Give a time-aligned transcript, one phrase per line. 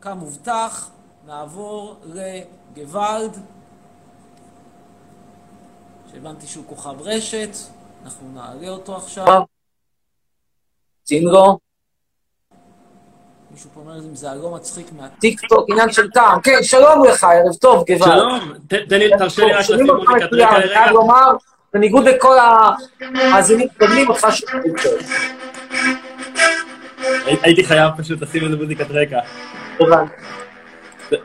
[0.00, 0.90] כמובטח,
[1.26, 3.36] נעבור לגוואלד,
[6.12, 7.50] שהבנתי שהוא כוכב רשת,
[8.04, 9.42] אנחנו נעלה אותו עכשיו.
[11.04, 11.58] צינגו,
[13.50, 15.08] מישהו פה אומר אם זה הלא מצחיק מה...
[15.08, 16.40] טיק טוק, עניין של טעם.
[16.40, 18.08] כן, שלום לך, ערב טוב, גבעת.
[18.12, 20.68] שלום, ת- תן לי, תרשה לי רק לשים אותך מצוין, אני.
[20.68, 21.30] חייב לומר,
[21.72, 24.92] בניגוד לכל המאזינים הקודמים, אותך שומעים טוב.
[27.26, 29.18] הי- הייתי חייב פשוט לשים איזה מוזיקת רקע.
[29.80, 30.12] הבנתי.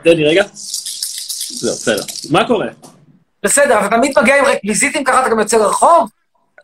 [0.04, 0.44] לי רגע.
[1.48, 2.02] זהו, בסדר.
[2.30, 2.66] מה קורה?
[3.42, 6.10] בסדר, אתה תמיד מגיע עם רקוויזיטים, ככה אתה גם יוצא לרחוב?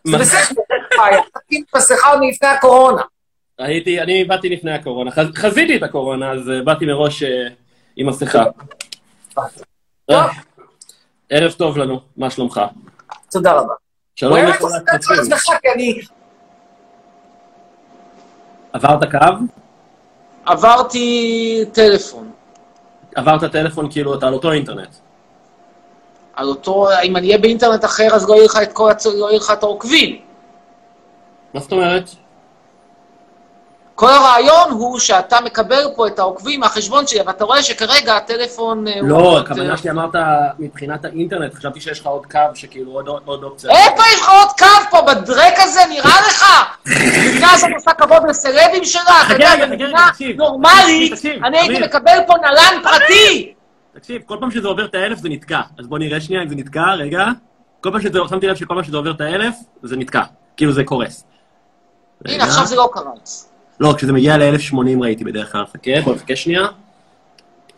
[0.04, 0.18] זה?
[0.18, 0.40] בסדר,
[1.34, 3.02] תקים מסכה מלפני הקורונה.
[3.58, 7.48] הייתי, אני באתי לפני הקורונה, חז- חזיתי את הקורונה, אז אה, באתי מראש אה,
[7.96, 8.44] עם מסכה.
[10.10, 10.26] אה,
[11.30, 12.60] ערב טוב לנו, מה שלומך?
[13.30, 13.74] תודה רבה.
[14.16, 15.32] שלום לכל הצופים.
[15.74, 16.00] אני
[18.72, 19.61] עברת קו?
[20.44, 22.30] עברתי טלפון.
[23.14, 24.94] עברת טלפון כאילו אתה על אותו אינטרנט.
[26.34, 29.06] על אותו, אם אני אהיה באינטרנט אחר, אז לא יהיה לך את כל הצ...
[29.06, 30.20] לא יהיה לך את העוקבים.
[31.54, 32.10] מה זאת אומרת?
[33.94, 38.88] כל הרעיון הוא שאתה מקבל פה את העוקבים מהחשבון שלי, ואתה רואה שכרגע הטלפון...
[38.88, 40.14] אה, הוא לא, הכוונה שלי אמרת
[40.58, 43.70] מבחינת האינטרנט, חשבתי שיש לך עוד קו שכאילו עוד- עוד אופציה.
[43.70, 46.44] איפה יש לך עוד קו פה בדרק הזה, נראה לך?
[46.86, 50.08] המדינה הזאת עושה כבוד לסלבים שלה, אתה יודע, במדינה.
[50.36, 51.12] נורמלית,
[51.44, 51.82] אני הייתי.
[51.84, 53.52] מקבל פה נל"ן פרטי.
[53.98, 55.60] תקשיב, כל פעם שזה עובר את האלף זה נתקע.
[55.78, 57.24] אז בוא נראה שנייה אם זה נתקע, רגע.
[57.80, 60.22] כל פעם שזה, שמתי לב שכל פעם שזה עובר את האלף, זה נתקע.
[60.56, 61.24] כאילו זה קורס.
[62.24, 62.44] הנה.
[62.44, 63.51] עכשיו זה לא קרץ.
[63.82, 65.64] לא, כשזה מגיע ל-1080 ראיתי בדרך כלל.
[65.72, 66.66] חכה, בוא נחכה שנייה.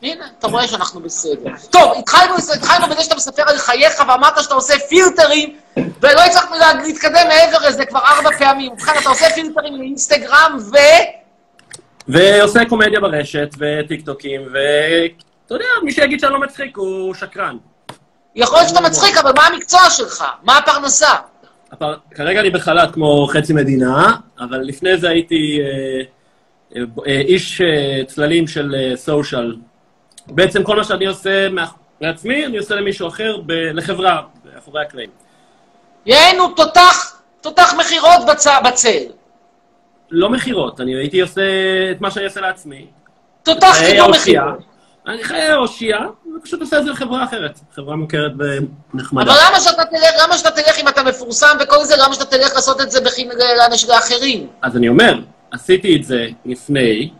[0.02, 1.50] הנה, אתה רואה שאנחנו בסדר.
[1.70, 6.74] טוב, התחלנו, התחלנו בזה שאתה מספר על חייך ואמרת שאתה עושה פילטרים, ולא הצלחנו לה-
[6.74, 8.72] להתקדם מעבר לזה כבר ארבע פעמים.
[8.72, 10.76] ובכן, אתה עושה פילטרים לאינסטגרם ו...
[12.08, 15.14] ועושה קומדיה ברשת, וטיקטוקים, ואתה
[15.54, 17.56] יודע, מי שיגיד שאני לא מצחיק הוא שקרן.
[18.36, 20.24] יכול להיות שאתה מצחיק, אבל מה המקצוע שלך?
[20.42, 21.08] מה הפרנסה?
[22.10, 28.46] כרגע אני בחל"ת כמו חצי מדינה, אבל לפני זה הייתי אה, אה, איש אה, צללים
[28.46, 29.56] של סושיאל.
[30.26, 31.48] בעצם כל מה שאני עושה
[32.00, 33.36] לעצמי, אני עושה למישהו אחר.
[33.48, 34.22] לחברה,
[34.54, 35.10] מאחורי הקלעים.
[36.06, 38.46] יענו תותח, תותח מכירות בצ...
[38.64, 39.04] בצל.
[40.10, 41.42] לא מכירות, אני הייתי עושה
[41.90, 42.86] את מה שאני עושה לעצמי.
[43.42, 44.10] תותח קידום.
[44.10, 44.73] מכירות.
[45.06, 46.06] אני חיי האושייה,
[46.36, 47.60] ופשוט עושה את זה לחברה אחרת.
[47.74, 48.32] חברה מוכרת
[48.94, 49.32] ונחמדה.
[49.32, 52.54] אבל למה שאתה תלך, למה שאתה תלך אם אתה מפורסם וכל זה, למה שאתה תלך
[52.54, 53.00] לעשות את זה.
[53.58, 54.46] לאנשים לאחרים?
[54.62, 55.14] אז אני אומר,
[55.50, 57.10] עשיתי את זה לפני,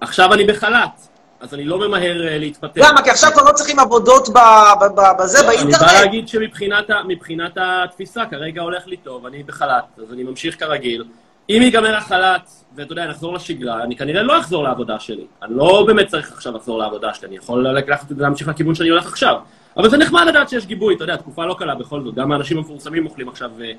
[0.00, 1.08] עכשיו אני בחל"ת,
[1.40, 2.80] אז אני לא ממהר אה, להתפטר.
[2.88, 3.02] למה?
[3.02, 4.38] כי עכשיו כבר לא צריכים עבודות ב...
[4.80, 4.84] ב...
[4.84, 5.22] ב...
[5.22, 5.92] בזה, אני בא באינטרנט?
[5.92, 11.04] להגיד שמבחינת התפיסה, כרגע הולך לי טוב, אני בחל"ת, אז אני ממשיך כרגיל.
[11.50, 15.26] אם ייגמר החל"ת, ואתה יודע, נחזור לשגרה, אני כנראה לא אחזור לעבודה שלי.
[15.42, 18.74] אני לא באמת צריך עכשיו לחזור לעבודה שלי, אני יכול לקחת את זה, להמשיך לכיוון
[18.74, 19.36] שאני הולך עכשיו.
[19.76, 22.58] אבל זה נחמד לדעת שיש גיבוי, אתה יודע, תקופה לא קלה בכל זאת, גם האנשים
[22.58, 23.72] המפורסמים אוכלים עכשיו אה,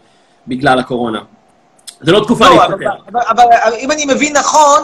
[0.47, 1.19] בגלל הקורונה.
[1.99, 3.03] זה לא תקופה לא, אבל, להתפטר.
[3.11, 4.79] אבל, אבל, אבל אם אני מבין נכון,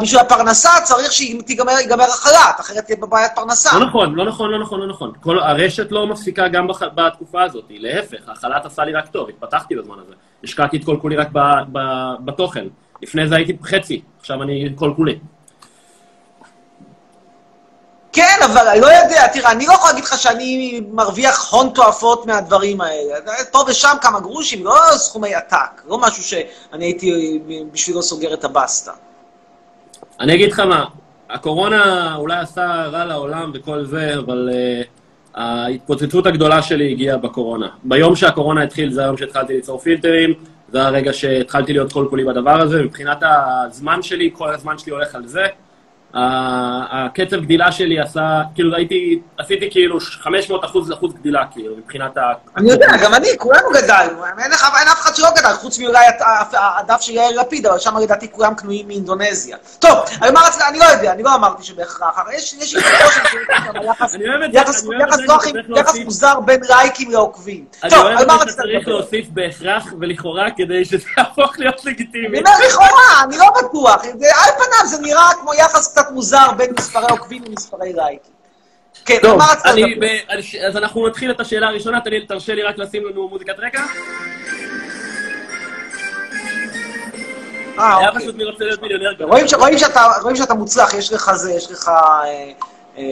[0.00, 3.78] בשביל הפרנסה צריך שתיגמר החל"ת, אחרת תהיה בבעיית פרנסה.
[3.78, 5.12] לא נכון, לא נכון, לא נכון, לא נכון.
[5.22, 9.76] כל, הרשת לא מפסיקה גם בח, בתקופה הזאת, להפך, החל"ת עשה לי רק טוב, התפתחתי
[9.76, 10.14] בזמן הזה.
[10.44, 11.38] השקעתי את כל כולי רק ב,
[11.72, 11.78] ב,
[12.24, 12.64] בתוכן.
[13.02, 15.18] לפני זה הייתי חצי, עכשיו אני כל כולי.
[18.12, 22.26] כן, אבל אני לא יודע, תראה, אני לא יכול להגיד לך שאני מרוויח הון תועפות
[22.26, 23.14] מהדברים האלה.
[23.50, 27.38] פה ושם כמה גרושים, לא סכומי עתק, לא משהו שאני הייתי
[27.72, 28.92] בשבילו סוגר את הבסטה.
[30.20, 30.84] אני אגיד לך מה,
[31.30, 34.86] הקורונה אולי עשה רע לעולם וכל זה, אבל uh,
[35.34, 37.68] ההתפוצצות הגדולה שלי הגיעה בקורונה.
[37.84, 40.34] ביום שהקורונה התחיל, זה היום שהתחלתי ליצור פילטרים,
[40.72, 45.14] זה הרגע שהתחלתי להיות כל כולי בדבר הזה, מבחינת הזמן שלי, כל הזמן שלי הולך
[45.14, 45.46] על זה.
[46.16, 48.20] הקצב גדילה שלי עשה,
[48.54, 52.20] כאילו הייתי, עשיתי כאילו 500 אחוז אחוז גדילה, כאילו, מבחינת ה...
[52.56, 55.98] אני יודע, גם אני, כולנו גדלנו, אין אף אחד שלא גדל, חוץ מאולי
[56.52, 59.56] הדף של יאיר לפיד, אבל שם לדעתי כולם קנויים מאינדונזיה.
[59.78, 59.98] טוב,
[60.68, 62.80] אני לא יודע, אני לא אמרתי שבהכרח, יש שיש שם
[65.76, 67.64] יחס- מוזר בין לייקים לעוקבים.
[67.82, 68.88] אני אוהב שצריך?
[68.88, 72.26] להוסיף בהכרח ולכאורה כדי שזה יהפוך להיות לגיטימי.
[72.38, 74.04] אני אומר לכאורה, אני לא בטוח.
[74.04, 78.32] על פניו זה נראה כמו יחס קצת מוזר בין מספרי עוקבים למספרי לייקים.
[79.04, 80.06] כן, טוב, מה רצית לדבר?
[80.06, 83.82] ב- אז אנחנו נתחיל את השאלה הראשונה, לי- תרשה לי רק לשים לנו מוזיקת רקע.
[87.78, 88.22] אה, היה אוקיי.
[88.22, 89.24] פשוט מי רוצה להיות מיליונר.
[89.24, 92.24] רואים ש- רואים שאתה רואים שאתה מוצלח, יש לך זה, יש לך אה,
[92.98, 93.02] אה,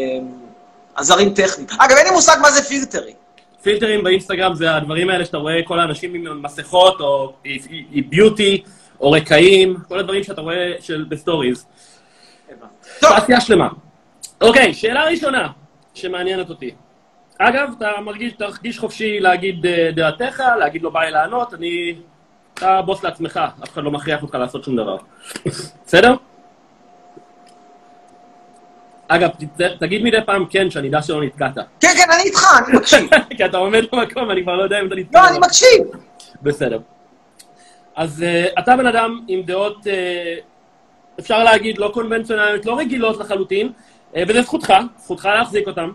[0.95, 1.67] עזרים טכניים.
[1.79, 3.15] אגב, אין לי מושג מה זה פילטרים.
[3.63, 7.33] פילטרים באינסטגרם זה הדברים האלה שאתה רואה כל האנשים עם מסכות, או
[8.09, 8.63] beauty,
[9.01, 11.65] או רקעים, כל הדברים שאתה רואה של ב stories.
[13.01, 13.69] טוב, תעשייה שלמה.
[14.41, 15.49] אוקיי, שאלה ראשונה
[15.95, 16.71] שמעניינת אותי.
[17.39, 21.95] אגב, אתה מרגיש, תרגיש חופשי להגיד אה, דעתך, להגיד לו ביי לענות, אני...
[22.55, 24.97] אתה בוס לעצמך, אף אחד לא מכריח אותך לעשות שום דבר.
[25.87, 26.15] בסדר?
[29.09, 29.29] אגב,
[29.81, 31.55] תגיד מדי פעם כן, שאני אדע שלא נתקעת.
[31.55, 33.09] כן, כן, אני איתך, אני מקשיב.
[33.37, 35.21] כי אתה עומד במקום, אני כבר לא יודע אם אתה נתקע.
[35.23, 35.81] לא, אני מקשיב.
[36.43, 36.79] בסדר.
[37.97, 39.89] אז uh, אתה בן אדם עם דעות, uh,
[41.21, 43.73] אפשר להגיד, לא קונבנציונליות, לא רגילות לחלוטין,
[44.13, 45.91] uh, וזה זכותך, זכותך להחזיק אותם.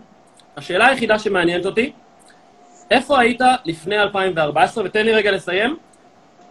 [0.56, 1.92] השאלה היחידה שמעניינת אותי,
[2.90, 5.76] איפה היית לפני 2014, ותן לי רגע לסיים.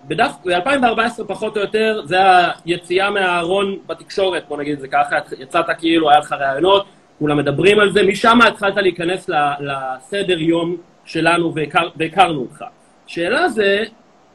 [0.08, 2.18] בדף, ב-2014 פחות או יותר, זה
[2.66, 6.86] היציאה מהארון בתקשורת, בוא נגיד את זה ככה, יצאת כאילו, היה לך ראיונות,
[7.20, 9.30] כולם מדברים על זה, משם התחלת להיכנס
[9.60, 10.76] לסדר יום
[11.06, 12.64] שלנו והכר, והכרנו אותך.
[13.08, 13.84] שאלה זה,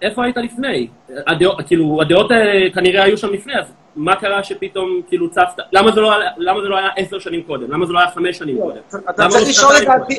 [0.02, 0.88] איפה היית לפני?
[1.26, 3.64] הדעות, כאילו, הדעות האלה כנראה היו שם לפני, אז
[3.96, 5.62] מה קרה שפתאום כאילו צפת?
[5.72, 7.70] למה זה לא, למה זה לא היה עשר שנים קודם?
[7.70, 8.80] למה זה לא היה חמש שנים קודם?
[9.10, 10.18] אתה צריך לא לשאול לדעתי...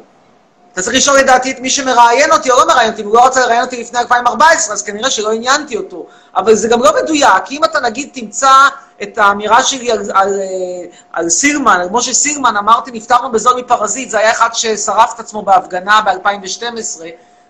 [0.73, 3.21] אתה צריך לשאול לדעתי את מי שמראיין אותי או לא מראיין אותי, אם הוא לא
[3.21, 6.05] רוצה לראיין אותי לפני 2014, אז כנראה שלא עניינתי אותו.
[6.35, 8.51] אבל זה גם לא מדויק, כי אם אתה נגיד תמצא
[9.03, 14.09] את האמירה שלי על, על, אה, על סילמן, על משה סילמן, אמרתי נפטרנו בזול מפרזיט,
[14.09, 17.01] זה היה אחד ששרף את עצמו בהפגנה ב-2012,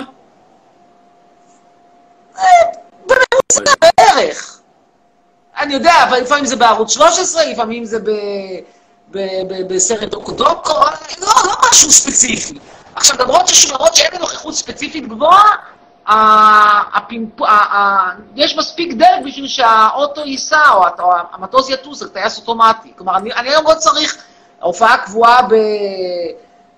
[3.97, 4.59] בערך.
[5.57, 8.11] אני יודע, אבל לפעמים זה בערוץ 13, לפעמים זה ב...
[9.67, 10.73] בסרט דוקו-דוקו,
[11.21, 12.59] לא, לא משהו ספציפי.
[12.95, 15.55] עכשיו, למרות ש- למרות שאין לי נוכחות ספציפית גבוהה,
[16.07, 20.83] ה- הפמפ- ה- ה- יש מספיק דרך בשביל שהאוטו ייסע, או
[21.33, 22.93] המטוס יטוס על טייס אוטומטי.
[22.97, 24.17] כלומר, אני אני היום לא צריך
[24.61, 25.53] הופעה קבועה ב...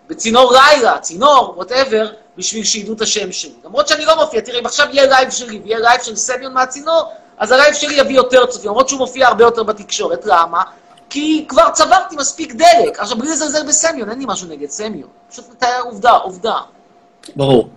[0.07, 2.07] בצינור לילה, צינור, whatever,
[2.38, 3.53] בשביל שידעו את השם שלי.
[3.65, 7.03] למרות שאני לא מופיע, תראה, אם עכשיו יהיה לייב שלי ויהיה לייב של סמיון מהצינור,
[7.38, 10.25] אז הלייב שלי יביא יותר צופים, למרות שהוא מופיע הרבה יותר בתקשורת.
[10.25, 10.62] למה?
[11.09, 13.00] כי כבר צברתי מספיק דלק.
[13.00, 15.09] עכשיו, בלי לזלזל בסמיון, אין לי משהו נגד סמיון.
[15.29, 16.56] פשוט מתאר עובדה, עובדה.
[17.35, 17.69] ברור.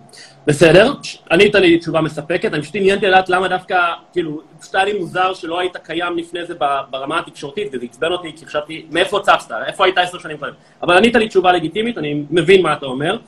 [0.46, 0.92] בסדר,
[1.30, 3.76] ענית לי תשובה מספקת, אני פשוט עניינתי לדעת למה דווקא,
[4.12, 6.54] כאילו, פשוט היה לי מוזר שלא היית קיים לפני זה
[6.90, 9.54] ברמה התקשורתית, וזה עצבן אותי, כי חשבתי, מאיפה צצת?
[9.66, 10.52] איפה היית עשר שנים קודם?
[10.82, 13.18] אבל ענית לי תשובה לגיטימית, אני מבין מה אתה אומר.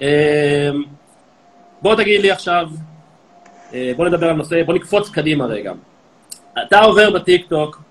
[0.00, 0.06] אמ,
[1.82, 2.66] בוא תגיד לי עכשיו,
[3.74, 5.72] אה, בוא נדבר על נושא, בוא נקפוץ קדימה רגע.
[6.62, 7.82] אתה עובר בטיקטוק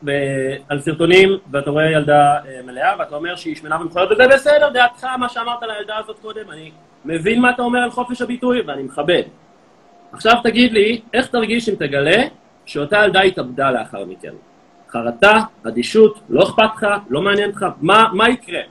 [0.69, 5.03] על סרטונים, ואתה רואה ילדה אה, מלאה, ואתה אומר שהיא שמנה ומכוערת, וזה בסדר, דעתך,
[5.03, 6.71] מה שאמרת על הילדה הזאת קודם, אני
[7.05, 9.23] מבין מה אתה אומר על חופש הביטוי, ואני מכבד.
[10.13, 12.23] עכשיו תגיד לי, איך תרגיש אם תגלה
[12.65, 14.33] שאותה ילדה התאבדה לאחר מכן?
[14.89, 18.61] חרטה, אדישות, לא אכפת לך, לא מעניין אותך, מה, מה יקרה?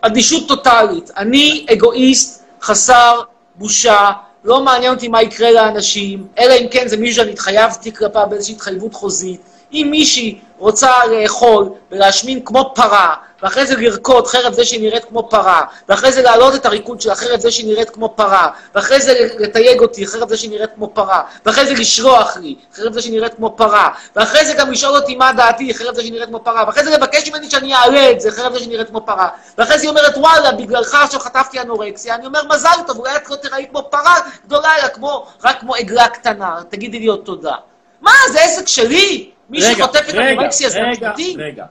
[0.00, 1.10] אדישות טוטאלית.
[1.16, 3.20] אני אגואיסט, חסר
[3.54, 4.10] בושה,
[4.44, 8.54] לא מעניין אותי מה יקרה לאנשים, אלא אם כן זה מישהו שאני התחייבתי כלפיו באיזושהי
[8.54, 9.40] התחייבות חוזית.
[9.72, 15.28] אם מישהי רוצה לאכול ולהשמין כמו פרה, ואחרי זה לרקוד חרף זה שהיא נראית כמו
[15.30, 19.28] פרה, ואחרי זה להעלות את הריקוד שלה חרף זה שהיא נראית כמו פרה, ואחרי זה
[19.38, 23.12] לתייג אותי חרף זה שהיא נראית כמו פרה, ואחרי זה לשלוח לי חרף זה שהיא
[23.12, 26.40] נראית כמו פרה, ואחרי זה גם לשאול אותי מה דעתי חרף זה שהיא נראית כמו
[26.44, 29.28] פרה, ואחרי זה לבקש ממני שאני אעלה את זה חרף זה שהיא נראית כמו פרה,
[29.58, 33.30] ואחרי זה היא אומרת וואלה, בגללך עכשיו חטפתי אנורקסיה, אני אומר מזל טוב, אולי את
[33.30, 34.14] לא תראי כמו פרה
[34.46, 37.54] גדולה, אלא כמו, רק כמו עגלה קטנה, תגידי לי עוד תודה.
[38.00, 39.30] מה, זה עסק שלי?
[39.50, 41.36] מי רגע, שחוטפת רגע, אנורקסיה זה רגע, אשמתי?
[41.38, 41.64] רגע.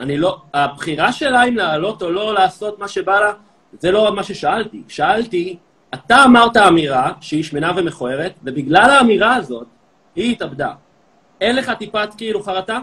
[0.00, 3.32] אני לא, הבחירה שלה אם לעלות או לא לעשות מה שבא לה,
[3.80, 4.82] זה לא מה ששאלתי.
[4.88, 5.56] שאלתי,
[5.94, 9.66] אתה אמרת אמירה שהיא שמנה ומכוערת, ובגלל האמירה הזאת,
[10.16, 10.72] היא התאבדה.
[11.40, 12.78] אין לך טיפת כאילו חרטה?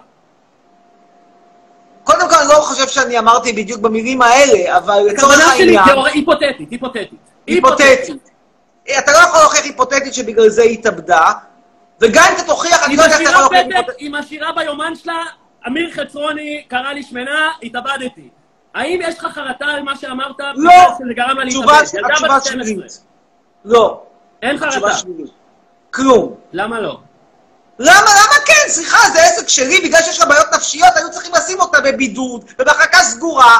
[2.03, 6.05] קודם כל, אני לא חושב שאני אמרתי בדיוק במילים האלה, אבל לצורך הכוונה שלי העניין,
[6.13, 7.19] היפותטית, היפותטית.
[7.47, 8.09] היפותטית.
[8.99, 11.31] אתה לא יכול להוכיח היפותטית שבגלל זה היא התאבדה,
[12.01, 13.95] וגם אם אתה תוכיח, אני לא יודע איך אתה יכול להוכיח היפותטית.
[13.97, 15.23] היא משאירה ביומן שלה,
[15.67, 18.29] אמיר חצרוני קרא לי שמנה, התאבדתי.
[18.73, 20.39] האם יש לך חרטה על מה שאמרת?
[20.55, 20.71] לא.
[20.99, 21.83] שזה גרם לה להתאבד?
[21.93, 22.63] ילדה התשובה בת 12.
[22.63, 22.99] שלילית.
[23.65, 24.03] לא,
[24.41, 24.77] אין חרטה.
[25.91, 26.35] כלום.
[26.53, 26.99] למה לא?
[27.79, 28.69] למה, למה כן?
[28.69, 32.97] סליחה, זה עסק שלי, בגלל שיש לה בעיות נפשיות, היו צריכים לשים אותה בבידוד, ובמחלקה
[32.97, 33.57] סגורה,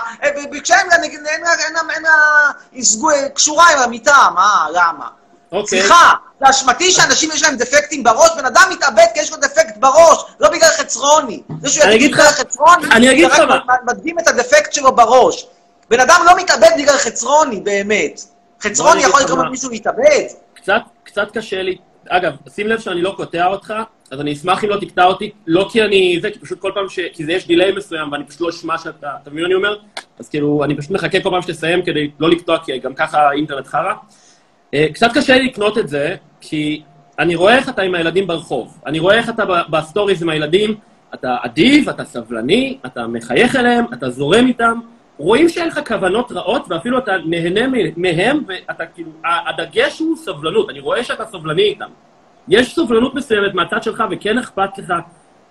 [0.88, 5.08] לה, אין לה, אין לה, אין לה, קשורה עם המיטה, מה, למה?
[5.52, 5.80] אוקיי.
[5.82, 9.78] סליחה, זה אשמתי שאנשים יש להם דפקטים בראש, בן אדם מתאבד כי יש לו דפקט
[9.78, 11.42] בראש, לא בגלל חצרוני.
[11.62, 13.60] זה שהוא יגיד בגלל לך- חצרוני, אני אגיד לך מה.
[13.88, 15.48] מדגים את הדפקט שלו בראש.
[15.90, 18.22] בן אדם לא מתאבד בגלל חצרוני, באמת.
[18.62, 19.46] חצרוני יכול לגרום מה.
[19.46, 20.24] למישהו להתאבד?
[20.54, 21.78] קצת, קצת קשה לי,
[22.10, 23.74] אגב, שים לב שאני לא קוטע אותך,
[24.12, 26.90] אז אני אשמח אם לא תקטע אותי, לא כי אני, זה, כי פשוט כל פעם
[26.90, 27.00] ש...
[27.14, 29.78] כי זה יש דיליי מסוים, ואני פשוט לא אשמע שאתה, אתה מבין מה אני אומר?
[30.20, 33.68] אז כאילו, אני פשוט מחכה כל פעם שתסיים כדי לא לקטוע, כי גם ככה האינטרנט
[33.68, 33.94] חרא.
[34.74, 36.82] אה, קצת קשה לי לקנות את זה, כי
[37.20, 38.78] אני רואה איך אתה עם הילדים ברחוב.
[38.86, 40.76] אני רואה איך אתה ב stories עם הילדים,
[41.14, 44.80] אתה אדיב, אתה סבלני, אתה מחייך אליהם, אתה זורם איתם.
[45.18, 50.70] רואים שאין לך כוונות רעות, ואפילו אתה נהנה מהם, ואתה כאילו, הדגש הוא סבלנות.
[50.70, 51.90] אני רואה שאתה סבלני איתם.
[52.48, 54.94] יש סובלנות מסוימת מהצד שלך, וכן אכפת לך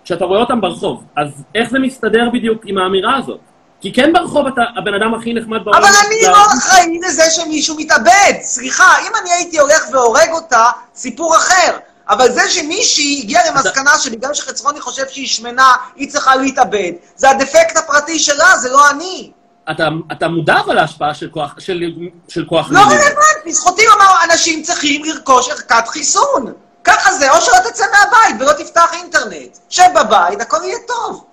[0.03, 1.05] כשאתה רואה אותם ברחוב.
[1.15, 3.39] אז איך זה מסתדר בדיוק עם האמירה הזאת?
[3.81, 5.83] כי כן ברחוב אתה הבן אדם הכי נחמד בעולם.
[5.83, 8.33] אבל אני לא אחראי לזה שמישהו מתאבד.
[8.41, 10.65] סליחה, אם אני הייתי הולך והורג אותה,
[10.95, 11.77] סיפור אחר.
[12.09, 17.77] אבל זה שמישהי הגיעה למסקנה שבגלל שחצרוני חושב שהיא שמנה, היא צריכה להתאבד, זה הדפקט
[17.77, 19.31] הפרטי שלה, זה לא אני.
[19.71, 21.83] אתה, אתה מודע אבל להשפעה של כוח, של,
[22.27, 23.01] של כוח לא מילים.
[23.01, 26.53] רלוונטי, זכותי לומר, אנשים צריכים לרכוש ערכת חיסון.
[26.83, 29.57] ככה זה, או שלא תצא מהבית ולא תפתח אינטרנט.
[29.69, 31.26] שב בבית, הכל יהיה טוב.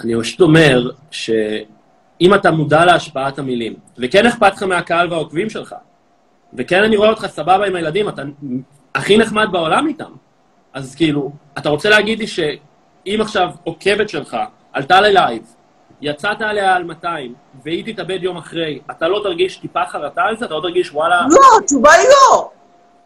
[0.00, 5.74] אני פשוט אומר שאם אתה מודע להשפעת המילים, וכן אכפת לך מהקהל והעוקבים שלך,
[6.54, 8.22] וכן אני רואה אותך סבבה עם הילדים, אתה
[8.94, 10.12] הכי נחמד בעולם איתם,
[10.72, 14.36] אז כאילו, אתה רוצה להגיד לי שאם עכשיו עוקבת שלך
[14.72, 15.54] עלתה ללייב,
[16.00, 17.34] יצאת עליה על 200,
[17.64, 20.44] והיא תתאבד יום אחרי, אתה לא תרגיש טיפה חרטה על זה?
[20.44, 21.26] אתה לא תרגיש וואלה...
[21.30, 22.50] לא, התשובה היא לא.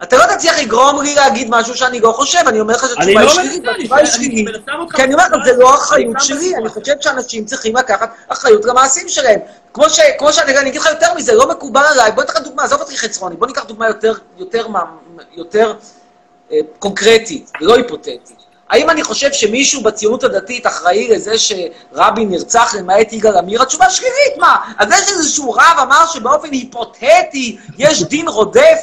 [0.02, 3.20] אתה לא תצליח לגרום לי להגיד משהו שאני לא חושב, אני אומר לך שהתשובה לא
[3.20, 4.48] היא שלילית, והתשובה היא שלילית.
[4.94, 5.56] כי אני אומר לך, זה.
[5.56, 6.56] לא אחריות שלי.
[6.56, 9.40] אני חושבת שאנשים צריכים לקחת אחריות למעשים שלהם.
[9.74, 12.62] כמו ש- כמו שאני אני אגיד לך יותר מזה, לא מקובל עליי, בוא ניקח דוגמה,
[12.64, 14.66] עזוב אותי חצרוני, בוא ניקח דוגמה יותר, יותר,
[15.36, 15.74] יותר
[16.52, 18.32] אה, קונקרטית, ולא היפותטית.
[18.70, 23.62] האם אני חושב שמישהו בציונות הדתית אחראי לזה שרבין נרצח למעט יגאל עמיר?
[23.62, 24.56] התשובה שלילית, מה?
[24.78, 28.78] אז יש איזשהו רב אמר שבאופן היפותטי יש דין רודף?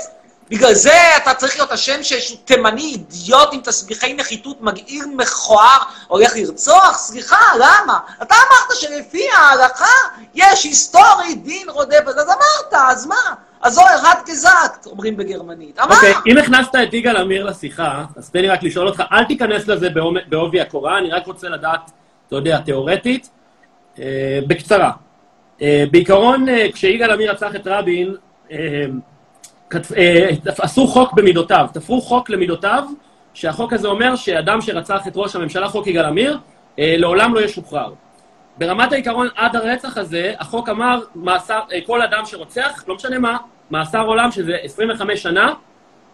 [0.50, 6.32] בגלל זה אתה צריך להיות אשם שאיזשהו תימני אידיוט עם תסביכי נחיתות מגעיל מכוער הולך
[6.36, 6.98] לרצוח?
[6.98, 8.00] סליחה, למה?
[8.22, 9.96] אתה אמרת שלפי ההלכה
[10.36, 13.16] יש היסטורית דין רודף, אז אמרת, אז מה?
[13.62, 15.80] אז זו הרד גזקט, אומרים בגרמנית.
[15.80, 15.96] אמר.
[15.96, 19.68] אוקיי, אם הכנסת את יגאל עמיר לשיחה, אז תן לי רק לשאול אותך, אל תיכנס
[19.68, 19.90] לזה
[20.30, 21.92] בעובי הקורה, אני רק רוצה לדעת,
[22.28, 23.30] אתה יודע, תיאורטית,
[24.00, 24.92] אה, בקצרה.
[25.62, 28.16] אה, בעיקרון, אה, כשיגאל עמיר רצח את רבין,
[30.57, 32.84] עשו חוק במידותיו, תפרו חוק למידותיו,
[33.34, 36.38] שהחוק הזה אומר שאדם שרצח את ראש הממשלה, חוק יגאל עמיר,
[36.79, 37.93] אה, לעולם לא ישוחרר.
[38.57, 43.38] ברמת העיקרון, עד הרצח הזה, החוק אמר, מאסר, אה, כל אדם שרוצח, לא משנה מה,
[43.72, 45.53] מאסר עולם, שזה 25 שנה,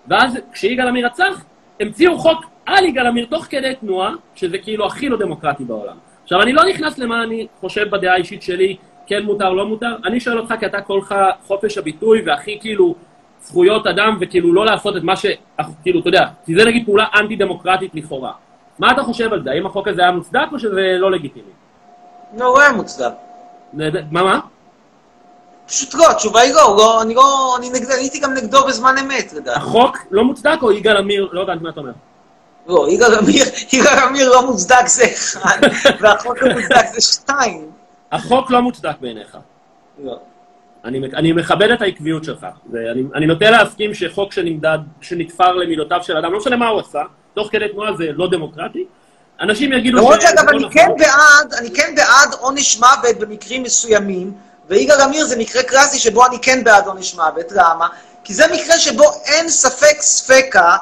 [0.07, 1.43] ואז כשיגאל עמיר רצח,
[1.79, 5.95] המציאו חוק על יגאל עמיר תוך כדי תנועה, שזה כאילו הכי לא דמוקרטי בעולם.
[6.23, 8.75] עכשיו, אני לא נכנס למה אני חושב בדעה האישית שלי,
[9.07, 11.15] כן מותר, לא מותר, אני שואל אותך, כי אתה כולך
[11.47, 12.95] חופש הביטוי והכי כאילו
[13.41, 15.25] זכויות אדם, וכאילו לא לעשות את מה ש...
[15.83, 18.31] כאילו, אתה יודע, כי זה נגיד פעולה אנטי-דמוקרטית לכאורה.
[18.79, 19.51] מה אתה חושב על זה?
[19.51, 21.51] האם החוק הזה היה מוצדק או שזה לא לגיטימי?
[22.37, 23.13] לא, הוא היה מוצדק.
[23.73, 24.39] מה, מה?
[25.65, 29.33] פשוט לא, התשובה היא לא, לא, אני לא, אני נגד, הייתי גם נגדו בזמן אמת,
[29.33, 29.59] לדעתי.
[29.59, 31.91] החוק לא מוצדק או יגאל עמיר, לא הבנתי מה אתה אומר.
[32.67, 35.57] לא, יגאל עמיר, יגאל עמיר לא מוצדק זה אחד,
[35.99, 37.71] והחוק לא מוצדק זה שתיים.
[38.11, 39.37] החוק לא מוצדק בעיניך.
[40.03, 40.19] לא.
[40.85, 42.45] אני, אני מכבד את העקביות שלך.
[42.71, 47.01] ואני, אני נוטה להסכים שחוק שנמדד, שנתפר למידותיו של אדם, לא משנה מה הוא עשה,
[47.33, 48.85] תוך כדי תנועה זה לא דמוקרטי.
[49.41, 50.71] אנשים יגידו למרות שזה שאגב, לא אני נכון.
[50.71, 54.33] כן בעד, אני כן בעד עונש מוות במקרים מסוימים,
[54.69, 57.87] ויגאל עמיר זה מקרה קלאסי שבו אני כן בעד עונש מוות, למה?
[58.23, 60.77] כי זה מקרה שבו אין ספק ספקה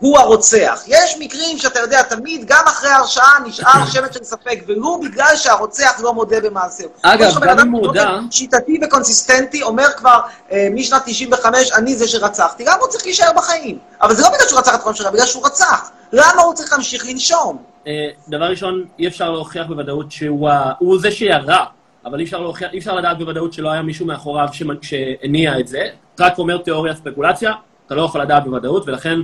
[0.00, 0.82] שהוא הרוצח.
[0.86, 6.00] יש מקרים שאתה יודע, תמיד, גם אחרי ההרשעה נשאר שמץ של ספק, ולו בגלל שהרוצח
[6.02, 6.88] לא מודה במעשהו.
[7.02, 10.20] אגב, גם אם הוא הודה- שיטתי וקונסיסטנטי, אומר כבר
[10.52, 13.78] אה, משנת 95, אני זה שרצחתי, למה הוא צריך להישאר בחיים?
[14.02, 15.90] אבל זה לא בגלל שהוא רצח את הממשלה, בגלל שהוא רצח.
[16.12, 17.62] למה הוא צריך להמשיך לנשום?
[17.86, 17.92] אה,
[18.28, 21.64] דבר ראשון, אי אפשר להוכיח בוודאות שהוא הוא זה שירה.
[22.04, 24.48] אבל אי אפשר, להוכיח, אי אפשר לדעת בוודאות שלא היה מישהו מאחוריו
[24.82, 25.82] שהניע את זה.
[26.20, 27.52] רק אומר תיאוריה, ספקולציה,
[27.86, 29.20] אתה לא יכול לדעת בוודאות, ולכן...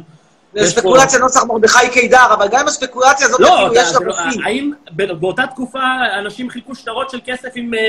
[0.58, 4.04] זה ספקולציה נוסח מרדכי קידר, אבל גם עם הספקולציה הזאת, לא, כאילו, יש לה זה
[4.04, 4.44] לא- רופאים.
[4.44, 5.78] האם באותה תקופה
[6.18, 7.74] אנשים חילקו שטרות של כסף עם...
[7.74, 7.80] אה,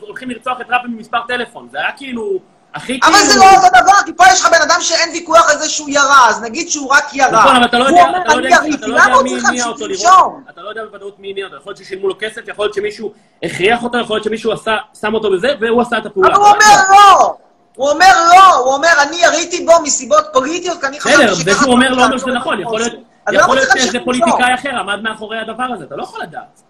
[0.00, 1.68] הולכים לרצוח את רבין ממספר טלפון?
[1.72, 2.38] זה היה כאילו...
[2.74, 3.16] הכי כאילו...
[3.16, 5.68] אבל זה לא אותו דבר, כי פה יש לך בן אדם שאין ויכוח על זה
[5.68, 7.30] שהוא ירה, אז נגיד שהוא רק ירה.
[7.30, 10.32] נכון, אבל אתה לא יודע, אתה לא יודע, אתה לא יודע מי הניע אותו לראות.
[10.50, 11.56] אתה לא יודע בוודאות מי הניע אותו.
[11.56, 13.12] יכול להיות ששילמו לו כסף, יכול להיות שמישהו
[13.42, 14.52] הכריח אותו, יכול להיות שמישהו
[15.00, 16.28] שם אותו בזה, והוא עשה את הפעולה.
[16.28, 16.46] אבל הוא.
[16.46, 17.36] אומר לא!
[17.80, 18.54] הוא אומר לא!
[18.56, 21.52] הוא אומר, אני יריתי בו מסיבות פוליטיות, כי אני חשבתי בסדר, שככה...
[21.52, 22.92] זה שהוא אומר לא אומר שזה נכון, יכול להיות-
[23.32, 24.54] יכול להיות שאיזה פוליטיקאי?
[24.54, 26.62] אחר עמד מאחורי הדבר הזה, אתה לא יכול לדעת.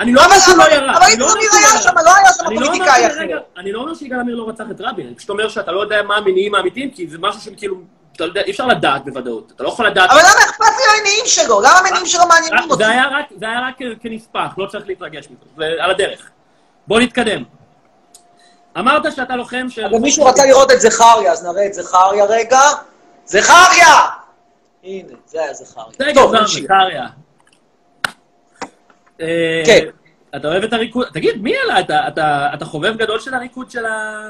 [0.00, 0.96] אני לא אומר שהוא לא ירה.
[0.96, 1.82] אבל אם לא שהוא היה.
[1.82, 3.38] שם, לא היה שם לא פוליטיקאי אחר.
[3.56, 6.02] אני לא אומר שיגאל עמיר לא רצח את רבין, אני פשוט אומר שאתה לא יודע
[6.02, 7.76] מה המניעים האמיתיים, כי זה משהו שכאילו,
[8.16, 9.52] אתה יודע, אי אפשר לדעת בוודאות.
[9.56, 10.10] אתה לא יכול לדעת...
[10.10, 11.60] אבל למה אכפת לי המניעים שלו?
[11.60, 12.84] למה המניעים שלו מעניינים אותי?
[12.84, 16.30] זה היה רק, זה היה רק כנספח, לא צריך להתרגש מזה, זה על הדרך.
[16.86, 17.57] בוא נתקדם.
[18.78, 19.84] אמרת שאתה לוחם של...
[19.84, 22.60] אבל מישהו רצה לראות את זכריה, אז נראה את זכריה רגע.
[23.26, 23.94] זכריה!
[24.84, 26.14] הנה, זה היה זכריה.
[26.14, 26.64] טוב, נמשיך.
[26.64, 27.06] זכריה.
[29.20, 29.84] אה, כן.
[30.36, 31.06] אתה אוהב את הריקוד?
[31.12, 31.80] תגיד, מי עלה?
[31.80, 34.20] אתה- אתה- אתה חובב גדול של הריקוד של ה...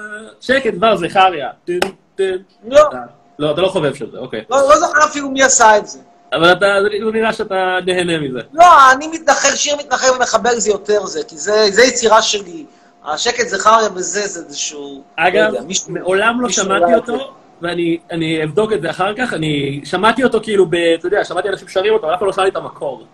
[0.40, 1.50] שקט כבר, זכריה.
[1.68, 2.96] לא, אתה-
[3.38, 4.44] לא, אתה לא חובב של זה, אוקיי.
[4.50, 5.98] לא לא זוכר אפילו מי עשה את זה.
[6.32, 7.54] אבל אתה, זה נראה שאתה
[7.86, 8.40] נהנה מזה.
[8.52, 12.66] לא, אני מתנחל, שיר מתנחל ומחבל זה יותר זה, כי זה זה יצירה שלי.
[13.14, 15.02] השקט זכריה בזה זה איזשהו...
[15.18, 17.12] לא אגב, יודע, מישהו- מעולם לא שמעתי את זה.
[17.12, 17.30] אותו,
[17.62, 21.48] ואני אני אבדוק את זה אחר כך, אני שמעתי אותו כאילו, ב, אתה יודע, שמעתי
[21.48, 23.04] אנשים שרים אותו, אבל אף פעם לא שמעתי את המקור.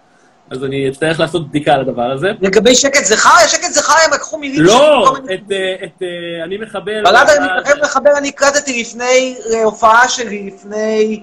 [0.51, 2.33] אז אני אצטרך לעשות בדיקה על הדבר הזה.
[2.41, 7.05] לגבי שקט זכריה, שקט זכריה הם לקחו מילים לא, את, אה, את אה, אני מחבל.
[7.05, 11.23] בלד אני מתנחל ומחבל אני הקלטתי לפני אה, הופעה שלי, לפני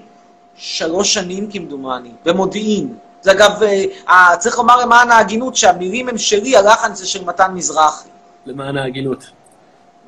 [0.56, 2.94] שלוש שנים כמדומני, במודיעין.
[3.22, 7.50] זה אגב, אה, אה, צריך לומר למען ההגינות שהמילים הם שלי, הלחן זה של מתן
[7.54, 8.08] מזרחי.
[8.46, 9.30] למען ההגינות.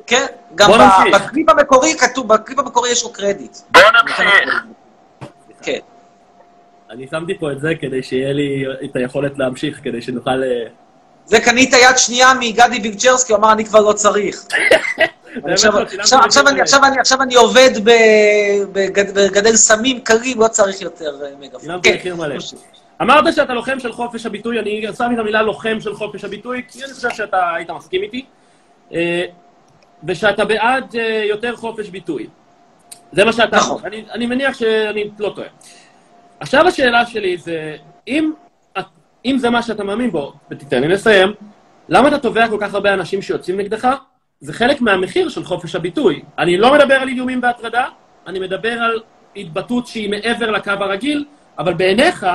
[0.07, 0.27] כן?
[0.55, 0.71] גם.
[1.13, 3.57] בקליפ המקורי כתוב, בקליפ המקורי יש לו קרדיט.
[3.71, 4.65] בוא נמשיך.
[5.63, 5.79] כן.
[6.91, 10.43] אני שמתי פה את זה כדי שיהיה לי את היכולת להמשיך, כדי שנוכל...
[10.43, 10.65] אה,
[11.27, 14.45] זה קנית יד שנייה מגדי בילצ'רסקי, הוא אמר, אני כבר לא צריך.
[15.45, 15.79] עכשיו-.
[15.79, 17.71] אני- עכשיו אני- עכשיו אני עובד
[18.73, 21.81] בגדל סמים קרים, לא צריך יותר אה, מגפון.
[23.03, 26.85] אמרת שאתה לוחם של חופש הביטוי, אני שמתי את המילה לוחם של חופש הביטוי, כי
[26.85, 28.25] אני חושב שאתה היית מסכים איתי,
[28.93, 29.25] אה,
[30.05, 32.27] ושאתה בעד אה, יותר חופש ביטוי.
[33.13, 33.57] זה מה שאתה...
[33.57, 33.83] נכון.
[33.85, 35.49] אני, אני מניח שאני לא טועה.
[36.41, 37.77] עכשיו השאלה שלי זה,
[38.09, 38.33] אם,
[39.25, 41.33] אם זה מה שאתה מאמין בו, ותיתן לי לסיים,
[41.89, 43.89] למה אתה תובע כל כך הרבה אנשים שיוצאים נגדך?
[44.41, 46.23] זה חלק מהמחיר של חופש הביטוי.
[46.39, 47.87] אני לא מדבר על איומים והטרדה,
[48.27, 49.01] אני מדבר על
[49.37, 51.25] התבטאות שהיא מעבר לקו הרגיל,
[51.59, 52.27] אבל בעיניך,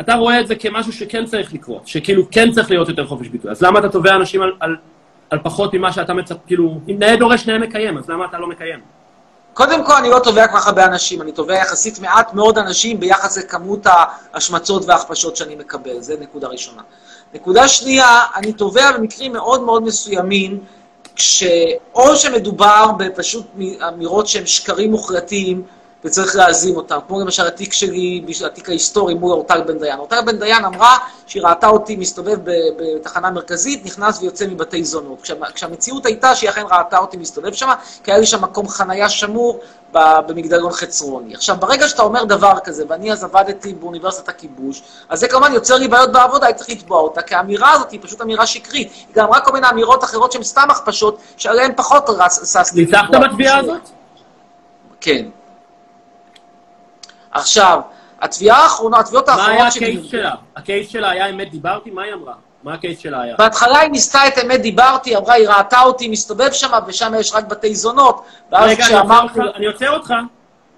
[0.00, 3.50] אתה רואה את זה כמשהו שכן צריך לקרות, שכאילו כן צריך להיות יותר חופש ביטוי.
[3.50, 4.76] אז למה אתה תובע אנשים על, על,
[5.30, 6.36] על פחות ממה שאתה מצפ...
[6.46, 8.80] כאילו, אם נאה דורש נאה מקיים, אז למה אתה לא מקיים?
[9.54, 13.00] קודם כל, אני לא תובע כל כך הרבה אנשים, אני תובע יחסית מעט מאוד אנשים
[13.00, 16.82] ביחס לכמות ההשמצות וההכפשות שאני מקבל, זה נקודה ראשונה.
[17.34, 20.60] נקודה שנייה, אני תובע במקרים מאוד מאוד מסוימים,
[21.14, 23.46] כשאו שמדובר בפשוט
[23.88, 25.62] אמירות שהן שקרים מוחלטים,
[26.06, 29.98] וצריך להאזין אותם, כמו למשל התיק שלי, התיק ההיסטורי מול אורטל בן דיין.
[29.98, 32.38] אורטל בן דיין אמרה שהיא ראתה אותי מסתובב
[32.76, 35.22] בתחנה מרכזית, נכנס ויוצא מבתי זונות.
[35.22, 37.70] כשה, כשהמציאות הייתה שהיא אכן ראתה אותי מסתובב שם,
[38.04, 39.60] כי היה לי שם מקום חנייה שמור
[39.92, 41.34] במגדלון חצרוני.
[41.34, 45.76] עכשיו, ברגע שאתה אומר דבר כזה, ואני אז עבדתי באוניברסיטת הכיבוש, אז זה כמובן יוצר
[45.76, 48.92] לי בעיות בעבודה, הייתי צריך לתבוע אותה, כי האמירה הזאת היא פשוט אמירה שקרית.
[48.92, 52.10] היא גם אמרה כל מיני אמירות אחרות שהן סתם הכפשות, שעליהן פחות
[52.44, 53.80] ששתי ניצחת בתביעה הזאת?
[55.00, 55.26] כן.
[57.36, 57.80] עכשיו,
[58.20, 60.34] התביעה האחרונה, התביעות מה היה האחרונות הקייס שלה?
[60.56, 61.90] הקייס שלה היה אמת דיברתי?
[61.90, 62.34] מה היא אמרה?
[62.64, 63.34] מה הקייס שלה היה?
[63.38, 67.44] בהתחלה היא ניסתה את אמת דיברתי, אמרה, היא ראתה אותי מסתובב שם, ושם יש רק
[67.44, 68.24] בתי זונות.
[68.52, 69.40] ואז רגע, כשאמרתי...
[69.54, 70.14] אני עוצר אותך.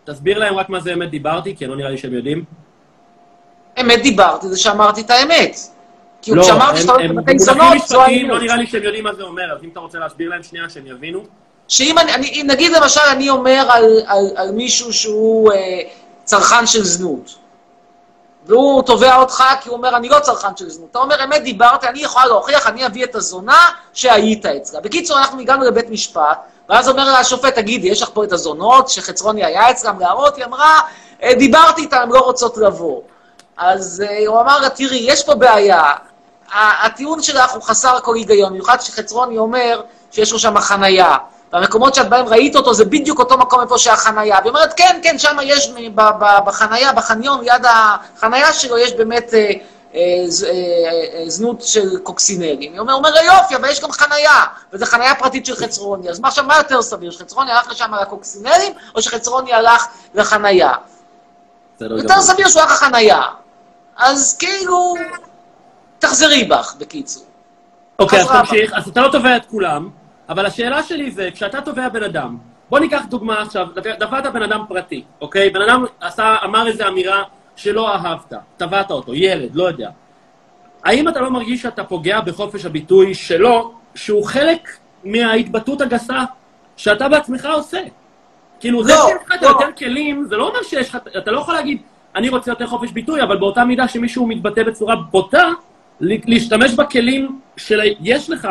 [0.05, 2.45] תסביר להם רק מה זה אמת דיברתי, כי לא נראה לי שהם יודעים.
[3.81, 5.57] אמת דיברתי, זה שאמרתי את האמת.
[6.23, 8.45] כי לא, כשאמרתי שאתה הולך במונחים זונות, זו משפטיים, לא האמת.
[8.45, 10.87] נראה לי שהם יודעים מה זה אומר, אז אם אתה רוצה להסביר להם שנייה, שהם
[10.87, 11.21] יבינו.
[11.69, 15.81] שאם אני, אני, נגיד למשל אני אומר על, על, על מישהו שהוא אה,
[16.29, 17.35] צרכן של זנות,
[18.47, 20.89] והוא תובע אותך כי הוא אומר, אני לא צרכן של זנות.
[20.91, 23.59] אתה אומר, אמת דיברת, אני יכולה להוכיח, אני אביא את הזונה
[23.93, 24.81] שהיית אצלה.
[24.81, 26.39] בקיצור, אנחנו הגענו לבית משפט,
[26.69, 30.37] ואז אומר לה השופט, תגידי, יש לך פה את הזונות שחצרוני היה אצלם להראות?
[30.37, 30.81] היא אמרה,
[31.23, 33.03] "אה, דיברתי איתן, הן לא רוצות לבוא.
[33.57, 35.93] אז אה, הוא אמר תראי, יש פה בעיה.
[36.83, 41.17] הטיעון שלך הוא חסר כל היגיון, במיוחד שחצרוני אומר שיש לו שם חנייה.
[41.53, 44.37] והמקומות שאת בהם ראית אותו זה בדיוק אותו מקום איפה שהחנייה.
[44.41, 45.73] והיא אומרת, כן, כן, שם יש,
[46.47, 47.65] בחנייה, בחניון, ליד
[48.17, 49.51] החנייה שלו, יש באמת אה,
[49.95, 50.01] אה,
[50.47, 52.73] אה, אה, זנות של קוקסינרים.
[52.73, 56.11] היא אומר, אומר לה, יופי, אבל יש גם חנייה, וזו חנייה פרטית של חצרוני.
[56.11, 60.73] אז מה עכשיו, מה יותר סביר, שחצרוני הלך לשם לקוקסינרים, או שחצרוני הלך לחנייה?
[61.81, 62.21] יותר.
[62.21, 63.23] סביר שהוא הלך לחנייה.
[63.97, 64.95] אז כאילו,
[65.99, 67.25] תחזרי בך, בקיצור.
[67.99, 68.27] אוקיי, אז.
[68.27, 68.73] תמשיך.
[68.75, 69.89] אז אתה לא תובע את כולם,
[70.29, 72.37] אבל השאלה שלי זה, כשאתה תובע בן אדם,
[72.71, 73.67] בוא ניקח דוגמה עכשיו,
[73.99, 75.51] תבעת בן אדם פרטי, אוקיי?
[75.51, 77.23] בן אדם עשה, אמר איזו אמירה
[77.57, 79.91] שלא אהבת, תבעת אותו, ילד, לא יודע.
[80.85, 84.69] האם אתה לא מרגיש שאתה פוגע בחופש הביטוי שלו, שהוא חלק
[85.05, 86.25] מההתבטאות הגסה
[86.77, 87.81] שאתה בעצמך עושה?
[88.61, 89.49] כאילו, זה לא, שיש לך לא.
[89.49, 91.83] יותר כלים, זה לא אומר שיש לך, אתה לא יכול להגיד,
[92.15, 95.49] אני רוצה יותר חופש ביטוי, אבל באותה מידה שמישהו מתבטא בצורה בוטה,
[96.01, 98.49] להשתמש בכלים שיש לך,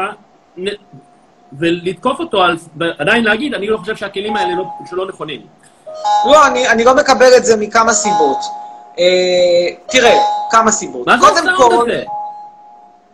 [1.53, 2.57] ולתקוף אותו, על,
[2.97, 5.41] עדיין להגיד, אני לא חושב שהכלים האלה לא, שלא נכונים.
[6.25, 8.37] לא, אני, אני לא מקבל את זה מכמה סיבות.
[8.99, 10.17] אה, תראה,
[10.51, 11.07] כמה סיבות.
[11.07, 12.03] מה זה הסאונד כל, הזה?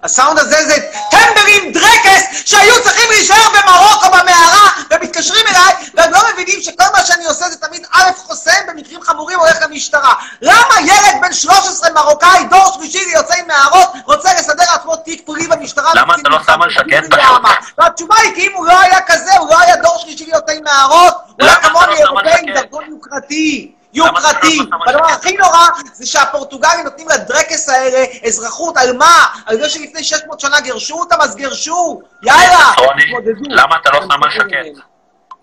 [0.04, 0.76] הסאונד הזה זה
[1.12, 7.26] טמברים דרקס שהיו צריכים להישאר במרוקו במערה ומתקשרים אליי והם לא מבינים שכל מה שאני
[7.26, 10.14] עושה זה תמיד א' חוסם במקרים חמורים הולך למשטרה.
[10.42, 15.92] למה ילד בן 13 מרוקאי דור שלישי ליוצאי מערות רוצה לסדר לעצמו תיק פלילי במשטרה?
[15.96, 16.38] למה אתה לא?
[16.46, 17.24] שם על שקט פשוט?
[17.36, 17.54] למה.
[17.78, 21.14] והתשובה היא כי אם הוא לא היה כזה, הוא לא היה דור שלישי ליוצאי מערות,
[21.28, 22.54] הוא היה כמוני אירופאי עם?
[22.54, 23.72] דרכון יוקרתי.
[23.94, 24.58] יוקרתי.
[24.58, 25.12] שקט?
[25.12, 29.26] הכי נורא זה שהפורטוגלים נותנים לדרקס האלה אזרחות, על מה?
[29.46, 32.02] על זה שלפני 600 שנה גירשו אותם, אז גירשו.
[32.24, 33.44] יאללה, רוני, תתמודדו.
[33.50, 34.44] למה אתה לא שם על שקט?
[34.54, 34.82] ממנו.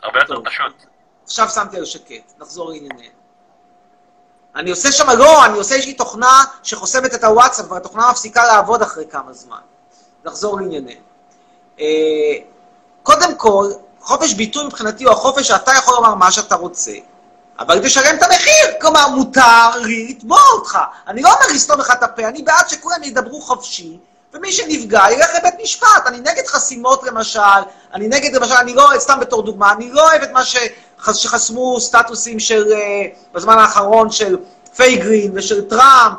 [0.03, 0.41] הרבה יותר.
[0.45, 0.87] פשוט.
[1.25, 3.21] עכשיו שמתי על שקט, נחזור לענייננו.
[4.57, 8.83] אני עושה שם, לא, אני עושה, יש לי תוכנה שחוסמת את הוואטסאפ, והתוכנה מפסיקה לעבוד
[8.83, 9.61] אחרי כמה זמן.
[10.25, 11.01] נחזור לענייננו.
[11.81, 11.87] אה,
[13.03, 13.67] קודם כל,
[14.01, 16.93] חופש ביטוי מבחינתי הוא החופש שאתה יכול לומר מה שאתה רוצה,
[17.61, 18.67] אבל תשלם את המחיר.
[18.81, 20.79] כלומר, מותר לי לתבוע אותך.
[21.09, 23.99] אני לא אומר לסתום לך את הפה, אני בעד שכולם ידברו חופשי,
[24.35, 26.07] ומי שנפגע ילך לבית משפט.
[26.07, 27.41] אני נגד חסימות למשל,
[27.95, 31.81] אני נגד, למשל, אני לא, סתם בתור דוגמה, אני לא אוהב את מה שחס- שחסמו
[31.81, 32.79] סטטוסים של, אה,
[33.35, 34.37] בזמן האחרון, של
[34.77, 36.17] פייגלין ושל טראמפ,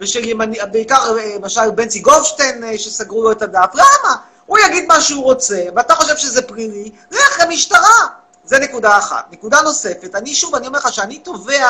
[0.00, 3.70] ושל ימני, בעיקר, אה, למשל, בנצי גופשטיין, אה, שסגרו לו את הדף.
[3.74, 4.16] למה?
[4.46, 8.21] הוא יגיד מה שהוא רוצה, ואתה חושב שזה פלילי, לך למשטרה.
[8.52, 9.26] זה נקודה אחת.
[9.30, 11.68] נקודה נוספת, אני שוב, אני אומר לך שאני תובע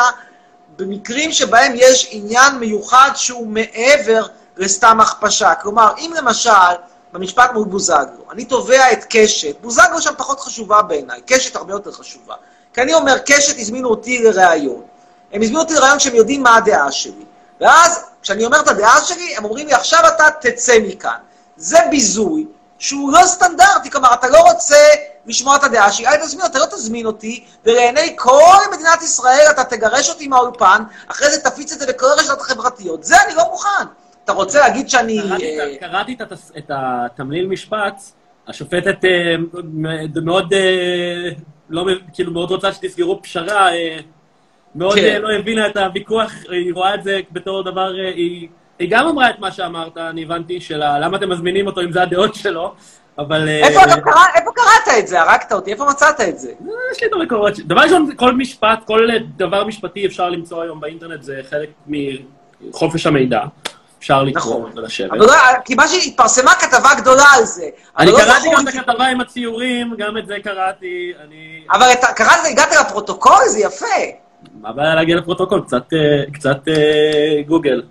[0.77, 5.55] במקרים שבהם יש עניין מיוחד שהוא מעבר לסתם הכפשה.
[5.55, 6.51] כלומר, אם למשל,
[7.13, 11.93] במשפט מול בוזגלו, אני תובע את קשת, בוזגלו שם פחות חשובה בעיניי, קשת הרבה יותר
[11.93, 12.35] חשובה.
[12.75, 14.83] כי אני אומר, קשת הזמינו אותי לראיון.
[15.33, 17.25] הם הזמינו אותי לראיון שהם יודעים מה הדעה שלי.
[17.61, 21.19] ואז, כשאני אומר את הדעה שלי, הם אומרים לי, עכשיו אתה תצא מכאן.
[21.57, 22.47] זה ביזוי
[22.79, 24.77] שהוא לא סטנדרטי, כלומר, אתה לא רוצה
[25.27, 28.41] לשמוע את הדעה שלי, אל תזמין, אתה לא תזמין אותי, ולעיני כל
[28.75, 33.05] מדינת ישראל אתה תגרש אותי מהאולפן, אחרי זה תפיץ את זה בכל הרשתות החברתיות.
[33.05, 33.85] זה אני לא מוכן.
[34.25, 35.21] אתה רוצה להגיד שאני...
[35.29, 38.01] קראתי אה, את ה- קראתי את התס- את התמליל משפט,
[38.49, 39.35] השופטת אה,
[40.23, 41.31] מאוד, אה,
[41.71, 43.99] לא כאילו מאוד רוצה שתסגרו פשרה, אה,
[44.75, 45.05] מאוד כן.
[45.05, 48.49] אה, לא הבינה את הוויכוח, היא רואה את זה בתור דבר, אה, היא
[48.83, 52.03] היא גם אמרה את מה שאמרת, אני הבנתי, של למה אתם מזמינים אותו אם זה
[52.03, 52.75] הדעות שלו,
[53.19, 53.49] אבל...
[53.49, 55.21] אה, איפה אתה קרא- איפה קראת את זה?
[55.21, 56.49] הרגת אותי, איפה מצאת את זה?
[56.49, 57.59] אה, יש לי את המקורות.
[57.59, 63.41] דבר ראשון, כל משפט, כל דבר משפטי אפשר למצוא היום באינטרנט, זה חלק מחופש המידע.
[63.99, 64.71] אפשר לקרוא נכון.
[64.79, 65.11] ולשבת.
[65.11, 65.33] אבל לא,
[65.65, 67.65] כי מה שהתפרסמה כתבה גדולה על זה.
[67.99, 71.65] אני לא קראתי גם את הכתבה עם הציורים, גם את זה קראתי, אני...
[71.73, 73.87] אבל קראת והגעת לפרוטוקול, זה יפה.
[74.61, 75.63] מה הבעיה להגיע לפרוטוקול?
[75.67, 75.83] קצת,
[76.33, 77.83] קצת אה, גוגל.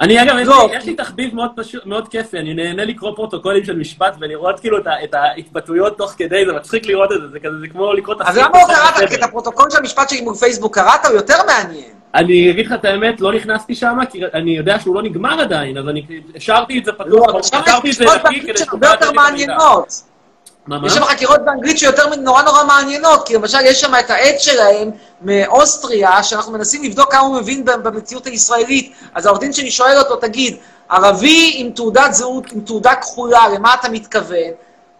[0.00, 0.68] אני אגב, יש לא.
[0.70, 4.60] לי- יש לי תחביב מאוד פשוט, מאוד כיפי, אני נהנה לקרוא פרוטוקולים של משפט ולראות
[4.60, 7.92] כאילו את את ההתבטאויות תוך כדי, זה מצחיק לראות את זה, זה כזה, זה כמו
[7.92, 9.16] לקרוא את אז למה לא קראת הסדר.
[9.18, 10.74] את הפרוטוקול של המשפט שלי מול פייסבוק?
[10.74, 11.06] קראת?
[11.06, 11.84] הוא יותר מעניין.
[12.14, 15.78] אני אגיד לך את האמת, לא נכנסתי שם, כי אני יודע שהוא לא נגמר עדיין,
[15.78, 19.04] אז אני השארתי את זה לא, פתוח, אבל שם יש באנגלית כדי שהן הרבה שתוכל
[19.04, 19.12] יותר.
[19.20, 20.13] מעניינות.
[20.66, 20.86] מה, מה?
[20.86, 24.90] יש שם חקירות באנגלית שיותר נורא נורא מעניינות, כי למשל יש שם את העד שלהם
[25.22, 28.92] מאוסטריה, שאנחנו מנסים לבדוק כמה הוא מבין במציאות הישראלית.
[29.14, 30.56] אז העורך דין שלי שואל אותו, תגיד,
[30.88, 34.50] ערבי עם תעודת זהות, עם תעודה כחולה, למה אתה מתכוון?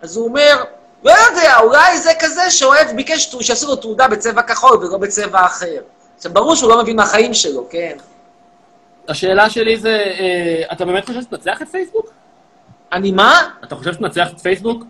[0.03, 0.64] אז הוא אומר,
[1.05, 5.81] לא יודע, אולי זה כזה שאוהב, ביקש שיעשו לו תעודה בצבע כחול ולא בצבע אחר.
[6.16, 7.96] עכשיו, ברור שהוא לא מבין מהחיים שלו, כן?
[9.09, 12.07] השאלה שלי זה, אה, אתה באמת חושב שתנצח את פייסבוק?
[12.92, 13.48] אני מה?
[13.64, 14.85] אתה חושב שתנצח את פייסבוק?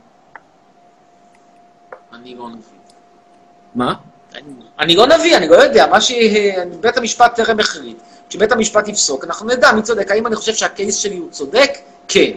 [2.24, 2.60] אני לא נביא.
[3.74, 3.94] מה?
[4.80, 7.96] אני לא נביא, אני לא יודע, מה שבית המשפט טרם החליט.
[8.28, 10.10] כשבית המשפט יפסוק, אנחנו נדע מי צודק.
[10.10, 11.70] האם אני חושב שהקייס שלי הוא צודק?
[12.08, 12.30] כן.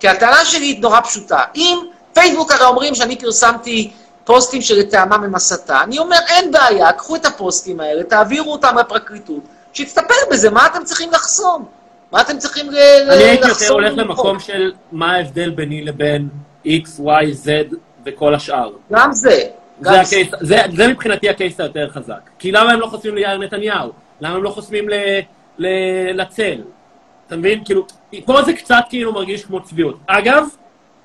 [0.00, 1.40] כי הטענה שלי היא נורא פשוטה.
[1.54, 1.78] אם
[2.12, 3.90] פייסבוק הרי אומרים שאני פרסמתי
[4.24, 9.40] פוסטים שלטעמם הם הסתה, אני אומר, אין בעיה, קחו את הפוסטים האלה, תעבירו אותם לפרקליטות,
[9.72, 11.64] שיצטפל בזה, מה אתם צריכים לחסום?
[12.12, 12.76] מה אתם צריכים ל-
[13.10, 13.92] אני הייתי יותר לחסום הולך?
[13.96, 16.28] למקום של מה ההבדל ביני לבין
[16.66, 17.74] X, Y, Z
[18.06, 18.72] וכל השאר.
[18.92, 19.42] גם זה.
[19.80, 22.30] גם זה, הקייס, זה, זה מבחינתי הקייס היותר חזק.
[22.38, 23.92] כי למה הם לא חוסמים ליאיר נתניהו?
[24.20, 24.94] למה הם לא חוסמים ל,
[25.58, 25.66] ל,
[26.20, 26.60] לצל?
[27.26, 27.64] אתה מבין?
[27.64, 27.86] כאילו,
[28.24, 29.98] פה זה קצת כאילו מרגיש כמו צביעות.
[30.06, 30.46] אגב,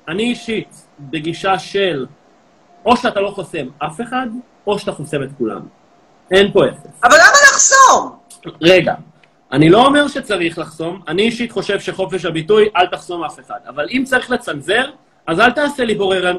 [0.08, 2.06] אני אישית בגישה של
[2.84, 4.26] או שאתה לא חוסם אף אחד,
[4.66, 5.60] או שאתה חוסם את כולם.
[6.30, 6.90] אין פה אפס.
[7.04, 8.16] אבל למה לחסום?
[8.60, 8.94] רגע,
[9.52, 13.58] אני לא אומר שצריך לחסום, אני אישית חושב שחופש הביטוי, אל תחסום אף אחד.
[13.68, 14.84] אבל אם צריך לצנזר,
[15.26, 15.94] אז אל תעשה לי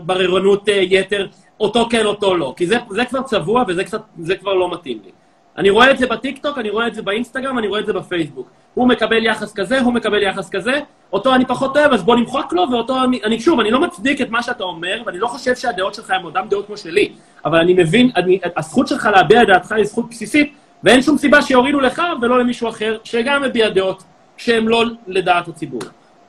[0.06, 1.28] בררנות אה, יתר,
[1.60, 2.54] אותו כן, אותו לא.
[2.58, 5.12] כי זה, זה כבר צבוע וזה קצת, זה כבר לא מתאים לי.
[5.58, 8.50] אני רואה את זה בטיקטוק, אני רואה את זה באינסטגרם, אני רואה את זה בפייסבוק.
[8.74, 10.80] הוא מקבל יחס כזה, הוא מקבל יחס כזה,
[11.14, 13.20] אותו אני פחות אוהב, אז בוא נמחק לו, ואותו אני...
[13.24, 16.24] אני שוב, אני לא מצדיק את מה שאתה אומר, ואני לא חושב שהדעות שלך הן
[16.24, 17.12] אותן דעות כמו שלי,
[17.46, 21.42] אבל אני מבין, אני, הזכות שלך להביע את דעתך היא זכות בסיסית, ואין שום סיבה
[21.42, 24.04] שיורידו לך ולא למישהו אחר, שגם מביע דעות
[24.38, 25.82] שהן לא לדעת הציבור,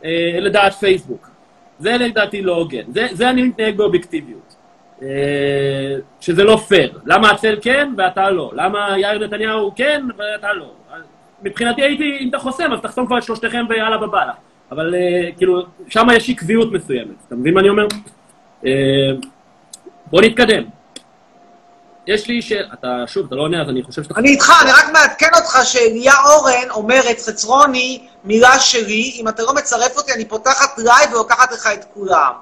[0.04, 1.33] אה, לדעת פייסבוק.
[1.78, 2.82] זה לדעתי לא הוגן.
[2.88, 4.54] זה, זה אני מתנהג באובייקטיביות.
[5.02, 6.98] אה, שזה לא פייר.
[7.06, 8.52] למה הצל כן ואתה לא?
[8.54, 10.72] למה יאיר נתניהו כן ואתה לא?
[11.42, 14.32] מבחינתי הייתי, אם אתה חוסם, אז תחסום כבר את שלושתכם ויאללה בבאללה.
[14.72, 17.14] אבל אה, כאילו, שם יש עקביות מסוימת.
[17.26, 17.86] אתה מבין מה אני אומר?
[18.66, 19.10] אה,
[20.06, 20.62] בוא נתקדם.
[22.06, 22.52] יש לי ש...
[22.52, 24.14] אתה, שוב, אתה לא עונה, אז אני חושב שאתה...
[24.16, 29.54] אני איתך, אני רק מעדכן אותך שאליה אורן אומרת, חצרוני, מילה שלי, אם אתה לא
[29.54, 32.32] מצרף אותי, אני פותחת לייב ולוקחת לך את כולם.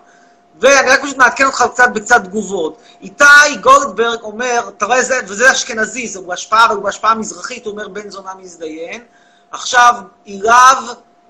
[0.61, 2.79] ואני רק פשוט מעדכן אותך קצת בקצת תגובות.
[3.01, 3.25] איתי
[3.61, 8.11] גולדברג אומר, אתה רואה, זה, וזה אשכנזי, זה בהשפעה, הוא בהשפעה מזרחית, הוא אומר בן
[8.11, 9.03] זונה מזדיין.
[9.51, 9.95] עכשיו,
[10.27, 10.79] אילב,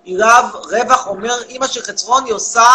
[0.07, 2.69] אילב רווח אומר, אימא של חצרוני עושה,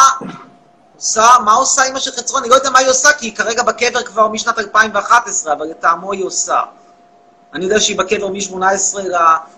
[0.98, 2.50] עושה, מה עושה אימא של חצרוני?
[2.50, 6.26] לא יודע מה היא עושה, כי היא כרגע בקבר כבר משנת 2011, אבל לטעמו היא
[6.26, 6.62] עושה.
[7.54, 8.98] אני יודע שהיא בקבר מ-18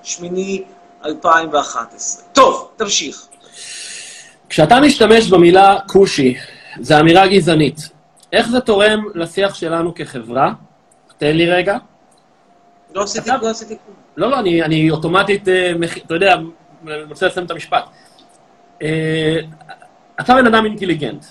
[0.03, 0.63] לשמיני
[1.05, 2.23] 2011.
[2.33, 3.25] טוב, תמשיך.
[4.49, 6.35] כשאתה משתמש במילה כושי,
[6.81, 7.89] זו אמירה גזענית.
[8.33, 10.51] איך זה תורם לשיח שלנו כחברה?
[11.17, 11.77] תן לי רגע.
[12.95, 13.97] לא עשיתי, לא עשיתי כלום.
[14.17, 15.71] לא, לא, אני, אני אוטומטית, אה,
[16.05, 16.35] אתה יודע,
[16.87, 17.83] אני רוצה לסיים את המשפט.
[20.19, 21.25] אתה בן אדם אינטליגנט,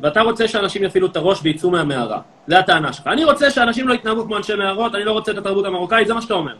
[0.00, 2.20] ואתה רוצה שאנשים יפעילו את הראש ויצאו מהמערה.
[2.48, 3.06] זו הטענה שלך.
[3.06, 6.14] אני רוצה שאנשים לא יתנהגו כמו אנשי מערות, אני לא רוצה את התרבות המרוקאית, זה
[6.14, 6.54] מה שאתה אומר.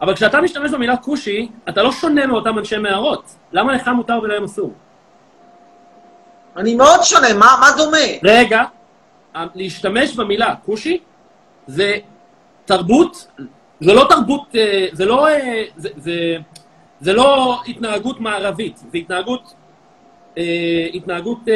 [0.00, 3.34] אבל כשאתה משתמש במילה כושי, אתה לא שונה מאותם אנשי מערות.
[3.52, 4.72] למה לך מותר ולהם אסור?
[6.56, 7.98] אני מאוד שונה, מה, מה דומה?
[8.24, 8.62] רגע,
[9.54, 10.98] להשתמש במילה כושי
[11.66, 11.96] זה
[12.64, 13.26] תרבות,
[13.80, 16.36] זה לא תרבות, אה, זה לא, אה, זה, זה,
[17.00, 19.54] זה לא התנהגות מערבית, זה התנהגות,
[20.94, 21.54] התנהגות אה,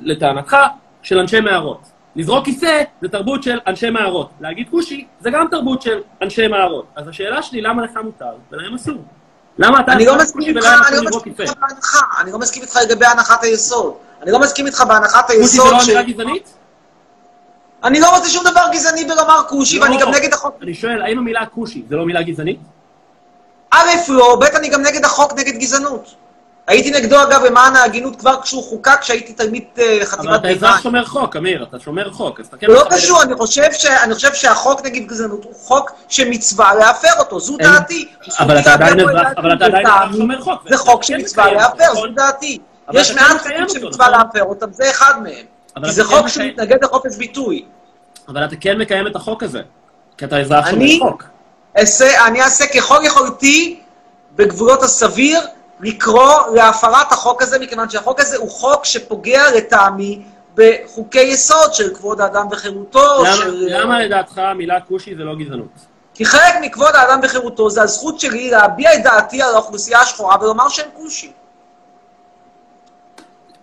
[0.00, 0.56] לטענתך
[1.02, 1.80] של אנשי מערות.
[2.16, 4.30] לזרוק כיסא זה תרבות של אנשי מערות.
[4.40, 6.86] להגיד כושי זה גם תרבות של אנשי מערות.
[6.96, 8.94] אז השאלה שלי, למה לך מותר ולהם אסור?
[9.58, 11.32] למה אתה אני לא מסכים איתך, אני לא מסכים?
[11.40, 13.94] איתך בהנחה, אני לא מסכים איתך לגבי הנחת היסוד.
[14.22, 15.88] אני לא מסכים איתך בהנחת כושי זה היסוד לא ש...
[15.88, 16.54] אמירה גזענית?
[17.84, 20.00] אני לא רוצה שום דבר גזעני בלומר כושי, ואני לא.
[20.00, 20.54] גם נגד החוק.
[20.62, 22.58] אני שואל, האם המילה כושי זה לא מילה גזענית?
[23.70, 26.14] א', לא, ב', אני גם נגד החוק נגד גזענות.
[26.66, 30.60] הייתי נגדו, אגב, למען ההגינות כבר כשהוא חוקק, כשהייתי תלמיד אה, אבל חטיבת אתה אזרח
[30.62, 30.82] ביניים.
[30.82, 32.66] שומר חוק, אמיר, אתה שומר חוק, אז כן...
[32.66, 33.22] לא קשור.
[33.22, 33.86] אני חושב, ש...
[33.86, 38.08] אני חושב שהחוק נגד גזענות הוא חוק שמצווה להפר אותו, זו אין- דעתי.
[38.38, 40.62] אבל אתה עדיין אזרח, אבל שומר חוק.
[40.68, 42.08] זה חוק כן שמצווה מקיים, להפר, נכון?
[42.08, 42.58] זו דעתי.
[42.88, 44.08] אבל יש כן מעט חוקים שמצווה?
[44.08, 45.44] להפר אותם, זה אחד מהם.
[45.76, 47.64] אבל כי זה כן חוק שמתנגד לחופש ביטוי.
[48.28, 49.60] אבל אתה כן מקיים את החוק הזה,
[50.18, 51.24] כי אתה אזרח שומר חוק.
[52.26, 53.80] אני אעשה ככל יכולתי,
[54.36, 55.40] בגבולות הסביר,
[55.80, 60.22] לקרוא להפרת החוק הזה, מכיוון שהחוק הזה הוא חוק שפוגע לטעמי
[60.54, 63.66] בחוקי יסוד של כבוד האדם וחירותו, למה- של...
[63.68, 65.68] למה לדעתך המילה כושי זה לא גזענות?
[66.14, 70.68] כי חלק מכבוד האדם וחירותו זה הזכות שלי להביע את דעתי על האוכלוסייה השחורה ולומר
[70.68, 71.30] שהם כושים.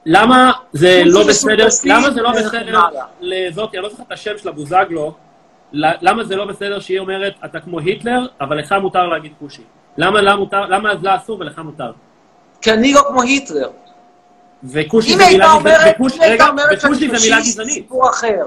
[0.05, 2.79] למה זה כושי לא סוג בסדר, למה זה לא וכן בסדר.
[3.21, 5.13] לזאתי, אני לא זוכר את השם של הבוזגלו,
[5.73, 9.63] למה זה לא בסדר שהיא אומרת, אתה כמו היטלר, אבל לך מותר להגיד כושי?
[9.97, 11.91] למה לה מותר, למה אז לה אסור ולך מותר?
[12.61, 13.69] כי אני לא כמו היטלר.
[14.63, 17.39] וכושי זה היא מילה גזענית, וכוש- אם היא הייתה רגע, אומרת שאני וכושי זה מילה
[17.39, 18.45] גזענית, סיפור אחר.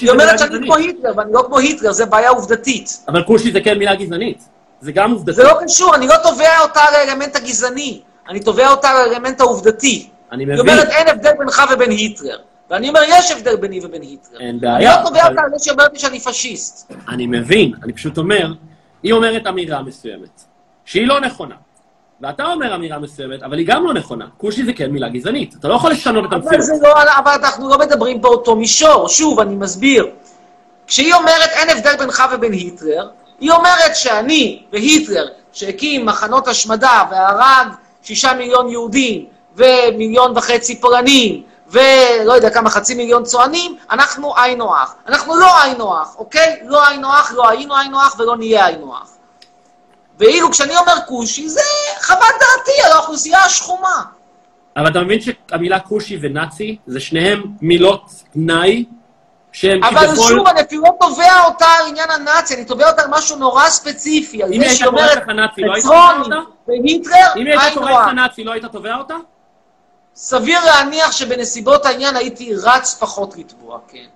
[0.00, 3.04] היא אומרת שאני כמו היטלר, ואני לא כמו היטלר, זה בעיה עובדתית.
[3.08, 4.48] אבל כושי זה כן מילה גזענית,
[4.80, 5.32] זה גם עובדתי.
[5.32, 9.40] זה לא קשור, אני לא תובע אותה על האלמנט הגזעני, אני תובע אותה על האלמנט
[9.40, 10.08] העובדתי.
[10.32, 12.38] אני היא מבין, אומרת, אין הבדל בינך ובין היטלר.
[12.70, 14.40] ואני אומר, יש הבדל ביני ובין היטלר.
[14.40, 16.92] אין אני בעיה, לא תובע אבל- אותה על זה שהיא אומרת לי שאני פשיסט.
[17.08, 18.52] אני מבין, אני פשוט אומר,
[19.02, 20.44] היא אומרת אמירה מסוימת,
[20.90, 21.54] שהיא לא נכונה.
[22.20, 24.26] ואתה אומר אמירה מסוימת, אבל היא גם לא נכונה.
[24.38, 26.62] כושי זה כן מילה גזענית, אתה לא יכול לשנות את אבל המציאות.
[26.62, 29.08] זה לא, אבל אנחנו לא מדברים באותו מישור.
[29.08, 30.06] שוב, אני מסביר.
[30.86, 33.08] כשהיא אומרת אין הבדל בינך ובין היטלר,
[33.40, 37.66] היא אומרת שאני והיטלר שהקים מחנות השמדה והרג
[38.02, 39.24] שישה מיליון יהודים
[39.56, 44.94] ומיליון וחצי פולנים ולא יודע כמה, חצי מיליון צוענים, אנחנו היינו הך.
[45.08, 46.60] אנחנו לא היינו הך, אוקיי?
[46.64, 49.19] לא היינו הך, לא היינו היינו הך ולא נהיה היינו הך.
[50.20, 51.60] ואילו כשאני אומר כושי, זה
[52.02, 54.02] חוות דעתי על האוכלוסייה השחומה.
[54.76, 58.84] אבל אתה מבין שהמילה כושי ונאצי, זה שניהם מילות גנאי,
[59.52, 63.08] שהם אבל שוב, אני אפילו לא תובע אותה על עניין הנאצי, אני תובע אותה על
[63.10, 65.22] משהו נורא ספציפי, על זה היא שהיא אומרת,
[65.58, 66.36] לא היית פטרוני?
[66.68, 68.06] והיטלר, אם היא הייתה קוראת.
[68.06, 69.14] לך נאצי, לא היית תובע אותה?
[70.14, 74.06] סביר להניח שבנסיבות העניין הייתי רץ פחות לתבוע, כן.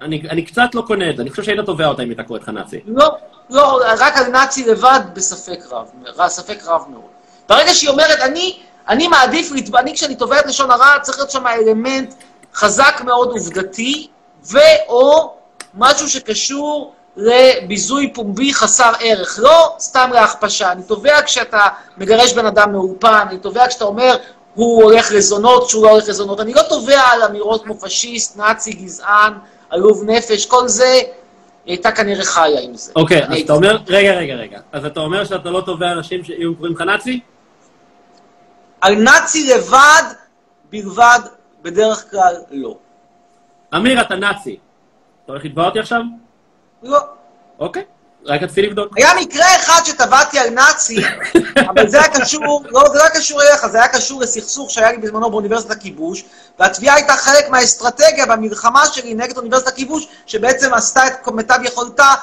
[0.00, 2.42] אני אני קצת לא קונה את זה, אני חושב שהיית תובע אותה אם הייתה קוראת
[2.42, 2.80] לך נאצי.
[2.86, 3.16] לא,
[3.52, 5.88] לא, רק על נאצי לבד, בספק רב,
[6.28, 7.10] ספק רב מאוד.
[7.48, 11.46] ברגע שהיא אומרת, אני, אני מעדיף אני כשאני תובע את לשון הרע, צריך להיות שם
[11.46, 12.14] אלמנט
[12.54, 14.08] חזק מאוד עובדתי,
[14.44, 15.34] ו/או
[15.74, 20.72] משהו שקשור לביזוי פומבי חסר ערך, לא סתם להכפשה.
[20.72, 24.16] אני תובע כשאתה מגרש בן אדם מאולפן, אני תובע כשאתה אומר,
[24.54, 26.40] הוא הולך לזונות, שהוא לא הולך לזונות.
[26.40, 29.32] אני לא תובע על אמירות כמו פשיסט, נאצי, גזען,
[29.70, 31.00] עלוב נפש, כל זה,
[31.64, 32.92] היא הייתה כנראה חיה עם זה.
[32.96, 34.60] אוקיי, אז אתה אומר, רגע, רגע, רגע.
[34.72, 37.20] אז אתה אומר שאתה לא תובע אנשים שאם קוראים לך נאצי?
[38.80, 40.02] על נאצי לבד,
[40.70, 41.20] בלבד,
[41.62, 42.76] בדרך כלל לא.
[43.74, 44.58] אמיר, אתה נאצי.
[45.24, 46.00] אתה הולך לתבוע אותי עכשיו?
[46.82, 46.98] לא.
[47.58, 47.84] אוקיי,
[48.26, 48.98] רק רציתי לבדוק.
[48.98, 50.96] היה מקרה אחד שטבעתי על נאצי,
[51.70, 54.92] אבל זה היה קשור, לא, זה לא היה קשור אליך, זה היה קשור לסכסוך שהיה
[54.92, 56.24] לי בזמנו באוניברסיטת הכיבוש,
[56.58, 62.14] והתביעה הייתה חלק מהאסטרטגיה במלחמה שלי נגד אוניברסיטת הכיבוש, שבעצם עשתה את מיטב יכולתה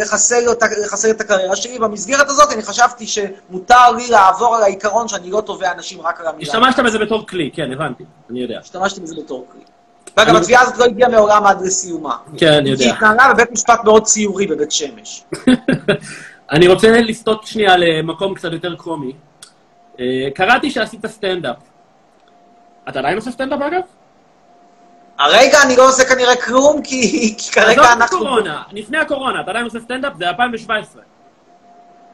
[0.00, 1.78] לחסל, אותה, לחסל את הקריירה שלי.
[1.78, 6.26] במסגרת הזאת אני חשבתי שמותר לי לעבור על העיקרון שאני לא תובע אנשים רק על
[6.26, 6.52] המילה.
[6.52, 8.58] השתמשת בזה בתור כלי, כן, הבנתי, אני יודע.
[8.58, 9.71] השתמשתי בזה בתור כלי.
[10.16, 12.16] ואגב, התביעה הזאת לא הגיעה מעולם עד לסיומה.
[12.36, 12.94] כן, אני היא יודע.
[12.94, 15.24] התנהלה בבית משפט מאוד ציורי בבית שמש.
[16.52, 19.12] אני רוצה לסטות שנייה למקום קצת יותר קומי.
[20.00, 21.56] אה, קראתי שעשית סטנדאפ.
[22.88, 23.80] אתה עדיין עושה סטנדאפ אגב?
[25.18, 27.00] הרגע אני לא עושה כנראה כלום, כי,
[27.38, 28.16] כי כרגע עזוב אנחנו...
[28.16, 30.12] הקורונה, לפני הקורונה, אתה עדיין עושה סטנדאפ?
[30.18, 31.02] זה 2017.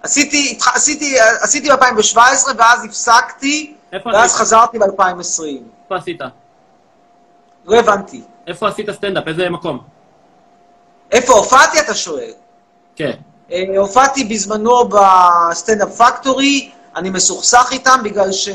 [0.03, 2.19] עשיתי, עשיתי, עשיתי ב-2017,
[2.57, 4.35] ואז הפסקתי, ואז?
[4.35, 5.43] חזרתי ב-2020.
[5.85, 6.21] איפה עשית?
[7.69, 8.23] לא הבנתי.
[8.47, 9.29] איפה עשית סטנדאפ?
[9.29, 9.79] איזה מקום?
[11.13, 12.31] איפה הופעתי, אתה שואל?
[12.97, 13.13] כן.
[13.53, 18.49] אה, הופעתי בזמנו בסטנדאפ פקטורי, אני מסוכסך איתם בגלל ש...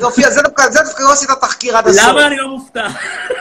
[0.00, 2.08] הופיע, זה דווקא, זה דווקא לא עשית תחקיר עד הסוף.
[2.08, 2.86] למה אני לא מופתע?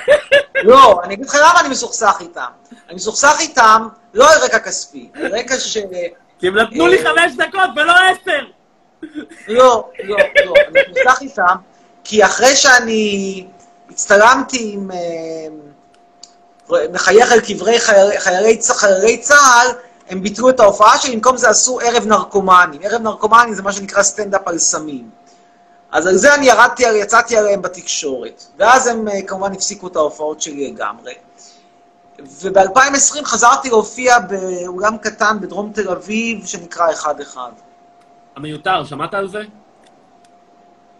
[0.69, 2.45] לא, אני אגיד לך למה אני מסוכסך איתם.
[2.87, 5.77] אני מסוכסך איתם לא על רקע כספי, על רקע ש...
[6.39, 8.45] כי הם נתנו לי חמש דקות ולא עשר!
[9.47, 11.55] לא, לא, לא, אני מסוכסך איתם,
[12.03, 13.45] כי אחרי שאני
[13.91, 14.91] הצטלמתי עם...
[14.91, 15.47] אה,
[16.93, 17.79] מחייך על קברי
[18.17, 18.57] חיילי,
[19.19, 19.67] צה"ל,
[20.09, 22.81] הם ביטלו את ההופעה שלי, במקום זה עשו ערב נרקומנים.
[22.83, 25.09] ערב נרקומנים זה מה שנקרא סטנדאפ על סמים.
[25.91, 28.43] אז על זה אני ירדתי, יצאתי עליהם בתקשורת.
[28.57, 31.13] ואז הם אה, כמובן הפסיקו את ההופעות שלי לגמרי.
[32.19, 37.51] וב-2020 חזרתי להופיע באולם קטן בדרום תל אביב, שנקרא אחד אחד.
[38.35, 39.41] המיותר, שמעת על זה?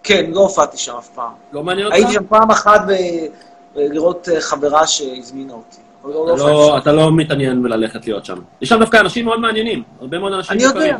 [0.03, 1.31] כן, לא הופעתי שם אף פעם.
[1.53, 1.95] לא מעניין אותך?
[1.95, 3.25] הייתי שם פעם אחת ב-
[3.75, 5.77] לראות אה, חברה שהזמינה אותי.
[6.05, 6.77] לא, לא אתה לא-.
[6.77, 8.37] אתה לא מתעניין בללכת להיות שם.
[8.61, 10.95] יש שם דווקא אנשים מאוד מעניינים, הרבה מאוד אנשים אני יודע.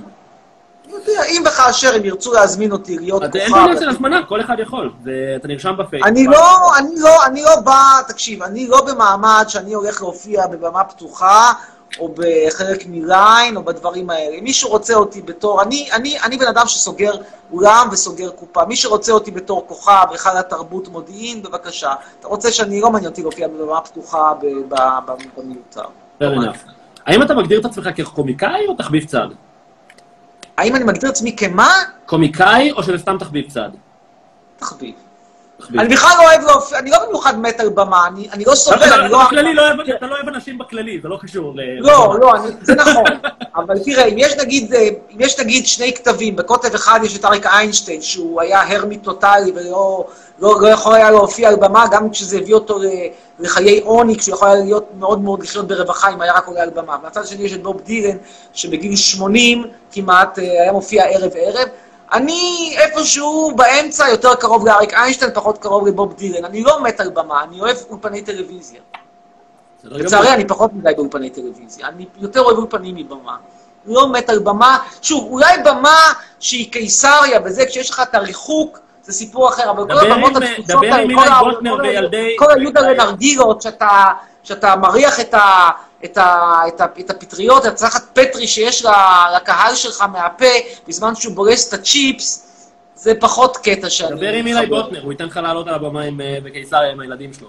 [0.85, 3.59] אני יודע, אם וכאשר הם ירצו להזמין אותי להיות אז אין כוכב...
[3.61, 4.91] בעניין של הזמנה, כל אחד יכול.
[5.03, 6.07] זה- אתה נרשם בפייסבוק.
[6.07, 10.83] אני לא, אני לא, אני לא בא, תקשיב, אני לא במעמד שאני הולך להופיע בבמה
[10.83, 11.51] פתוחה,
[11.99, 14.35] או בחלק מליין, או בדברים האלה.
[14.35, 17.11] אם מישהו רוצה אותי בתור, אני, אני, אני בן אדם שסוגר
[17.51, 18.65] אולם וסוגר קופה.
[18.65, 21.93] מי שרוצה אותי בתור כוכב, היכל התרבות מודיעין, בבקשה.
[22.19, 24.33] אתה רוצה שאני, לא מעניין אותי להופיע בבמה פתוחה
[25.37, 25.85] במיותר.
[27.05, 29.27] האם אתה מגדיר את עצמך כקומיקאי או תחביב צד?
[30.57, 31.69] האם אני מגדיר את עצמי כמה?
[32.05, 33.69] קומיקאי או שזה סתם תחביב צד?
[34.57, 34.93] תחביב.
[35.79, 38.77] אני בכלל לא אוהב להופיע, אני לא במיוחד מת על במה, אני, אני לא סובל,
[38.77, 39.19] אתה אני לא...
[39.53, 41.61] לא אוהב- אתה לא אוהב אנשים בכללי, זה לא קשור ל...
[41.79, 43.03] לא, לא, אני, זה נכון.
[43.55, 44.79] אבל תראה, אם יש נגיד, אה,
[45.15, 49.51] אם יש נגיד שני כתבים, בקוטב אחד יש את אריק איינשטיין, שהוא היה הרמי טוטאלי
[49.55, 50.05] ולא
[50.39, 52.79] לא, לא יכול היה להופיע על במה, גם כשזה הביא אותו
[53.39, 56.69] לחיי עוני, כשהוא יכול היה להיות מאוד מאוד לחיות ברווחה אם היה רק עולה על
[56.69, 56.97] במה.
[57.03, 58.17] מהצד השני יש את בוב דילן,
[58.53, 61.67] שבגיל 80 כמעט אה, היה מופיע ערב-ערב.
[62.13, 66.45] אני איפשהו באמצע, יותר קרוב לאריק איינשטיין, פחות קרוב לבוב דילן.
[66.45, 68.79] אני לא מת על במה, אני אוהב אולפני טלוויזיה.
[69.83, 71.87] לצערי, אני פחות מדי באולפני טלוויזיה.
[71.87, 73.37] אני יותר אוהב אולפנים מבמה.
[73.85, 74.77] לא מת על במה.
[75.01, 75.97] שוב, אולי במה
[76.39, 81.13] שהיא קיסריה וזה, כשיש לך את הריחוק, זה סיפור אחר, אבל כל הבמות התפוצות האלה,
[81.15, 83.89] כל ה- גולדנר כל ה- וילדי- כל היודלה נרגילות, שאתה
[84.43, 85.69] שאתה מריח את ה...
[86.05, 90.45] את, ה, את, ה, את הפטריות, את הצלחת פטרי שיש לה- לקהל שלך מהפה,
[90.87, 92.47] בזמן שהוא בורס את הצ'יפס,
[92.95, 94.15] זה פחות קטע שאני...
[94.15, 94.65] דבר עם אילי.
[94.65, 97.47] בוטנר, הוא ייתן לך לעלות על הבמה עם, אה, בקיסריה עם הילדים שלו.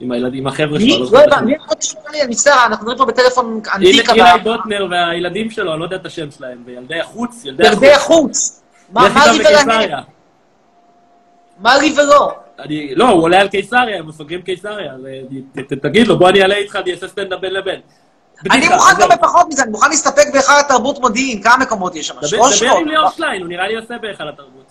[0.00, 0.80] עם הילדים, עם החבר'ה?
[0.80, 1.10] שלו.
[1.12, 1.40] לא את יודע.
[1.40, 2.22] מי לשמוע לי?
[2.22, 4.42] אני מצטער, אנחנו מדברים פה בטלפון אילי אנטיק, אילי.
[4.44, 7.74] בוטנר והילדים שלו, אני לא יודע את השם שלהם, וילדי החוץ, ילדי החוץ.
[7.82, 8.60] ילדי החוץ.
[8.92, 9.38] מה לי?
[9.38, 10.00] בקיסריה.
[11.58, 12.32] מה לי ולא?
[12.64, 14.92] אני, לא, הוא עולה על קיסריה, הם מפגרים קיסריה,
[15.56, 17.80] אה, תגיד לו, בוא אני אעלה איתך, אני אעשה סטנדאפ בין לבין.
[18.50, 18.94] אני מוכן.
[19.00, 22.14] גם בפחות מזה, אני מוכן להסתפק בהיכל התרבות מודיעין, כמה מקומות יש שם?
[22.14, 22.76] דבר.
[22.78, 24.64] עם ליאור שליין, הוא נראה לי עושה בהיכל התרבות.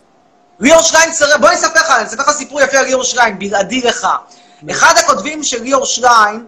[0.60, 3.40] ליאור שליין, סר- בוא אני אספר לך, אני אספר לך סיפור יפה על ליאור שליין,
[3.40, 4.08] בלעדי לך.
[4.72, 6.48] אחד הכותבים של ליאור שליין,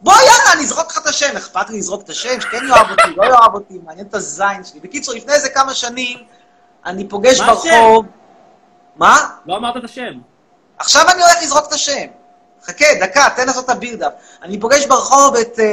[0.00, 3.14] בוא יאללה, אני אזרוק לך את השם, אכפת לי לזרוק את השם, שכן יאהב אותי,
[3.16, 4.80] לא יאהב אותי, מעניין את הזין שלי.
[4.80, 6.18] בקיצור, לפני איזה כמה שנים,
[6.86, 8.06] אני פוגש מה ברחוב...
[8.96, 9.16] מה?
[9.46, 10.12] לא אמרת את השם.
[10.78, 12.06] עכשיו אני הולך לזרוק את השם.
[12.64, 14.12] חכה, דקה, תן לעשות את הבילדאפ.
[14.42, 15.64] אני פוגש ברחוב את אה,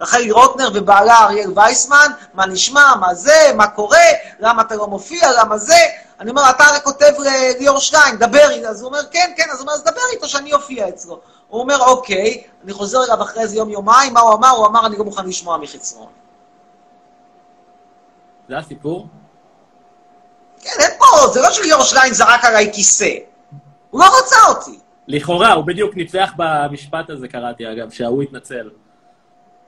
[0.00, 4.06] רחלי רוטנר ובעלה אריאל וייסמן, מה נשמע, מה זה, מה קורה,
[4.40, 5.78] למה אתה לא מופיע, למה זה.
[6.20, 8.68] אני אומר, אתה הרי כותב לליאור שטיין, דבר איתו.
[8.68, 11.20] אז הוא אומר, כן, כן, אז הוא אומר, אז דבר איתו שאני אופיע אצלו.
[11.48, 14.48] הוא אומר, אוקיי, אני חוזר אליו אחרי איזה יום-יומיים, מה הוא אמר?
[14.48, 16.08] הוא אמר, אני לא מוכן לשמוע מחצרון.
[18.48, 19.06] זה הסיפור?
[20.60, 23.10] כן, אין פה, זה לא שליאור שטיין זרק עליי כיסא.
[23.90, 24.78] הוא לא רצה אותי.
[25.08, 28.70] לכאורה, הוא בדיוק ניצח במשפט הזה, קראתי אגב, שההוא התנצל.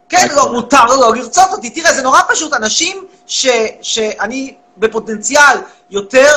[0.09, 1.71] כן, לא, מותר לו לא לרצות אותי.
[1.71, 2.53] תראה, זה נורא פשוט.
[2.53, 3.47] אנשים ש,
[3.83, 5.59] שאני בפוטנציאל
[5.91, 6.33] יותר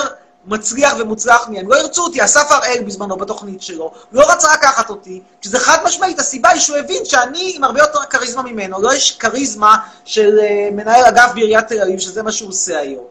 [0.45, 2.23] מצליח ומוצלח מהם, לא ירצו אותי.
[2.23, 6.77] אסף הראל בזמנו בתוכנית שלו, לא רצה לקחת אותי, שזה חד משמעית, הסיבה היא שהוא
[6.77, 8.81] הבין שאני עם הרבה יותר כריזמה ממנו.
[8.81, 13.05] לא יש כריזמה של אה, מנהל אגף בעיריית תל אביב, שזה מה שהוא עושה היום.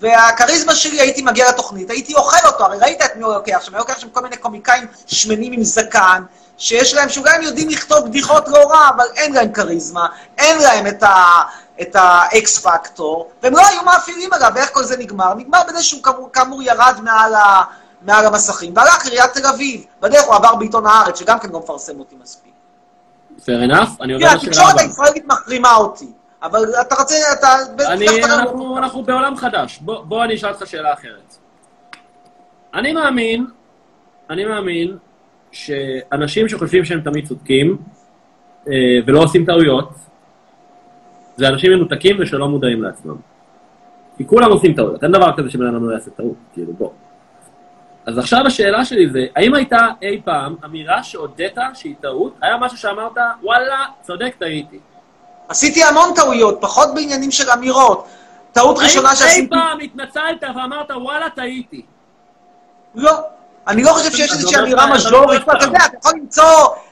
[0.00, 3.72] והכריזמה שלי, הייתי מגיע לתוכנית, הייתי אוכל אותו, הרי ראית את מי הוא לוקח שם,
[3.72, 6.22] הוא לוקח שם כל מיני קומיקאים שמנים עם זקן,
[6.58, 10.06] שיש להם, שאולי הם יודעים לכתוב בדיחות לא רע, אבל אין להם כריזמה,
[10.38, 11.42] אין להם את ה...
[11.80, 15.34] את האקס פקטור, והם לא היו מאפילים עליו, ואיך כל זה נגמר?
[15.34, 17.62] נגמר בזה שהוא כאמור, כאמור ירד מעל, ה,
[18.02, 19.84] מעל המסכים, והלך לעיריית תל אביב.
[20.00, 22.52] בדרך הוא עבר בעיתון הארץ, שגם כן לא מפרסם אותי מספיק.
[23.38, 24.84] fair enough, אני עובר לשאלה התקשורת הבאה.
[24.84, 26.12] הישראלית מחרימה אותי,
[26.42, 27.48] אבל אתה רוצה, אתה...
[27.92, 29.78] אני, אנחנו, אנחנו בעולם חדש.
[29.78, 31.36] בוא, בוא אני אשאל אותך שאלה אחרת.
[32.74, 33.46] אני מאמין,
[34.30, 34.96] אני מאמין
[35.52, 37.76] שאנשים שחושבים שהם תמיד צודקים
[38.68, 38.72] אה,
[39.06, 39.90] ולא עושים טעויות,
[41.36, 43.16] זה אנשים מנותקים ושלא מודעים לעצמם.
[44.16, 46.90] כי כולם עושים טעויות, אין דבר כזה שבן אדם לא יעשה טעות, כאילו, בוא.
[48.06, 52.34] אז עכשיו השאלה שלי זה, האם הייתה אי פעם אמירה שהודית שהיא טעות?
[52.42, 54.78] היה משהו שאמרת, וואלה, צודק, טעיתי.
[55.48, 58.06] עשיתי המון טעויות, פחות בעניינים של אמירות.
[58.52, 59.48] טעות ראשונה האם אי שעשיתי...
[59.48, 61.82] פעם התנצלת ואמרת, וואלה, טעיתי?
[62.94, 63.12] לא.
[63.68, 66.44] אני לא חושב שיש איזושהי אמירה מז'ורית, אתה לא אתה יודע, אתה יכול למצוא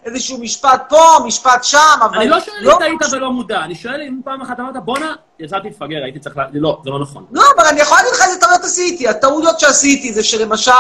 [0.05, 2.19] איזשהו משפט פה, משפט שם, אבל...
[2.19, 5.69] אני לא שואל אם טעית ולא מודע, אני שואל אם פעם אחת אמרת, בואנה, יצאתי
[5.69, 6.41] מפגר, הייתי צריך ל...
[6.53, 7.25] לא, זה לא נכון.
[7.33, 9.09] לא, אבל אני יכול להגיד לך איזה טעויות עשיתי.
[9.09, 10.71] הטעויות שעשיתי זה שלמשל,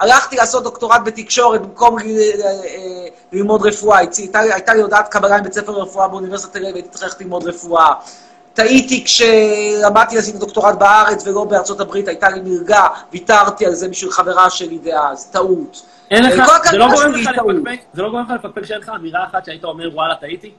[0.00, 3.98] הלכתי לעשות דוקטורט בתקשורת במקום ל- ל- ללמוד רפואה.
[3.98, 7.20] הייתה לי- הייתה לי הודעת קבלה מבית ספר לרפואה באוניברסיטת תל אביב, הייתי צריך ללכת
[7.20, 7.92] ללמוד רפואה.
[8.54, 14.10] טעיתי כשלמדתי לעשות דוקטורט בארץ ולא בארצות הברית, הייתה לי מלגה, ויתרתי על זה בשביל
[14.10, 15.82] חברה שלי דאז, טעות.
[16.10, 17.28] אין לך, זה לא גורם לך.
[17.28, 20.50] לפקפק, זה לא גורם לך לפקפק שאין לך אמירה אחת שהיית אומר, וואלה, טעיתי?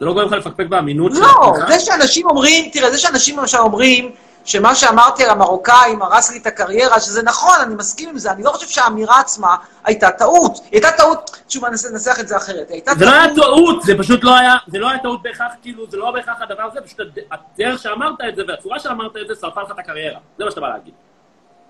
[0.00, 1.54] זה לא גורם לך לפקפק באמינות של לא?
[1.68, 4.10] זה שאנשים אומרים, תראה, זה שאנשים למשל אומרים
[4.46, 8.42] שמה שאמרתי על המרוקאים הרס לי את הקריירה, שזה נכון, אני מסכים עם זה, אני
[8.42, 10.56] לא חושב שהאמירה עצמה הייתה טעות.
[10.56, 13.36] היא הייתה טעות, שוב, אני אנסה לנסח את זה אחרת, הייתה זה לא היה טעות,
[13.36, 16.62] טעות, זה פשוט לא היה, זה לא היה טעות בהכרח, כאילו, זה לא בהכרח הדבר
[16.62, 17.18] הזה, פשוט הד-
[17.54, 20.18] הדרך שאמרת את זה והצורה שאמרת את זה שרפה לך את הקריירה.
[20.38, 20.94] זה מה שאתה בא להגיד.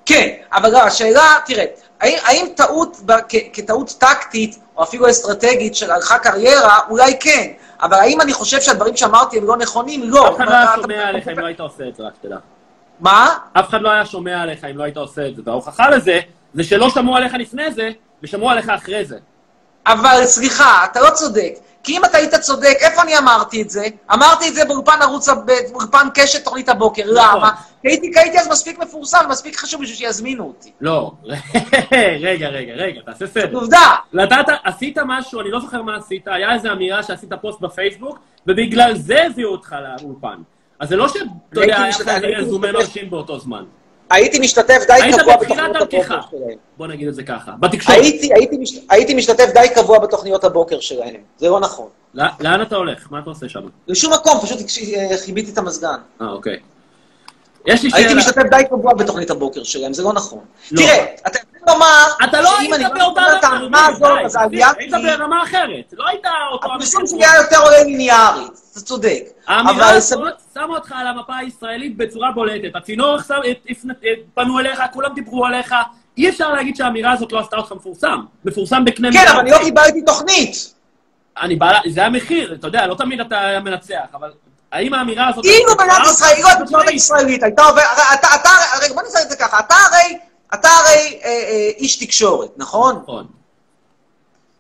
[0.07, 1.65] כן, אבל לא, השאלה, תראה,
[2.01, 7.53] האם, האם טעות ב- כ- כטעות טקטית, או אפילו אסטרטגית של ערכה קריירה, אולי כן,
[7.83, 10.01] אבל האם אני חושב שהדברים שאמרתי הם לא נכונים?
[10.11, 10.29] לא.
[10.29, 12.37] אף אחד לא היה שומע עליך אם לא היית עושה את זה, רק שתדע.
[13.01, 13.39] מה?
[13.53, 15.43] אף אחד לא היה שומע עליך אם לא היית עושה את זה.
[15.45, 16.21] וההוכחה לזה,
[16.55, 17.91] זה שלא שמעו עליך לפני זה,
[18.23, 19.19] ושמעו עליך אחרי זה.
[19.87, 21.53] אבל סליחה, אתה לא צודק.
[21.83, 23.87] כי אם אתה היית צודק, איפה אני אמרתי את זה?
[24.13, 27.03] אמרתי את זה באולפן ערוץ, באולפן קשת תוכנית הבוקר.
[27.03, 27.17] נכון.
[27.17, 27.51] למה?
[27.83, 30.73] כי הייתי, כי הייתי אז מספיק מפורסם, מספיק חשוב בשביל שיזמינו אותי.
[30.81, 31.13] לא,
[32.21, 33.59] רגע, רגע, רגע, תעשה סדר.
[33.59, 33.97] עובדה.
[34.13, 38.97] נתת, עשית משהו, אני לא זוכר מה עשית, היה איזו אמירה שעשית פוסט בפייסבוק, ובגלל
[38.97, 40.43] זה הביאו אותך לאולפן.
[40.81, 42.73] אז זה לא שאתה יודע, הייתי היה לך הייתי משתתף.
[42.73, 43.65] מרשים באותו זמן.
[44.11, 45.77] הייתי משתתף די קבוע בתוכניות.
[45.77, 46.59] הבוקר שלהם.
[46.77, 47.53] בוא נגיד את זה ככה.
[47.61, 47.99] בתקשורת.
[47.99, 48.79] הייתי, הייתי, מש...
[48.91, 51.21] הייתי משתתף די קבוע בתוכניות הבוקר שלהם.
[51.37, 51.89] זה לא נכון.
[52.15, 53.07] לא- לאן אתה הולך?
[53.11, 53.61] מה אתה עושה שם?
[53.89, 54.59] לשום מקום, פשוט
[54.97, 55.97] אה, חיביתי את המזגן.
[56.21, 56.57] אה, אוקיי.
[57.67, 58.21] יש לי הייתי שאלה.
[58.21, 60.41] משתתף די קבוע בתוכנית הבוקר שלהם, זה לא נכון.
[60.73, 60.83] לא.
[60.83, 63.23] תראה, אתה לומר, אתה לא היית אני באותה
[63.87, 65.93] הזאת, אז העלייה היית ברמה אחרת.
[65.93, 66.75] לא היית אותו...
[66.75, 69.21] הפרסום שלי היה יותר עולה ליניארית, אתה צודק.
[69.47, 70.21] האמירה הזאת
[70.55, 72.77] שמה אותך על המפה הישראלית בצורה בולטת.
[72.77, 73.97] הצינור הפנ- את-
[74.35, 75.75] פנו אליך, כולם דיברו עליך.
[76.19, 78.21] אי אפשר להגיד שהאמירה הזאת לא עשתה אותך מפורסם.
[78.45, 79.31] מפורסם בקנה כן, מידה.
[79.33, 80.75] אבל אני לא קיבלתי תוכנית.
[81.41, 84.33] אני בא, זה המחיר, אתה יודע, לא תמיד אתה מנצח, אבל
[84.73, 85.45] האם האמירה הזאת...
[85.45, 87.85] אילו מדינת אה, ישראל, אילו התקשורת הישראלית הייתה עוברת,
[88.35, 90.19] אתה, הרי בוא נעשה את זה ככה, אתה הרי,
[90.55, 93.01] אתה הרי אה, אה, איש תקשורת, נכון?
[93.03, 93.27] נכון.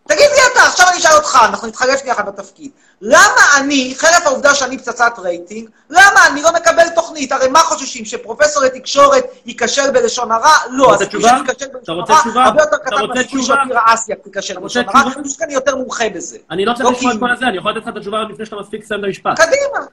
[0.08, 2.70] תגיד לי אתה, עכשיו אני אשאל אותך, אנחנו נתחלף יחד בתפקיד.
[3.00, 7.32] למה אני, חרף העובדה שאני פצצת רייטינג, למה אני לא מקבל תוכנית?
[7.32, 10.52] הרי מה חוששים, שפרופסור לתקשורת ייכשל בלשון הרע?
[10.70, 11.28] לא, תשובה?
[11.28, 12.44] שייכשל אתה בלשון הרע?
[12.44, 13.42] הרבה יותר קטן מהסיכוי?
[13.42, 15.00] שאופירה אסיה תיכשל בלשון הרע?
[15.00, 16.38] אני חושב שאני יותר מומחה בזה.
[16.50, 18.46] אני לא צריך לא לשמוע את כל הזה, אני יכול לתת לך את התשובה לפני
[18.46, 19.36] שאתה מספיק לסיים את המשפט.
[19.36, 19.86] קדימה.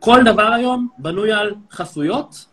[0.00, 2.44] כל דבר היום בנוי על חסויות,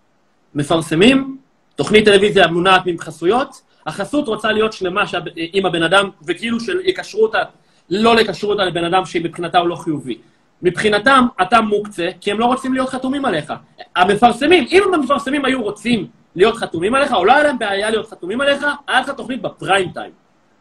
[0.55, 1.37] מפרסמים,
[1.79, 5.03] תוכנית טלוויזיה מונעת מחסויות, החסות רוצה להיות שלמה
[5.35, 7.41] עם הבן אדם, וכאילו שיקשרו אותה,
[7.89, 10.17] לא לקשרו אותה לבן אדם שמבחינתה הוא לא חיובי.
[10.61, 13.53] מבחינתם, אתה מוקצה, כי הם לא רוצים להיות חתומים עליך.
[13.95, 18.41] המפרסמים, אם המפרסמים היו רוצים להיות חתומים עליך, או לא היה להם בעיה להיות חתומים
[18.41, 20.11] עליך, היה לך תוכנית בפריים טיים.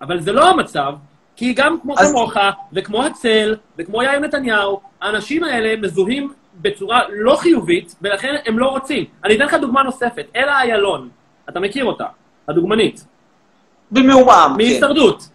[0.01, 0.93] אבל זה לא המצב,
[1.37, 2.35] כי גם כמו אז- כמוך,
[2.73, 6.33] וכמו הצל, וכמו יאיר נתניהו, האנשים האלה מזוהים
[6.63, 9.05] בצורה לא חיובית, ולכן הם לא רוצים.
[9.25, 11.09] אני אתן לך דוגמה נוספת, אלה איילון,
[11.49, 12.07] אתה מכיר אותה,
[12.49, 13.05] הדוגמנית,
[13.91, 14.57] במעומעם, כן.
[14.57, 15.29] מהישרדות.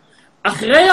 [0.44, 0.88] אחרי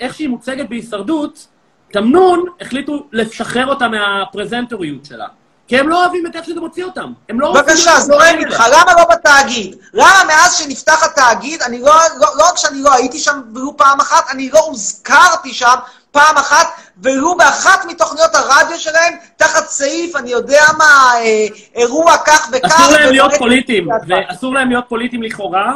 [0.00, 1.46] איך שהיא מוצגת בהישרדות,
[1.92, 5.26] תמנון החליטו לשחרר אותה מהפרזנטוריות שלה.
[5.68, 7.12] כי הם לא אוהבים את איך שזה מוציא אותם.
[7.28, 7.64] הם לא רוצים...
[7.64, 8.36] בבקשה, זורם.
[8.38, 9.76] ממך, למה לא בתאגיד?
[9.94, 14.00] למה מאז שנפתח התאגיד, אני לא, לא, לא רק שאני לא הייתי שם ולו פעם
[14.00, 15.74] אחת, אני לא הוזכרתי שם
[16.10, 16.66] פעם אחת,
[17.02, 22.80] ולו באחת מתוכניות הרדיו שלהם, תחת סעיף, אני יודע מה, אה, אירוע כך וכך.
[22.80, 25.72] אסור להם להיות פוליטיים, ואסור להם להיות פוליטיים לכאורה,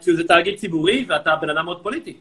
[0.00, 2.16] כי זה תאגיד ציבורי, ואתה בן אדם מאוד פוליטי.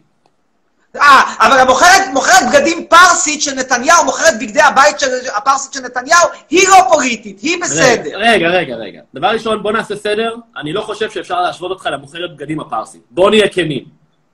[0.96, 6.28] אה, אבל המוכרת מוכרת בגדים פרסית של נתניהו, מוכרת בגדי הבית של הפרסית של נתניהו,
[6.50, 8.18] היא לא פוליטית, היא בסדר.
[8.18, 9.02] רגע, רגע, רגע.
[9.14, 10.36] דבר ראשון, בוא נעשה סדר.
[10.58, 13.02] אני לא חושב שאפשר להשוות אותך למוכרת בגדים הפרסית.
[13.12, 13.86] בוא נהיה כנים.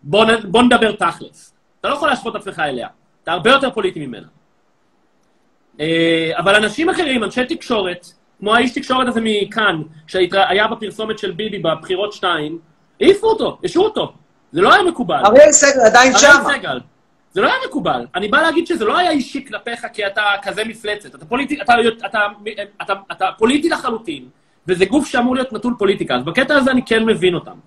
[0.04, 0.52] בוא, נ...
[0.52, 1.54] בוא נדבר תכלס.
[1.80, 2.88] אתה לא יכול להשוות את עצמך אליה.
[3.28, 4.28] אתה הרבה יותר פוליטי ממנה.
[5.80, 8.08] אה, אבל אנשים אחרים, אנשי תקשורת,
[8.40, 12.60] כמו האיש תקשורת הזה מכאן, שהיה בפרסומת של ביבי בבחירות 2,
[13.02, 14.14] העיפו אותו, השעו אותו.
[14.52, 15.22] זה לא היה מקובל.
[15.26, 16.44] אריאל סגל עדיין אריאל שם.
[16.58, 16.80] סגל.
[17.32, 18.06] זה לא היה מקובל.
[18.16, 21.16] אני בא להגיד שזה לא היה אישי כלפיך כי אתה כזה מפלצת.
[21.16, 21.74] אתה פוליטי, אתה,
[22.06, 24.26] אתה, אתה, אתה, אתה פוליטי לחלוטין,
[24.68, 26.16] וזה גוף שאמור להיות נטול פוליטיקה.
[26.16, 27.58] אז בקטע הזה אני כן מבין אותם.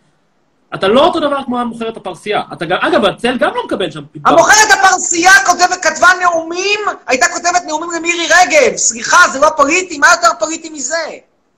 [0.75, 2.43] אתה לא אותו דבר כמו המוכרת הפרסייה.
[2.53, 4.03] אתה גם, אגב, הצל גם לא מקבל שם.
[4.25, 8.77] המוכרת הפרסייה כותבת, כתבה נאומים, הייתה כותבת נאומים למירי רגב.
[8.77, 10.97] סליחה, זה לא פוליטי, מה יותר פוליטי מזה?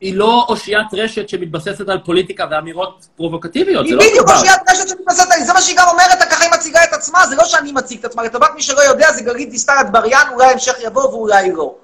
[0.00, 3.88] היא לא אושיית רשת שמתבססת על פוליטיקה ואמירות פרובוקטיביות.
[3.88, 4.30] זה לא בדיוק.
[4.30, 7.36] אושיית רשת שמתבססת עלי, זה מה שהיא גם אומרת, ככה היא מציגה את עצמה, זה
[7.36, 10.74] לא שאני מציג את עצמה, לטובת מי שלא יודע, זה גלית דיסטל אטבריאן, אולי המשך
[10.82, 11.74] יבוא ואולי לא.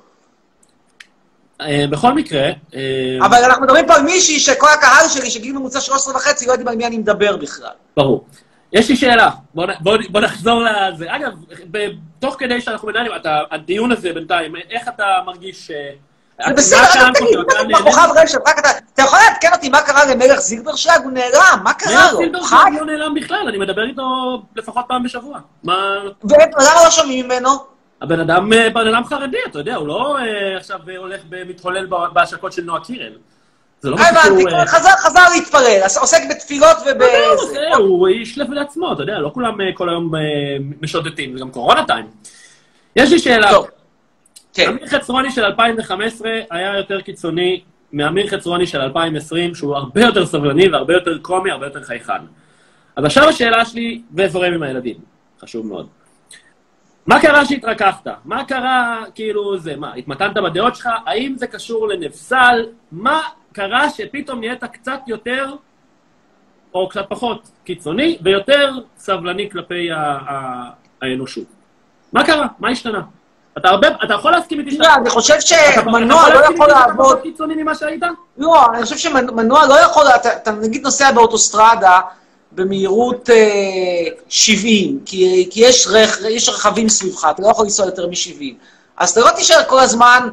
[1.60, 5.80] אה, בכל מקרה, אה, אבל אנחנו מדברים פה על מישהי שכל הקהל שלי, שגיל ממוצע
[5.80, 7.70] 13 וחצי, לא יודעים על מי אני מדבר בכלל.
[7.96, 8.24] ברור.
[8.72, 11.06] יש לי שאלה, בוא, בוא, בוא נחזור לזה.
[11.08, 11.32] אגב,
[12.18, 15.70] תוך כדי שאנחנו מנהלים, אתה, הדיון הזה בינתיים, איך אתה מרגיש...
[15.70, 15.90] אה,
[16.46, 17.38] זה מה בסדר, רק תגיד?
[17.38, 17.80] אתה נהנה?
[17.80, 18.68] בכוכב רשת, רק אתה...
[18.94, 21.00] אתה יכול לעדכן אותי מה קרה למלך זילברשלג?
[21.04, 22.18] הוא נעלם, מה קרה מלך לו?
[22.18, 22.70] סילברשלג חי?
[22.80, 24.02] לא נעלם בכלל, אני מדבר איתו
[24.56, 25.38] לפחות פעם בשבוע.
[25.64, 25.74] מה...
[26.24, 27.77] ולמה לא שומעים ממנו?
[28.02, 31.86] הבן אדם, אה, בן אדם חרדי, אתה יודע, הוא לא אה, עכשיו אה, הולך ומתהולל
[31.86, 33.12] ב- בהשקות של נועה קירל.
[33.80, 34.50] זה לא משהו הבנתי, שהוא...
[34.58, 36.76] אה, חזר- חזר להתפלל, עוסק בתפילות
[37.58, 40.12] יודע, הוא איש לב לעצמו, אתה יודע, לא כולם כל היום
[40.82, 42.06] משוטטים, זה גם קורונה טיים.
[42.96, 43.50] יש לי שאלה.
[43.50, 43.66] טוב.
[44.54, 44.68] כן.
[44.68, 47.60] אמיר חצרוני של 2015 היה יותר קיצוני
[47.92, 52.12] מאמיר חצרוני של 2020, שהוא הרבה יותר סבלני והרבה יותר קומי, הרבה יותר חייכן.
[52.96, 54.96] אז עכשיו השאלה שלי, וזורם עם הילדים,
[55.40, 55.86] חשוב מאוד.
[57.08, 58.06] מה קרה שהתרככת?
[58.24, 60.88] מה קרה, כאילו, זה, מה, התמתנת בדעות שלך?
[61.06, 62.66] האם זה קשור לנפסל?
[62.92, 63.20] מה
[63.52, 65.54] קרה שפתאום נהיית קצת יותר,
[66.74, 69.88] או קצת פחות קיצוני, ויותר סבלני כלפי
[71.02, 71.44] האנושות?
[72.12, 72.46] מה קרה?
[72.58, 73.00] מה השתנה?
[73.58, 76.66] אתה הרבה, אתה יכול להסכים איתי תראה, אני חושב אתה- שמנוע אתה לא להסכים יכול
[76.66, 77.20] איתי שאתה לעבוד...
[77.22, 78.02] קיצוני ממה שהיית?
[78.38, 80.04] לא, אני חושב שמנוע לא יכול...
[80.20, 82.00] אתה אתה נגיד נוסע באוטוסטרדה
[82.52, 88.06] במהירות אה, 70, כי כי יש רכ- יש רכבים סביבך, אתה לא יכול לנסוע יותר
[88.06, 88.42] מ-70.
[88.96, 90.28] אז אתה לא תישאר כל הזמן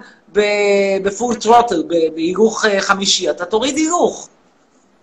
[1.03, 1.83] בפול טרוטל,
[2.15, 4.29] בהילוך אה, חמישי, אתה תוריד הילוך.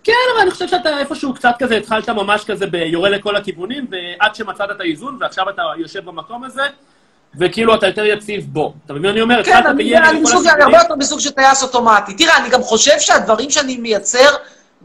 [0.03, 4.35] כן, אבל אני חושב שאתה איפשהו קצת כזה, התחלת ממש כזה ביורה לכל הכיוונים, ועד
[4.35, 6.61] שמצאת את האיזון, ועכשיו אתה יושב במקום הזה,
[7.39, 8.73] וכאילו אתה יותר יציב בו.
[8.85, 9.43] אתה מבין מה אני אומר?
[9.43, 10.63] כן, אני אני אני.
[10.63, 12.13] הרבה יותר בסוג של טייס אוטומטי.
[12.13, 14.29] תראה, אני גם חושב שהדברים שאני מייצר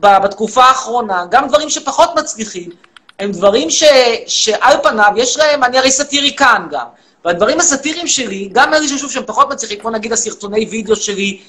[0.01, 2.71] בתקופה האחרונה, גם דברים שפחות מצליחים,
[3.19, 3.85] הם דברים ש,
[4.27, 6.87] שעל פניו יש להם, אני הרי סאטיריקן גם,
[7.25, 11.41] והדברים הסאטיריים שלי, גם אלה ששוב שהם פחות מצליחים, כמו נגיד הסרטוני וידאו שלי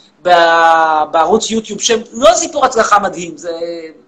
[1.11, 3.51] בערוץ יוטיוב, שהם לא סיפור הצלחה מדהים, זה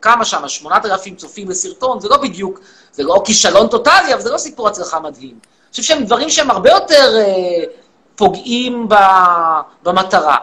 [0.01, 2.59] כמה שם, 8,000 צופים לסרטון, זה לא בדיוק,
[2.93, 5.29] זה לא כישלון טוטאלי, אבל זה לא סיפור הצלחה מדהים.
[5.31, 7.63] אני חושב שהם דברים שהם הרבה יותר אה,
[8.15, 8.95] פוגעים ב,
[9.83, 10.37] במטרה.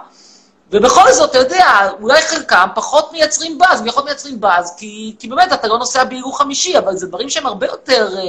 [0.73, 5.53] ובכל זאת, אתה יודע, אולי חלקם פחות מייצרים באז, פחות מייצרים באז, כי, כי באמת
[5.53, 8.23] אתה לא נוסע בהילוך חמישי, אבל זה דברים שהם הרבה יותר אה,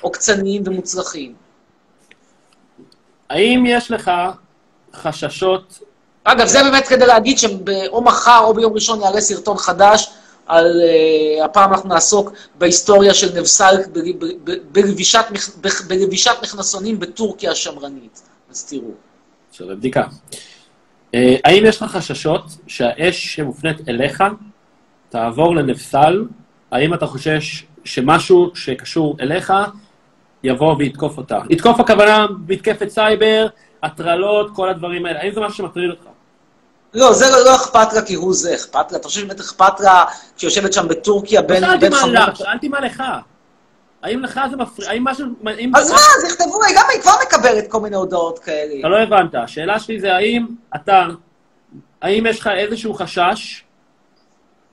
[0.00, 1.34] עוקצניים ומוצלחים.
[3.30, 4.10] האם יש לך
[4.94, 5.78] חששות
[6.24, 10.10] אגב, זה באמת כדי להגיד שאו מחר או ביום ראשון יעלה סרטון חדש,
[10.46, 10.80] על...
[10.80, 13.86] Uh, הפעם אנחנו נעסוק בהיסטוריה של נבסלק
[14.72, 15.24] בלבישת
[15.86, 18.22] בלבישת מכנסונים בטורקיה השמרנית.
[18.50, 18.90] אז תראו.
[19.52, 20.02] שווה בדיקה.
[21.14, 24.24] אה, האם יש לך חששות שהאש שמופנית אליך
[25.08, 26.24] תעבור לנפסל?
[26.70, 29.52] האם אתה חושש שמשהו שקשור אליך
[30.44, 31.38] יבוא ויתקוף אותה?
[31.50, 33.46] יתקוף הכוונה מתקפת סייבר,
[33.82, 35.20] הטרלות, כל הדברים האלה.
[35.20, 36.02] האם זה משהו שמטריד אותך?
[36.94, 38.98] לא, זה לא, לא אכפת לה כי הוא זה, אכפת לה.
[38.98, 40.04] אתה חושב שבאמת אכפת לה
[40.36, 41.62] כשיושבת שם בטורקיה בין...
[41.62, 43.02] לא שאלתי בין מה חמש- לך, שאלתי מה לך.
[44.02, 44.90] האם לך זה מפריע?
[44.90, 45.26] האם משהו...
[45.46, 48.80] האם אז מה, אז יכתבו, גם היא כבר מקבלת כל מיני הודעות כאלה.
[48.80, 49.34] אתה לא הבנת.
[49.34, 50.46] השאלה שלי זה האם
[50.76, 51.06] אתה,
[52.02, 53.64] האם יש לך איזשהו חשש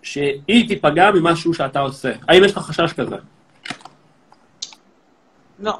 [0.01, 2.11] שהיא תיפגע ממשהו שאתה עושה?
[2.27, 3.15] האם יש לך חשש כזה?
[5.59, 5.73] לא.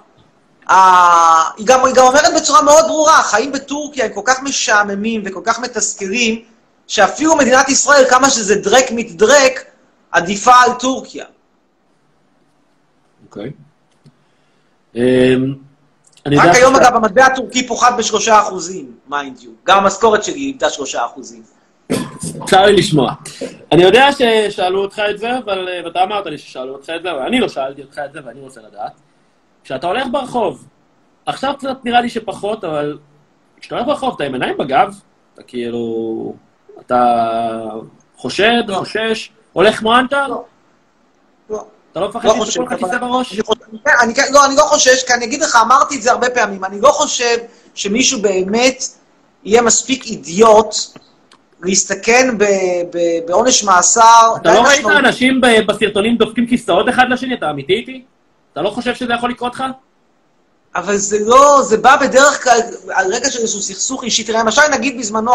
[0.70, 5.22] אה, היא גם, היא גם אומרת בצורה מאוד ברורה, החיים בטורקיה הם כל כך משעממים
[5.26, 6.44] וכל כך מתסכלים,
[6.88, 9.66] שאפילו מדינת ישראל, כמה שזה דרעק מתדרעק,
[10.12, 11.26] עדיפה על טורקיה.
[13.30, 13.52] אוקיי.
[14.96, 15.54] אמ,
[16.26, 19.52] אני יודע רק היום, אגב, המטבע הטורקי פוחת בשלושה אחוזים, mind you.
[19.66, 21.44] גם המשכורת שלי איבדה שלושה אחוזים.
[22.46, 23.14] צר לי לשמוע.
[23.72, 25.68] אני יודע ששאלו אותך את זה, אבל...
[25.70, 28.20] אה, ואתה אמרת לי ששאלו אותך את זה, אבל אני לא שאלתי אותך את זה,
[28.26, 28.92] ואני רוצה לדעת.
[29.64, 30.68] כשאתה הולך ברחוב,
[31.26, 32.98] עכשיו קצת נראה לי שפחות, אבל
[33.62, 35.00] כשאתה הולך ברחוב, אתה עם עיניים בגב,
[35.34, 36.34] אתה כאילו...
[36.80, 37.26] אתה
[38.16, 38.76] חושד, לא.
[38.76, 40.36] חושש, הולך כמו אנטר?
[41.92, 43.34] אתה לא מפחד שיסתכלו לך כיסא בראש?
[43.34, 46.12] אני חושב- כן, כן- לא, אני לא חושש, כי אני אגיד לך, אמרתי את זה
[46.12, 47.38] הרבה פעמים, אני לא חושב
[47.76, 48.84] שמישהו באמת
[49.44, 50.76] יהיה מספיק אידיוט
[51.64, 52.38] להסתכן
[53.28, 54.34] בעונש מאסר.
[54.42, 54.86] אתה לא ראית.
[54.86, 57.34] אנשים ב- בסרטונים דופקים כיסאות אחד לשני?
[57.38, 58.04] אתה אמיתי איתי?
[58.54, 59.64] אתה לא חושב שזה יכול לקרות לך?
[60.76, 62.60] אבל זה לא, זה בא בדרך כלל
[62.90, 64.24] על רקע של איזשהו סכסוך אישי.
[64.24, 65.32] תראה, למשל, נגיד בזמנו,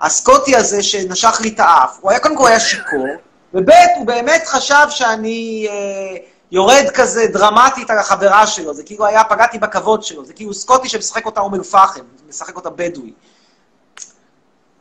[0.00, 3.06] הסקוטי הזה שנשך לי את האף, הוא היה, קודם כל היה שיכור,
[3.54, 6.16] וב' הוא באמת חשב שאני אה,
[6.50, 10.88] יורד כזה דרמטית על החברה שלו, זה כאילו היה, פגעתי בכבוד שלו, זה כאילו סקוטי
[10.88, 13.12] שמשחק אותה אום אל-פחם, משחק אותה בדואי.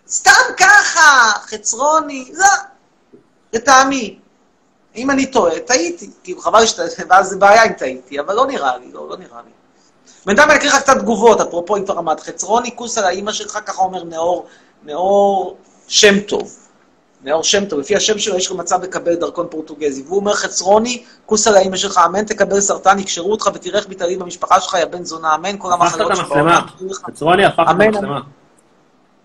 [0.10, 2.46] סתם ככה, חצרוני, לא,
[3.54, 4.20] לטעמי.
[4.96, 6.10] אם אני טועה, טעיתי.
[6.24, 6.84] כאילו, חבל שאתה...
[7.10, 9.52] ואז זה בעיה אם טעיתי, אבל לא נראה לי, לא, לא נראה לי.
[10.26, 13.60] בינתיים אני אקריא לך קצת תגובות, אפרופו אם כבר עמד חצרוני, כוס על האימא שלך,
[13.66, 14.48] ככה אומר נאור,
[14.84, 15.58] נאור
[15.88, 16.59] שם טוב.
[17.24, 20.04] נאור שם טוב, לפי השם שלו יש לו מצב לקבל דרכון פורטוגזי.
[20.08, 24.20] והוא אומר, חצרוני, כוס על האימא שלך, אמן, תקבל סרטן, יקשרו אותך ותראה איך מתעלים
[24.20, 26.62] במשפחה שלך, יא בן זונה, אמן, כל הפכת את המחלות המצלמה.
[26.94, 28.20] חצרוני הפך את המצלמה.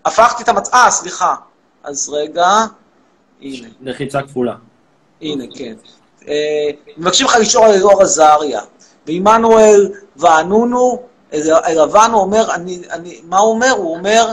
[0.05, 0.69] הפכתי את המצ...
[0.73, 1.35] אה, סליחה.
[1.83, 2.47] אז רגע,
[3.41, 3.67] הנה.
[3.81, 4.55] לחיצה כפולה.
[5.21, 5.73] הנה, כן.
[6.27, 8.61] אה, מבקשים לך לשאול על אלאור עזריה.
[9.07, 11.03] ועמנואל וענונו,
[11.65, 13.71] אלבנו אומר, אני, אני, מה הוא אומר?
[13.71, 14.31] הוא אומר,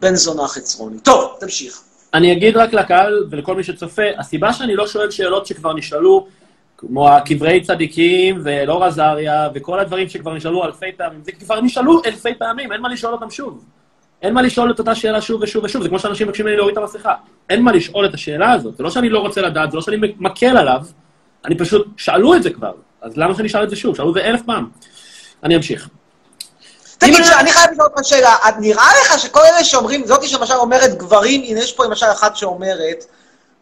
[0.00, 1.00] בן זונה חצרוני.
[1.00, 1.82] טוב, תמשיך.
[2.14, 6.26] אני אגיד רק לקהל ולכל מי שצופה, הסיבה שאני לא שואל שאלות שכבר נשאלו,
[6.76, 12.34] כמו הקברי צדיקים ואלאור עזריה וכל הדברים שכבר נשאלו אלפי פעמים, זה כבר נשאלו אלפי
[12.34, 13.64] פעמים, אין מה לשאול אותם שוב.
[14.22, 16.78] אין מה לשאול את אותה שאלה שוב ושוב ושוב, זה כמו שאנשים מבקשים ממני להוריד
[16.78, 17.14] את המסכה.
[17.50, 19.96] אין מה לשאול את השאלה הזאת, זה לא שאני לא רוצה לדעת, זה לא שאני
[20.18, 20.82] מקל עליו,
[21.44, 23.96] אני פשוט, שאלו את זה כבר, אז למה שאני אשאל את זה שוב?
[23.96, 24.68] שאלו את זה אלף פעם.
[25.42, 25.88] אני אמשיך.
[27.02, 31.42] תגיד, אני חייב לשאול אותך שאלה, נראה לך שכל אלה שאומרים, זאתי שלמשל אומרת גברים,
[31.44, 33.04] הנה יש פה למשל אחת שאומרת,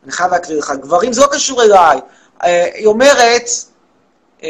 [0.05, 2.01] אני חייב להקריא לך, גברים זה לא קשור אליי,
[2.45, 3.51] אה, היא אומרת,
[4.43, 4.49] אה,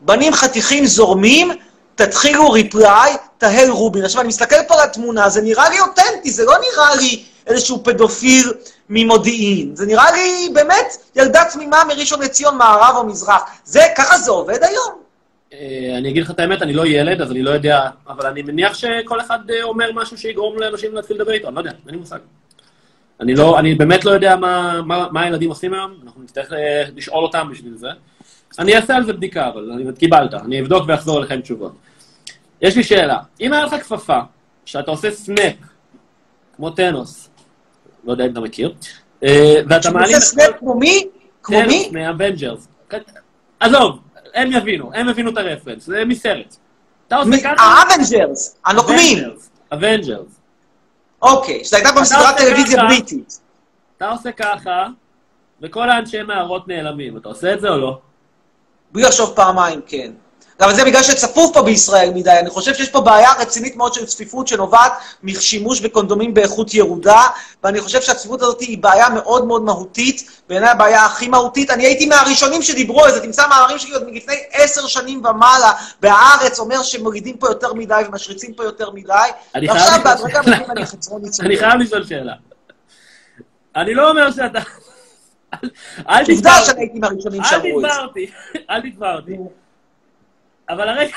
[0.00, 1.50] בנים חתיכים זורמים,
[1.94, 4.04] תתחילו ריפליי, תהל רובין.
[4.04, 7.84] עכשיו, אני מסתכל פה על התמונה, זה נראה לי אותנטי, זה לא נראה לי איזשהו
[7.84, 8.52] פדופיל
[8.88, 9.76] ממודיעין.
[9.76, 13.42] זה נראה לי באמת ילדה תמימה מראשון לציון, מערב או מזרח.
[13.64, 15.07] זה, ככה זה עובד היום?
[15.52, 18.42] אה, אני אגיד לך את האמת, אני לא ילד, אז אני לא יודע, אבל אני
[18.42, 21.94] מניח שכל אחד אה, אומר משהו שיגרום לאנשים להתחיל לדבר איתו, אני לא יודע, אין
[21.94, 22.18] לי מושג.
[23.20, 26.84] אני לא, אני באמת לא יודע מה, מה, מה הילדים עושים היום, אנחנו נצטרך אה,
[26.96, 27.88] לשאול אותם בשביל זה.
[28.58, 31.72] אני אעשה על זה בדיקה, אבל אני, קיבלת, אני אבדוק ואחזור אליכם תשובות.
[32.62, 34.18] יש לי שאלה, אם היה לך כפפה,
[34.64, 35.54] שאתה עושה snap,
[36.56, 37.30] כמו ת'אנוס,
[38.04, 38.74] לא יודע אם אתה מכיר,
[39.22, 40.10] ואתה מעלים...
[40.10, 41.06] שעושה snap כמו מי?
[41.42, 41.90] כמו מי?
[41.92, 42.68] מהאבנג'רס.
[43.60, 43.98] עזוב,
[44.38, 46.56] הם יבינו, הם הבינו את ה reference, זה מסרט.
[47.06, 47.64] אתה עושה ככה?
[47.64, 49.18] האבנג'רס, הנוקמים.
[49.72, 50.40] אבנג'רס.
[51.22, 52.84] אוקיי, שזה הייתה פעם סדרת טלוויזיה.
[52.84, 53.40] בריטית.
[53.96, 54.86] אתה עושה ככה,
[55.62, 57.16] וכל האנשי מערות נעלמים.
[57.16, 57.98] אתה עושה את זה או לא?
[58.92, 60.12] בלי לחשוב פעמיים, כן.
[60.60, 62.30] אבל זה בגלל שצפוף פה בישראל מדי.
[62.30, 64.92] אני חושב שיש פה בעיה רצינית מאוד של צפיפות שנובעת
[65.22, 67.22] משימוש בקונדומים באיכות ירודה,
[67.64, 71.70] ואני חושב שהצפיפות הזאת היא בעיה מאוד מאוד מהותית, בעיניי הבעיה הכי מהותית.
[71.70, 76.58] אני הייתי מהראשונים שדיברו על זה, תמצא מאמרים שלי עוד מלפני עשר שנים ומעלה, בהארץ
[76.58, 79.12] אומר שמורידים פה יותר מדי ומשריצים פה יותר מדי,
[79.54, 81.56] אני ועכשיו בהדרגה מבינים אני חצרוני אני.
[81.56, 82.32] חייב לשאול שאלה.
[83.76, 84.58] אני לא אומר שאתה...
[85.54, 85.68] אל-
[86.08, 88.00] אל עובדה תתבע שאני הייתי מהראשונים אל שאמרו את תתבע זה.
[88.00, 88.26] אותי,
[88.70, 89.36] אל תתבע אותי.
[90.68, 91.16] אבל הרגע...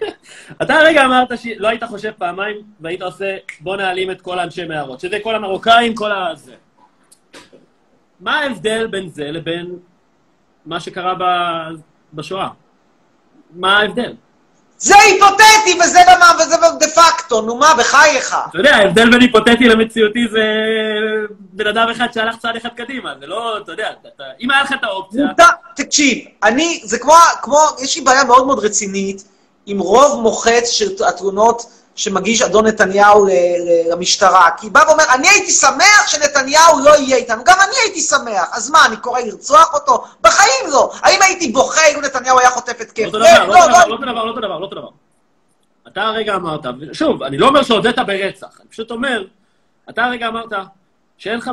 [0.62, 5.00] אתה הרגע אמרת שלא היית חושב פעמיים, והיית עושה, בוא נעלים את כל האנשי מערות,
[5.00, 6.34] שזה כל המרוקאים, כל ה...
[6.34, 6.54] זה.
[8.20, 9.78] מה ההבדל בין זה לבין
[10.66, 11.74] מה שקרה ב-
[12.12, 12.48] בשואה?
[13.50, 14.14] מה ההבדל?
[14.82, 18.36] זה היפותטי וזה למה, וזה דה פקטו, נו מה, בחייך.
[18.50, 20.42] אתה יודע, ההבדל בין היפותטי למציאותי זה
[21.38, 24.72] בן אדם אחד שהלך צעד אחד קדימה, זה לא, אתה יודע, אתה, אם היה לך
[24.72, 25.26] את האופציה...
[25.76, 29.24] תקשיב, אני, זה כמו, כמו, יש לי בעיה מאוד מאוד רצינית
[29.66, 31.62] עם רוב מוחץ של התלונות
[31.96, 33.26] שמגיש אדון נתניהו
[33.90, 38.48] למשטרה, כי בא ואומר, אני הייתי שמח שנתניהו לא יהיה איתנו, גם אני הייתי שמח,
[38.52, 40.04] אז מה, אני קורא לרצוח אותו?
[40.20, 40.92] בחיים לא.
[41.02, 43.02] האם הייתי בוכה אילו נתניהו היה חוטף התקף?
[43.02, 44.88] כן, דבר, לא אותו דבר, לא, לא אותו דבר, לא אותו דבר, לא אותו דבר.
[45.88, 46.60] אתה הרגע אמרת,
[46.92, 49.24] שוב, אני לא אומר שהודית ברצח, אני פשוט אומר,
[49.90, 50.52] אתה הרגע אמרת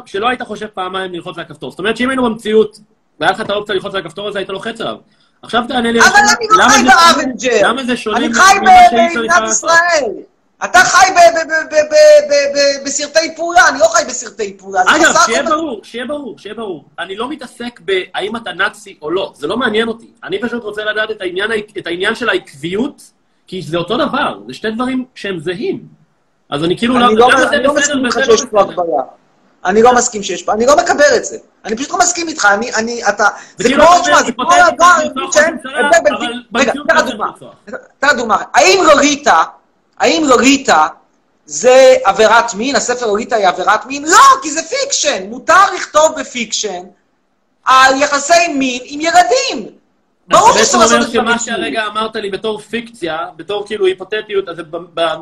[0.06, 1.72] שלא היית חושב פעמיים ללחוץ על הכפתור.
[1.72, 2.80] זאת אומרת שאם היינו במציאות,
[3.20, 4.96] והיה לך את האופציה ללחוץ על הכפתור הזה, היית לוחץ עליו.
[5.42, 6.00] עכשיו תענה לי...
[6.00, 7.68] אבל אני לא חי באבנג'רס.
[7.68, 9.70] למה זה שונה אני ממה חי ב- צריך במדינת לעשות?
[9.70, 10.12] ישראל.
[10.64, 14.58] אתה חי ב- ב- ב- ב- ב- ב- ב- בסרטי פעולה, אני לא חי בסרטי
[14.58, 14.82] פעולה.
[14.82, 16.86] אגב, שיהיה ברור, שיהיה ברור, שיהיה ברור.
[17.00, 20.12] אני לא מתעסק בהאם אתה נאצי או לא, זה לא מעניין אותי.
[20.24, 21.12] אני פשוט רוצה לדעת
[21.78, 23.02] את העניין, של העקביות,
[23.48, 26.00] כי זה אותו דבר, זה שתי דברים שהם זהים.
[26.50, 28.62] אז אני כאילו, אני לא אני לא בסדר מסכים שיש לא פה?
[28.62, 29.02] הגבלה.
[29.66, 31.38] אני לא מסכים שיש פה, אני לא מקבל את זה.
[31.66, 36.62] אני פשוט לא מסכים איתך, אני, אני, אתה, זה כמו, תשמע, זה כמו בין, אבל
[36.62, 37.32] רגע, תן דוגמה.
[38.00, 39.44] תן דוגמה, האם לוליטה,
[40.00, 40.88] האם לוליטה
[41.46, 44.06] זה עבירת מין, הספר לוליטה היא עבירת מין?
[44.06, 46.84] לא, כי זה fiction, מותר לכתוב ב fiction
[47.66, 49.79] על יחסי מין עם ילדים.
[50.30, 51.46] ברור אתה בעצם לעשות אומר את שמה זה.
[51.46, 54.58] שהרגע אמרת לי בתור פיקציה, בתור כאילו היפותטיות, אז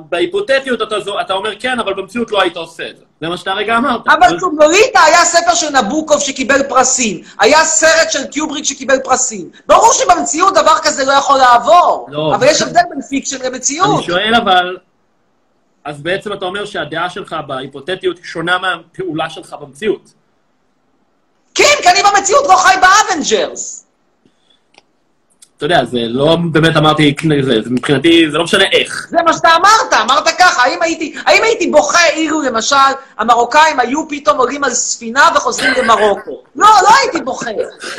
[0.10, 3.04] בהיפותטיות אתה אתה אומר כן, אבל במציאות לא היית עושה את זה.
[3.22, 4.02] זה מה שאתה הרגע אמרת.
[4.08, 9.50] אבל לוליטה היה ספר של נבוקוב שקיבל פרסים, היה סרט של קיובריק שקיבל פרסים.
[9.68, 12.36] ברור שבמציאות דבר כזה לא יכול לעבור, לא.
[12.36, 13.98] אבל יש הבדל בין fiction למציאות.
[13.98, 14.78] אני שואל אבל,
[15.84, 20.14] אז בעצם אתה אומר שהדעה שלך בהיפותטיות שונה מהפעולה שלך במציאות.
[21.56, 23.87] כן, כי אני במציאות לא חי באבנג'רס.
[25.58, 29.08] אתה יודע, זה לא באמת אמרתי, זה, זה מבחינתי, זה לא משנה איך.
[29.10, 32.76] זה מה שאתה אמרת, אמרת ככה, האם הייתי, האם הייתי בוכה אילו למשל
[33.18, 36.42] המרוקאים היו פתאום עולים על ספינה וחוזרים למרוקו?
[36.56, 37.50] לא, לא הייתי בוכה.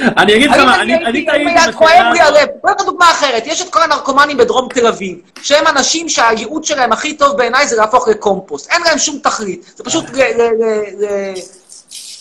[0.00, 2.20] אני אגיד לך מה, אני הייתי, האם כואב לי.
[2.20, 2.48] הלב?
[2.62, 6.92] בוא נתן דוגמה אחרת, יש את כל הנרקומנים בדרום תל אביב, שהם אנשים שהייעוד שלהם
[6.92, 8.70] הכי טוב בעיניי זה להפוך לקומפוסט.
[8.70, 11.34] אין להם שום תכלית, זה פשוט ל- ל- ל- ל-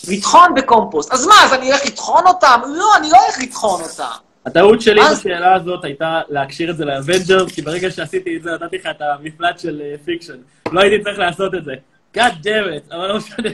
[0.08, 1.12] לטחון בקומפוסט.
[1.12, 2.60] אז מה, אז אני אלך לטחון אותם?
[2.66, 4.27] לא, אני לא הולך לטחון אותם.
[4.46, 8.78] הטעות שלי בשאלה הזאת הייתה להקשיר את זה לאבנג'רס, כי ברגע שעשיתי את זה נתתי
[8.78, 10.36] לך את המפלט של אה, fiction.
[10.72, 11.72] לא הייתי צריך לעשות את זה.
[12.16, 12.46] God damn
[12.90, 13.48] it, אבל לא משנה.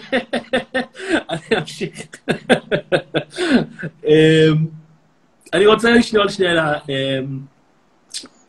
[1.30, 1.98] אני אמשיך.
[4.06, 4.66] אמ,
[5.54, 6.72] אני רוצה לשאול שאלה.
[6.88, 7.38] אמ,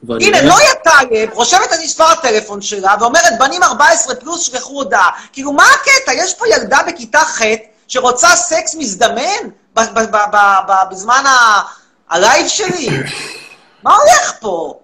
[0.10, 5.10] הנה, נויה טייב רושמת את מספר הטלפון שלה ואומרת, בנים 14 פלוס, שלחו הודעה.
[5.34, 6.14] כאילו, מה הקטע?
[6.14, 7.42] יש פה ילדה בכיתה ח'
[7.88, 11.62] שרוצה סקס מזדמן בזמן ה-
[12.10, 12.88] הלייב שלי?
[13.84, 14.80] מה הולך פה?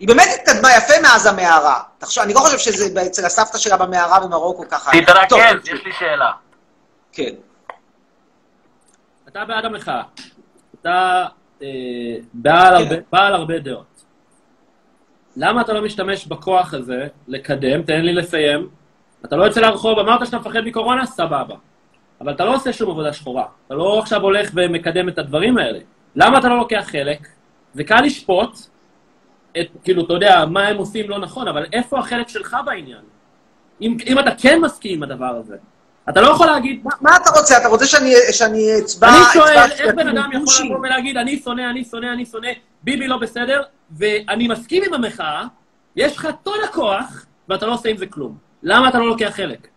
[0.00, 1.82] היא באמת התקדמה יפה מאז המערה.
[1.98, 4.90] תחשוב, אני לא חושב שזה אצל הסבתא שלה במערה במרוקו ככה.
[5.28, 5.38] טוב,
[5.74, 6.30] יש לי שאלה.
[7.12, 7.30] כן.
[9.28, 10.02] אתה בעד המחאה.
[10.80, 11.26] אתה
[11.62, 11.66] אה,
[12.34, 13.00] בעל הרבה- כן.
[13.12, 13.84] בעל הרבה דעות.
[15.36, 17.82] למה אתה לא משתמש בכוח הזה לקדם?
[17.82, 18.68] תן לי לסיים.
[19.24, 21.06] אתה לא יוצא לרחוב, אמרת שאתה מפחד מקורונה?
[21.06, 21.54] סבבה.
[22.20, 23.44] אבל אתה לא עושה שום עבודה שחורה.
[23.66, 25.78] אתה לא עכשיו הולך ומקדם את הדברים האלה.
[26.16, 27.18] למה אתה לא לוקח חלק?
[27.74, 28.58] זה קל לשפוט,
[29.60, 33.00] את, כאילו, אתה יודע, מה הם עושים לא נכון, אבל איפה החלק שלך בעניין?
[33.80, 35.56] אם, אם אתה כן מסכים עם הדבר הזה.
[36.08, 37.58] אתה לא יכול להגיד, מה- מה אתה רוצה?
[37.58, 39.08] אתה רוצה שאני שאני אצבע...
[39.08, 40.66] אני שואל, איך בן אדם יכול?
[40.66, 42.48] לבוא ולהגיד, אני שונא, אני שונא, אני שונא,
[42.82, 45.44] ביבי לא בסדר, ואני מסכים עם המחאה,
[45.96, 48.36] יש לך טון הכוח, ואתה לא עושה עם זה כלום.
[48.62, 49.68] למה אתה לא לוקח חלק?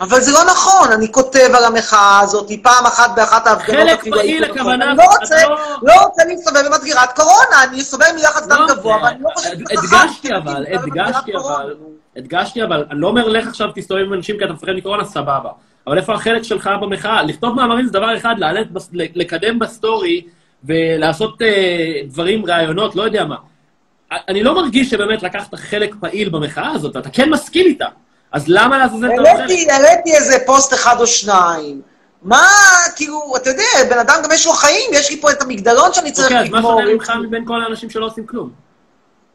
[0.00, 4.44] אבל זה לא נכון, אני כותב על המחאה הזאת, פעם אחת באחת ההפגנות אפילו הייתי.
[4.44, 8.74] הכוונה, אני לא רוצה, לא- לא רוצה להסתובב במדגרת קורונה, אני סובל מלחץ דם לא,
[8.74, 11.74] גבוה, ואני לא חושבת שזה הדגשתי אבל, הדגשתי אבל.
[12.16, 15.50] הדגשתי אבל, אני לא אומר לך עכשיו תסתובב עם אנשים כי אתה מפחד מקורונה, סבבה.
[15.86, 17.22] אבל איפה החלק שלך במחאה?
[17.22, 18.34] לכתוב מאמרים זה דבר אחד,
[19.14, 20.22] לקדם בסטורי
[20.64, 23.36] ולעשות אה, דברים, רעיונות, לא יודע מה.
[24.28, 27.86] אני לא מרגיש שבאמת לקחת חלק פעיל במחאה הזאת, ואתה כן מסכים איתה.
[28.32, 29.68] אז למה לעזאזל אתה חלק?
[29.70, 31.80] העליתי, איזה פוסט אחד או שניים.
[32.22, 32.46] מה,
[32.96, 36.12] כאילו, אתה יודע, בן אדם גם יש לו חיים, יש לי פה את המגדלון שאני
[36.12, 36.80] צריך אוקיי, אז מה לגמור.
[36.80, 38.50] שונה ממך מבין כל האנשים שלא עושים כלום?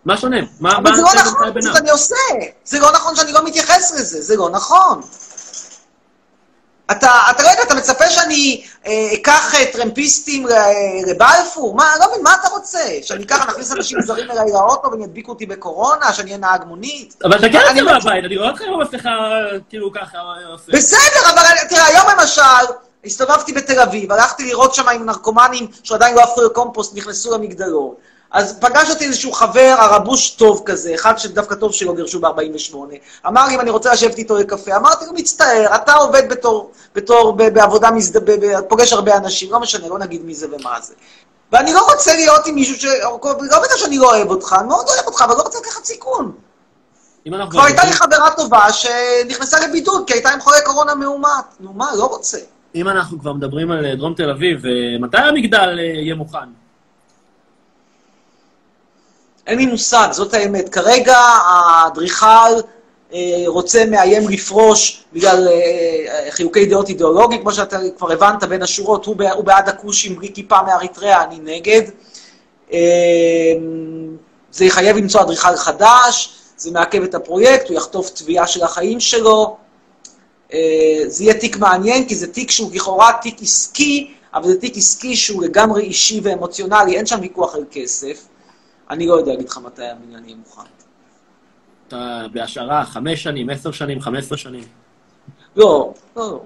[0.06, 0.38] מה שונה?
[0.60, 1.76] מה מה זה לא נכון, לבינם?
[1.76, 2.16] אני עושה.
[2.66, 5.02] זה לא נכון שאני לא מתייחס לזה, זה לא נכון.
[6.92, 10.52] אתה, אתה יודע, אתה מצפה שאני אה, אקח אה, טרמפיסטים ל-
[11.10, 11.76] לבלפור?
[11.76, 12.80] מה, לא מבין, מה אתה רוצה?
[13.04, 16.14] שאני אקח, נכניס אנשים זרים אליי לאוטו והם ידביקו אותי בקורונה?
[16.14, 17.16] שאני אהיה נהג מונית?
[17.24, 19.10] אבל אתה כן יוצא מהבית, אני רואה אותך עם המסכה,
[19.70, 20.18] כאילו ככה,
[20.52, 20.72] עושה.
[20.72, 22.42] בסדר, אבל תראה, היום למשל,
[23.06, 27.94] הסתובבתי בתל אביב, הלכתי לראות שם עם נרקומנים שעדיין לא הפכו לקומפוסט, נכנסו למגדלון.
[28.32, 32.76] אז פגש אותי איזשהו חבר, הרבוש טוב כזה, אחד שדווקא טוב שלא גירשו ב-48.
[33.28, 34.76] אמר לי אם אני רוצה לשבת איתו לקפה.
[34.76, 38.26] אמרתי לו, מצטער, אתה עובד בתור, בתור, ב- בעבודה, מזד...
[38.26, 40.94] ב- ב- פוגש הרבה אנשים, לא משנה, לא נגיד מי זה ומה זה.
[41.52, 42.86] ואני לא רוצה להיות עם מישהו ש...
[42.86, 43.18] לא
[43.64, 46.32] בגלל שאני לא אוהב אותך, אני מאוד אוהב אותך, אבל לא רוצה לקחת סיכון.
[47.50, 51.46] כבר הייתה לי חברה טובה שנכנסה לבידוד, כי הייתה עם חולה קורונה מאומת.
[51.60, 52.38] נו מה, לא רוצה.
[52.76, 56.65] אם אנחנו כבר מדברים על אה, דרום תל אביב, אה, מתי המגדל אה, יהיה מוכן?
[59.48, 60.70] אין לי מושג, זאת האמת.
[60.70, 62.26] כרגע האדריכל
[63.14, 69.06] אה, רוצה, מאיים לפרוש בגלל אה, חילוקי דעות אידיאולוגיים, כמו שאתה כבר הבנת בין השורות,
[69.06, 71.82] הוא, בע- הוא בעד הכושים בלי כיפה מאריתריאה, אני נגד.
[72.74, 72.80] אה,
[74.52, 79.58] זה יחייב למצוא אדריכל חדש, זה מעכב את הפרויקט, הוא יחטוף תביעה של החיים שלו.
[80.54, 80.60] אה,
[81.08, 85.16] זה יהיה תיק מעניין, כי זה תיק שהוא לכאורה תיק עסקי, אבל זה תיק עסקי
[85.16, 88.22] שהוא לגמרי אישי ואמוציונלי, אין שם ויכוח על כסף.
[88.90, 90.62] אני לא יודע להגיד לך מתי הבניין יהיה מוכן.
[91.88, 94.64] אתה בהשערה, חמש שנים, עשר שנים, חמש עשרה שנים.
[95.56, 96.42] לא, לא.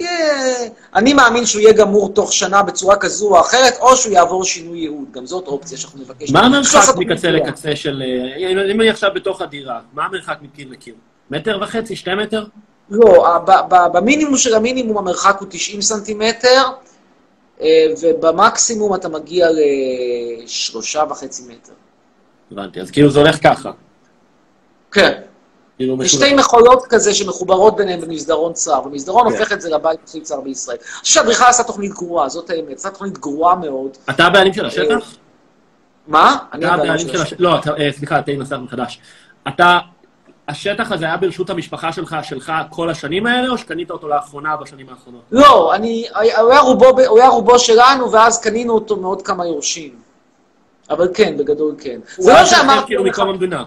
[0.00, 0.70] יהיה...
[0.94, 4.78] אני מאמין שהוא יהיה גמור תוך שנה בצורה כזו או אחרת, או שהוא יעבור שינוי
[4.78, 5.12] ייעוד.
[5.12, 6.30] גם זאת אופציה שאנחנו נבקש.
[6.30, 8.02] מה המרחק מקצה לקצה של...
[8.06, 10.94] אה, אם אני עכשיו בתוך הדירה, מה המרחק מקיר לקיר?
[11.30, 12.44] מטר וחצי, שתי מטר?
[12.90, 13.38] לא,
[13.92, 16.62] במינימום של המינימום המרחק הוא 90 סנטימטר,
[18.02, 19.48] ובמקסימום אתה מגיע
[20.42, 21.72] לשלושה וחצי מטר.
[22.52, 23.70] הבנתי, אז כאילו זה הולך ככה.
[24.92, 25.20] כן.
[25.76, 26.24] כאילו יש משולש.
[26.24, 29.38] שתי מכולות כזה שמחוברות ביניהן במסדרון צר, ומסדרון כן.
[29.38, 30.76] הופך את זה לבית הכי צר בישראל.
[30.80, 33.96] אני חושב שהאדריכל עשה תוכנית גרועה, זאת האמת, עשה תוכנית גרועה מאוד.
[34.10, 35.14] אתה הבעלים של השטח?
[36.06, 36.36] מה?
[36.52, 37.36] אני הבעלים של השטח.
[37.40, 39.00] לא, אה, סליחה, תהי נסח מחדש.
[39.48, 39.78] אתה...
[40.52, 44.86] השטח הזה היה ברשות המשפחה שלך, שלך כל השנים האלה, או שקנית אותו לאחרונה בשנים
[44.90, 45.22] האחרונות?
[45.32, 49.90] לא, אני, הוא היה רובו, הוא היה רובו שלנו, ואז קנינו אותו מעוד כמה יורשים.
[50.90, 52.00] אבל כן, בגדול כן.
[52.18, 53.64] זה לא שאמרתי כאילו מקום המדינה.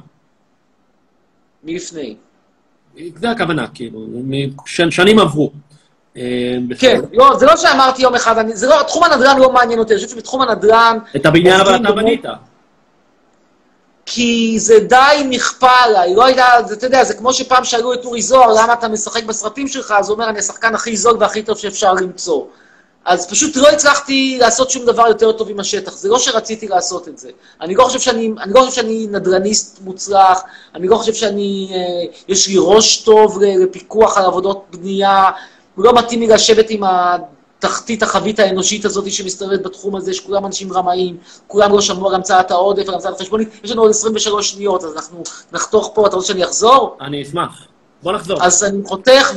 [1.63, 2.15] מלפני.
[3.15, 4.07] זה הכוונה, כאילו,
[4.69, 5.51] שנים עברו.
[6.17, 7.01] אה, כן.
[7.13, 10.15] לא, זה לא שאמרתי יום אחד, זה לא, תחום הנדל"ן לא מעניין אותי, אני חושב
[10.15, 12.25] שבתחום הנדל"ן, את הבניין אבל אתה בנית.
[14.05, 16.25] כי זה די נכפה עליי, לא
[16.67, 19.93] זה, אתה יודע, זה כמו שפעם שאלו את אורי זוהר, למה אתה משחק בסרטים שלך,
[19.97, 22.43] אז הוא אומר, אני השחקן הכי זול והכי טוב שאפשר למצוא.
[23.05, 27.07] אז פשוט לא הצלחתי לעשות שום דבר יותר טוב עם השטח, זה לא שרציתי לעשות
[27.07, 27.29] את זה.
[27.61, 30.41] אני לא חושב שאני, אני לא חושב שאני נדל"ניסט מוצלח,
[30.75, 35.29] אני לא חושב שאני, אה, יש לי ראש טוב לפיקוח על עבודות בנייה,
[35.75, 36.83] הוא לא מתאים לי לשבת עם
[37.59, 42.51] התחתית החבית האנושית הזאת שמסתובבת בתחום הזה, שכולם אנשים רמאים, כולם לא שמעו על המצאת
[42.51, 46.27] העודף, על המצאת החשבונית, יש לנו עוד 23 שניות, אז אנחנו נחתוך פה, אתה רוצה
[46.27, 46.97] שאני אחזור?
[47.01, 47.67] אני אשמח.
[48.03, 48.43] בוא נחזור.
[48.43, 49.31] אז אני חותך,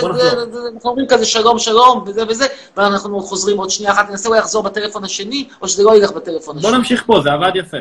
[0.00, 0.10] בוא.
[0.10, 2.46] ואנחנו אומרים כזה שלום, שלום, וזה וזה,
[2.76, 6.58] ואנחנו חוזרים עוד שנייה אחת, ננסה אולי לחזור בטלפון השני, או שזה לא ילך בטלפון
[6.58, 6.78] בוא השני.
[6.78, 7.76] נמשיך פה, זה עבד יפה.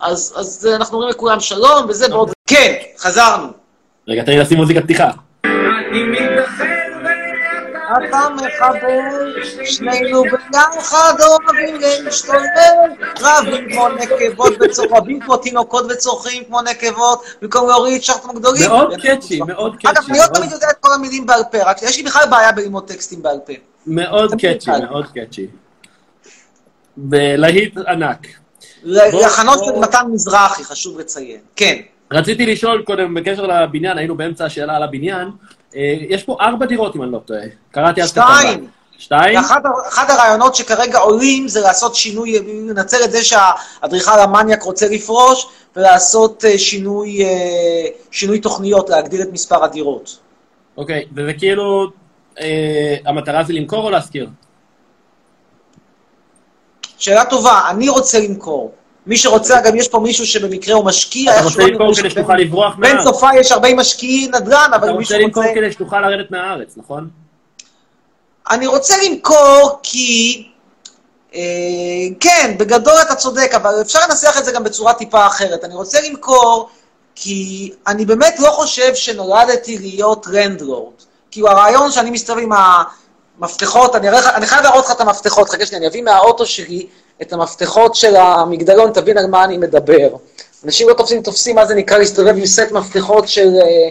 [0.00, 2.30] אז אז אנחנו אומרים לכולם שלום, וזה ועוד...
[2.46, 3.48] כן, חזרנו.
[4.08, 5.10] רגע, תן לי לשים מוזיקת פתיחה.
[7.96, 12.44] אתה מחבל, שנינו ביחד אוהבים להשתולל,
[13.20, 18.68] רבים כמו נקבות וצורכים כמו תינוקות וצורכים כמו נקבות, במקום להוריד שרתם הגדולים.
[18.70, 19.88] מאוד קאצ'י, מאוד קאצ'י.
[19.88, 22.52] אגב, אני לא תמיד יודע את כל המילים בעל פה, רק יש לי בכלל בעיה
[22.52, 23.52] בללמוד טקסטים בעל פה.
[23.86, 24.70] מאוד קאצ'י.
[24.70, 25.46] מאוד קאצ'י.
[26.96, 28.26] בלהיט ענק.
[28.84, 31.40] לחנות של מתן מזרחי, חשוב לציין.
[31.56, 31.80] כן.
[32.12, 35.28] רציתי לשאול קודם, בקשר לבניין, היינו באמצע השאלה על הבניין.
[35.76, 37.40] אה, יש פה ארבע דירות, אם אני לא טועה.
[37.70, 38.36] קראתי אז כתבה.
[38.40, 38.68] שתיים.
[38.98, 39.38] שתיים?
[39.88, 45.46] אחד הרעיונות שכרגע עולים זה לעשות שינוי, לנצל את זה שהאדריכל המניאק רוצה לפרוש,
[45.76, 50.18] ולעשות אה, שינוי, אה, שינוי תוכניות, להגדיל את מספר הדירות.
[50.76, 51.90] אוקיי, וזה כאילו,
[52.40, 54.28] אה, המטרה זה למכור או להשכיר?
[56.98, 58.72] שאלה טובה, אני רוצה למכור.
[59.06, 61.34] מי שרוצה, גם יש פה מישהו שבמקרה הוא משקיע.
[61.34, 63.04] אתה רוצה למכור כדי שתוכל לברוח בן מהארץ.
[63.04, 65.54] צופה יש הרבה משקיעי נדל"ן, אבל אתה אם רוצה מישהו למכור רוצה...
[65.54, 67.08] כדי שתוכל לרדת מהארץ, נכון?
[68.50, 70.48] אני רוצה למכור כי...
[71.34, 71.40] אה,
[72.20, 75.64] כן, בגדול אתה צודק, אבל אפשר לנסח את זה גם בצורה טיפה אחרת.
[75.64, 76.68] אני רוצה למכור
[77.14, 80.94] כי אני באמת לא חושב שנולדתי להיות רנדלורד.
[81.30, 82.52] כאילו הרעיון שאני מסתובב עם
[83.38, 86.86] המפתחות, אני, אני חייב להראות לך את המפתחות, חכה שנייה, אני אביא מהאוטו שלי
[87.22, 90.08] את המפתחות של המגדלון, תבין על מה אני מדבר.
[90.64, 93.90] אנשים לא תופסים, תופסים מה זה נקרא להסתובב עם סט מפתחות של, אה,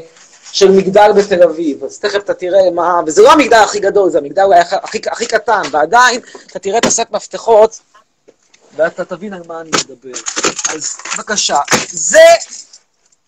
[0.51, 1.83] של מגדל בתל אביב.
[1.83, 4.99] אז תכף אתה תראה מה, וזה לא המגדל הכי גדול, זה המגדל אולי הכי, הכי,
[5.11, 7.79] הכי קטן, ועדיין אתה תראה את הסט מפתחות,
[8.75, 10.19] ואתה תבין על מה אני מדבר.
[10.75, 11.57] אז בבקשה,
[11.91, 12.19] זה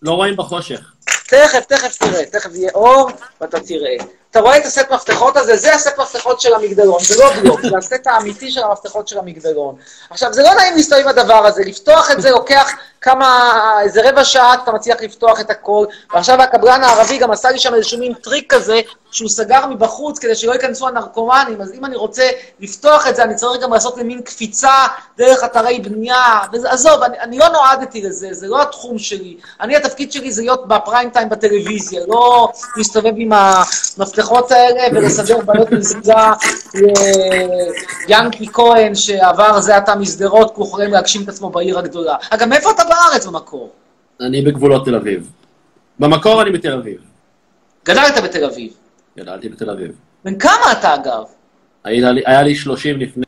[0.01, 0.79] לא רואים בחושך.
[1.27, 3.09] תכף, תכף תראה, תכף יהיה אור,
[3.41, 3.95] ואתה תראה.
[4.35, 5.57] אתה רואה את הסט מפתחות הזה?
[5.57, 9.75] זה הסט מפתחות של המגדלון, זה לא בלוק, זה הסט האמיתי של המפתחות של המגדלון.
[10.09, 12.71] עכשיו, זה לא נעים להסתובב עם הדבר הזה, לפתוח את זה לוקח
[13.01, 17.59] כמה, איזה רבע שעה אתה מצליח לפתוח את הכל, ועכשיו הקבלן הערבי גם עשה לי
[17.59, 18.81] שם איזשהו מין טריק כזה,
[19.11, 22.29] שהוא סגר מבחוץ כדי שלא ייכנסו הנרקומנים, אז אם אני רוצה
[22.59, 24.73] לפתוח את זה, אני צריך גם לעשות למין קפיצה
[25.17, 29.37] דרך אתרי בנייה, וזה, עזוב, אני, אני לא נועדתי לזה, זה לא התחום שלי.
[29.61, 35.71] אני, התפקיד שלי זה להיות בפריים טיים בטלוויזיה, לא להסתובב עם המפתחות האלה ולסדר בעיות
[35.71, 36.33] מזיגה
[38.07, 42.15] ליאנקי כהן, שעבר זה עתה משדרות, כי הוא חולם להגשים את עצמו בעיר הגדולה.
[42.29, 43.71] אגב, מאיפה אתה בארץ במקור?
[44.21, 45.29] אני בגבולות תל אביב.
[45.99, 46.97] במקור אני בתל אביב.
[47.85, 48.73] גדלת בתל אביב.
[49.17, 49.91] גדלתי בתל אביב.
[50.23, 51.23] בן כמה אתה, אגב?
[51.83, 53.23] היה לי- היה לי 30 לפני,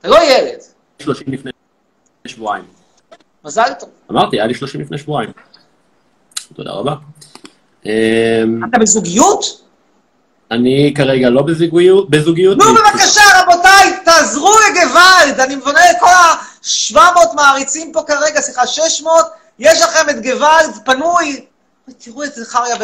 [0.00, 0.58] אתה לא ילד.
[1.02, 1.50] 30 לפני
[2.26, 2.64] שבועיים.
[3.44, 3.88] מזל טוב.
[4.10, 5.30] אמרתי, היה לי 30 לפני שבועיים.
[6.54, 6.94] תודה רבה.
[7.86, 9.60] אמ, אתה בזוגיות?
[10.50, 12.58] אני כרגע לא בזוגיות, בזוגיות.
[12.58, 15.40] נו, בבקשה, רבותיי, תעזרו לגוואלד.
[15.40, 19.24] אני מפנה לכל ה-700 מעריצים פה כרגע, סליחה, 600,
[19.58, 21.44] יש לכם את גוואלד פנוי.
[21.98, 22.76] תראו את זכריה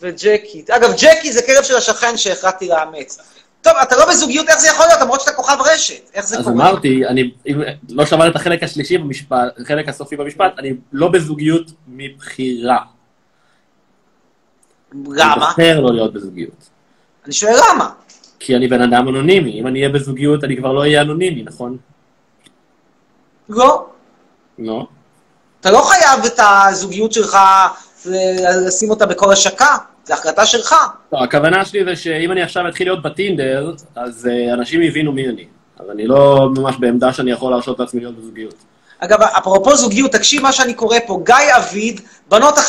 [0.00, 0.64] וג'קי.
[0.70, 3.18] אגב, ג'קי זה כלב של השכן שהחלטתי לאמץ.
[3.62, 5.00] טוב, אתה לא בזוגיות, איך זה יכול להיות?
[5.00, 6.10] למרות שאתה כוכב רשת.
[6.14, 6.54] איך זה אז קורה?
[6.54, 11.70] אמרתי, אני, אם לא שמעת את החלק השלישי במשפט, החלק הסופי במשפט, אני לא בזוגיות
[11.88, 12.78] מבחירה.
[14.92, 15.34] אני למה?
[15.36, 16.68] בוחר לא להיות בזוגיות.
[17.24, 17.90] אני שואל למה.
[18.40, 19.60] כי אני בן אדם אנונימי.
[19.60, 21.76] אם אני אהיה בזוגיות, אני כבר לא אהיה אנונימי, נכון?
[23.48, 23.86] לא.
[24.58, 24.86] לא.
[25.60, 27.38] אתה לא חייב את הזוגיות שלך
[28.06, 29.76] ל- לשים אותה בכל השקה.
[30.04, 30.74] זו החלטה שלך.
[31.12, 35.28] לא, הכוונה שלי זה שאם אני עכשיו אתחיל להיות בטינדר, אז uh, אנשים יבינו מי
[35.28, 35.44] אני.
[35.78, 38.54] אז אני לא ממש בעמדה שאני יכול להרשות לעצמי להיות בזוגיות.
[39.00, 42.60] אגב, אפרופו זוגיות, תקשיב מה שאני קורא פה, גיא אביד, בנות 11-12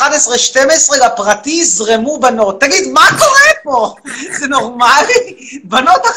[1.06, 2.62] לפרטי, זרמו בנות.
[2.62, 3.96] תגיד, מה קורה פה?
[4.40, 5.36] זה נורמלי?
[5.64, 6.08] בנות 11-12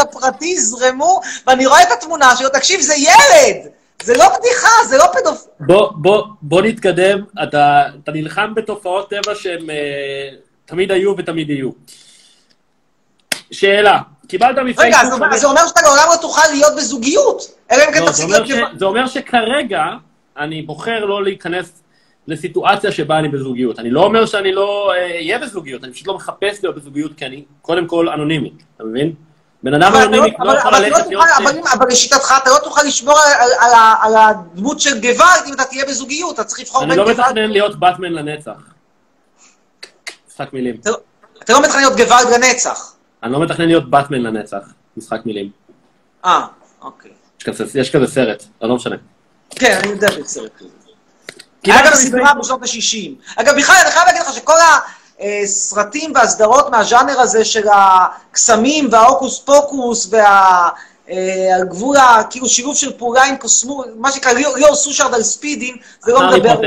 [0.00, 3.70] לפרטי, זרמו, ואני רואה את התמונה שלו, תקשיב, זה ילד!
[4.02, 5.46] זה לא בדיחה, זה לא פדופ...
[5.60, 10.28] בוא, בוא, בוא נתקדם, אתה, אתה נלחם בתופעות טבע שהן אה,
[10.66, 11.70] תמיד היו ותמיד יהיו.
[13.50, 13.98] שאלה,
[14.28, 14.80] קיבלת מפייסבוק...
[14.80, 17.42] רגע, זה אומר- זה אומר שאתה לעולם לא תוכל להיות בזוגיות.
[17.70, 18.68] אלא אם כן לא, זה, תפסיק להיות...
[18.78, 19.84] זה אומר שכרגע
[20.38, 21.72] אני בוחר לא להיכנס
[22.28, 23.78] לסיטואציה שבה אני בזוגיות.
[23.78, 27.44] אני לא אומר שאני לא אהיה בזוגיות, אני פשוט לא מחפש להיות בזוגיות, כי אני
[27.62, 29.12] קודם כל אנונימי, אתה מבין?
[29.62, 31.24] בן אדם אנונימי לא- לא יכול אתה לא ללכת להיות...
[31.72, 33.18] אבל לשיטתך אתה לא תוכל לשמור
[34.02, 37.20] על- הדמות של גוואלד אם אתה תהיה בזוגיות, אתה צריך לבחור אני בין לא גוואלד...
[37.20, 38.52] מתכנן להיות באטמן לנצח.
[40.28, 40.76] משחק מילים.
[40.86, 40.96] לא-
[41.42, 42.92] אתה לא מתכנן להיות גוואלד לנצח.
[43.26, 44.58] אני לא מתכנן להיות באטמן לנצח.
[44.96, 45.50] משחק מילים.
[46.24, 46.46] אה,
[46.82, 47.10] אוקיי.
[47.40, 48.96] יש כזה, יש כזה סרט, לא משנה.
[49.50, 50.68] כן, אני יודע בסרט כזה.
[51.62, 53.40] קיבלת היה גם סדרה בשנות ה-60.
[53.40, 54.52] אגב, בכלל, אני חייב להגיד לך שכל
[55.20, 60.68] הסרטים והסדרות מהז'אנר הזה של הקסמים וההוקוס פוקוס וה...
[61.10, 61.96] אה, הגבול,
[62.30, 66.60] כאילו שילוב של פעולה עם קוסמו, מה שנקרא ליאור סושארד על ספידים, זה לא מדבר.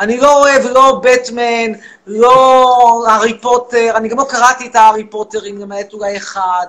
[0.00, 1.72] אני- לא אוהב לא בטמן,
[2.06, 6.66] לא הארי פוטר, אני גם לא קראתי את הארי פוטרים, למעט אולי אחד.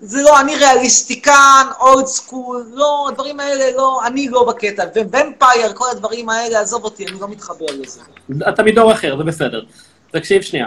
[0.00, 4.84] זה לא, אני ריאליסטיקן, old school, לא, הדברים האלה לא, אני לא בקטע.
[4.96, 8.00] Vampire, כל הדברים האלה, עזוב אותי, אני לא מתחבר לזה.
[8.48, 9.62] אתה מדור אחר, זה בסדר.
[10.10, 10.66] תקשיב שנייה.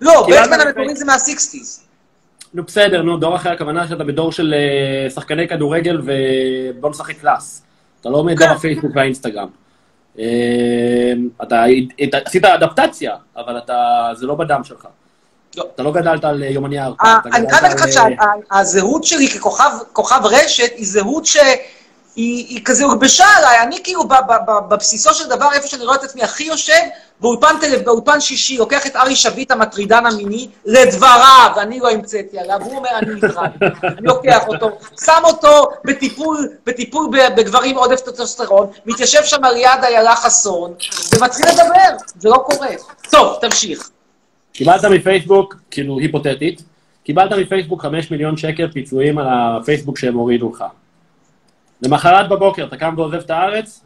[0.00, 1.82] לא, בטמן המקורי זה מה sixties.
[2.54, 7.62] נו בסדר, נו, דור אחר הכוונה שאתה בדור של אה, שחקני כדורגל ובוא נשחק קלאס.
[8.00, 8.52] אתה לא מדור כן.
[8.54, 9.48] הפייסבוק והאינסטגרם.
[10.18, 11.64] אה, אתה
[12.24, 14.86] עשית אדפטציה, אבל אתה, זה לא בדם שלך.
[15.56, 15.64] לא.
[15.74, 17.06] אתה לא גדלת על יומני הארכה.
[17.08, 18.06] אה, אני חייב להגיד לך אה,
[18.52, 21.36] שהזהות שלי ככוכב כוכב רשת היא זהות ש...
[22.16, 25.84] היא, היא כזה הוגבשה עליי, אני כאילו ב- ב- ב- בבסיסו של דבר, איפה שאני
[25.84, 26.80] רואה את עצמי הכי יושב,
[27.20, 32.60] באולפן טלב, באולפן שישי, לוקח את ארי שביט המטרידן המיני, לדבריו, אני לא המצאתי עליו,
[32.62, 33.50] הוא אומר, אני נטרד.
[33.98, 34.70] אני לוקח אותו,
[35.04, 40.74] שם אותו בטיפול, בטיפול בגברים עודף טסטוסטרון, מתיישב שם על יד איילה חסון,
[41.14, 42.68] ומתחיל לדבר, זה לא קורה.
[43.10, 43.90] טוב, תמשיך.
[44.52, 46.62] קיבלת מפייסבוק, כאילו היפותטית,
[47.04, 50.64] קיבלת מפייסבוק 5 מיליון שקל פיצויים על הפייסבוק שהם הורידו לך.
[51.82, 53.80] למחרת בבוקר אתה קם ועוזב את הארץ,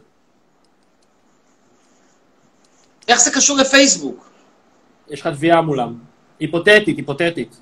[3.07, 4.29] איך זה קשור לפייסבוק?
[5.09, 5.93] יש לך תביעה מולם.
[6.39, 7.57] היפותטית, היפותטית.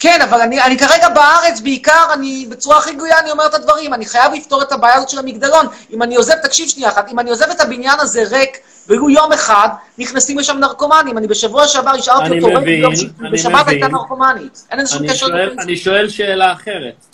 [0.00, 3.94] כן, אבל אני, אני כרגע בארץ, בעיקר, אני, בצורה הכי גלויה אני אומר את הדברים,
[3.94, 5.66] אני חייב לפתור את הבעיה הזאת של המגדלון.
[5.90, 9.32] אם אני עוזב, תקשיב שנייה אחת, אם אני עוזב את הבניין הזה ריק, ולו יום
[9.32, 11.18] אחד, נכנסים לשם נרקומנים.
[11.18, 12.84] אני בשבוע שעבר השארתי אותו ריק,
[13.20, 13.88] אני בשבת הייתה.
[13.88, 14.66] נרקומנית.
[14.70, 15.60] אין לזה שום קשר לפייסבוק.
[15.60, 17.07] אני שואל שאלה אחרת.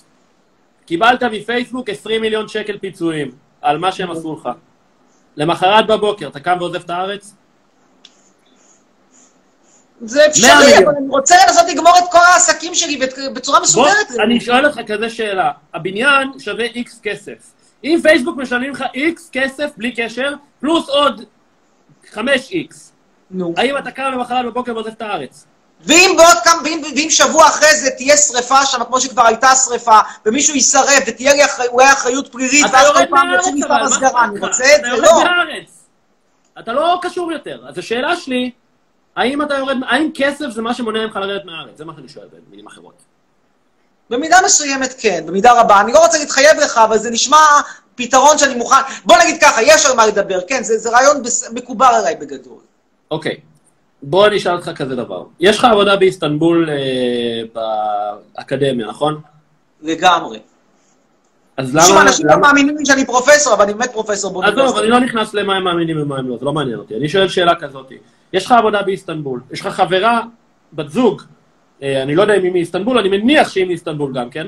[0.86, 3.30] קיבלת מפייסבוק 20 מיליון שקל פיצויים
[3.62, 4.48] על מה שהם עשו לך.
[5.36, 7.34] למחרת בבוקר אתה קם ועוזב את הארץ?
[10.00, 10.78] זה אפשרי.
[10.84, 14.06] אבל אני רוצה לנסות לגמור את כל העסקים שלי בצורה מסודרת.
[14.24, 15.50] אני שואל אותך כזה שאלה.
[15.74, 17.52] הבניין שווה איקס כסף.
[17.84, 21.24] אם פייסבוק משלמים לך איקס כסף בלי קשר, פלוס עוד
[22.12, 22.74] 5x,
[23.30, 23.54] נו.
[23.56, 25.46] האם אתה קם למחרת בבוקר ועוזב את הארץ?
[25.86, 29.98] ואם בעוד כמה, ואם, ואם שבוע אחרי זה תהיה שריפה שם, כמו שכבר הייתה שריפה,
[30.26, 33.70] ומישהו יישרף ותהיה לי אחרי, אולי אחריות פלילית, אתה ואז יורד כל פעם יוצאים מכתב
[33.84, 34.40] הסגרה, אני?
[34.40, 35.24] רוצה את אתה זה, יורד לא.
[35.24, 35.68] מהארץ.
[36.58, 37.62] אתה לא קשור יותר.
[37.68, 38.50] אז השאלה שלי,
[39.16, 41.78] האם אתה יורד, האם כסף זה מה שמונע ממך לרדת מהארץ?
[41.78, 42.94] זה מה שאני שואל במילים אחרות.
[44.10, 45.80] במידה מסוימת כן, במידה רבה.
[45.80, 47.38] אני לא רוצה להתחייב לך, אבל זה נשמע
[47.94, 48.76] פתרון שאני מוכן...
[49.04, 51.50] בוא נגיד ככה, יש על מה לדבר, כן, זה, זה רעיון בס...
[51.50, 52.58] מקובל עליי בגדול.
[53.10, 53.36] אוקיי,
[54.06, 55.24] בוא אני אשאל אותך כזה דבר.
[55.40, 57.42] יש לך עבודה באיסטנבול אה,
[58.36, 59.20] באקדמיה, נכון?
[59.82, 60.38] לגמרי.
[61.56, 62.02] אז למה...
[62.02, 62.42] אנשים לא למה...
[62.42, 64.80] מאמינים לי שאני פרופסור, אבל אני באמת פרופסור עזוב, באוניברסיטה.
[64.80, 66.96] אני לא נכנס למה הם מאמינים ומה הם לא, זה לא מעניין אותי.
[66.96, 67.92] אני שואל שאלה כזאת.
[68.32, 70.20] יש לך עבודה באיסטנבול, יש לך חברה,
[70.72, 71.22] בת זוג,
[71.82, 74.46] אה, אני לא יודע אם היא מאיסטנבול, אני מניח שהיא מאיסטנבול גם, כן?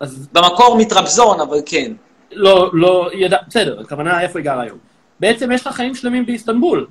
[0.00, 1.92] אז במקור מטרבזון, אבל כן.
[2.32, 4.78] לא, לא, ידע, בסדר, הכוונה איפה היא גרה היום.
[5.20, 6.86] בעצם יש לך חיים שלמים באיסטנבול.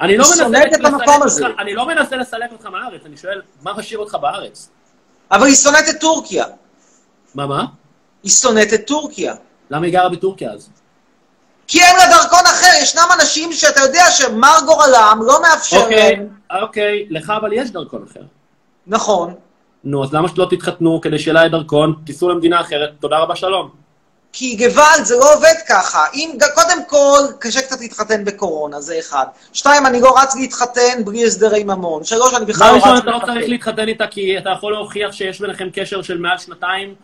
[0.00, 1.42] אני לא שונאת את אותך-.
[1.58, 4.68] אני לא מנסה לסלק אותך מהארץ, אני שואל, מה משאיר אותך בארץ?
[5.30, 6.44] אבל היא שונאת את טורקיה.
[7.34, 7.64] מה, מה?
[8.22, 9.34] היא שונאת את טורקיה.
[9.70, 10.70] למה היא גרה בטורקיה אז?
[11.66, 16.28] כי אין לה דרכון אחר, ישנם אנשים שאתה יודע שמר גורלם לא מאפשר אוקיי, להם.
[16.62, 18.22] אוקיי, לך אבל יש דרכון אחר.
[18.86, 19.34] נכון.
[19.84, 23.81] נו, אז למה שלא תתחתנו כדי שיהיה לה דרכון, תיסעו למדינה אחרת, תודה רבה, שלום.
[24.34, 26.04] כי גוואלד, זה לא עובד ככה.
[26.14, 29.24] אם, קודם כל, קשה קצת להתחתן בקורונה, זה אחד.
[29.52, 32.04] שתיים, אני לא רץ להתחתן בלי הסדרי ממון.
[32.04, 33.34] שלוש, אני בכלל לא ראשון, רץ אתה לא להתחתן.
[33.34, 36.94] צריך להתחתן איתה, כי אתה יכול להוכיח שיש ביניכם קשר של מעל שנתיים.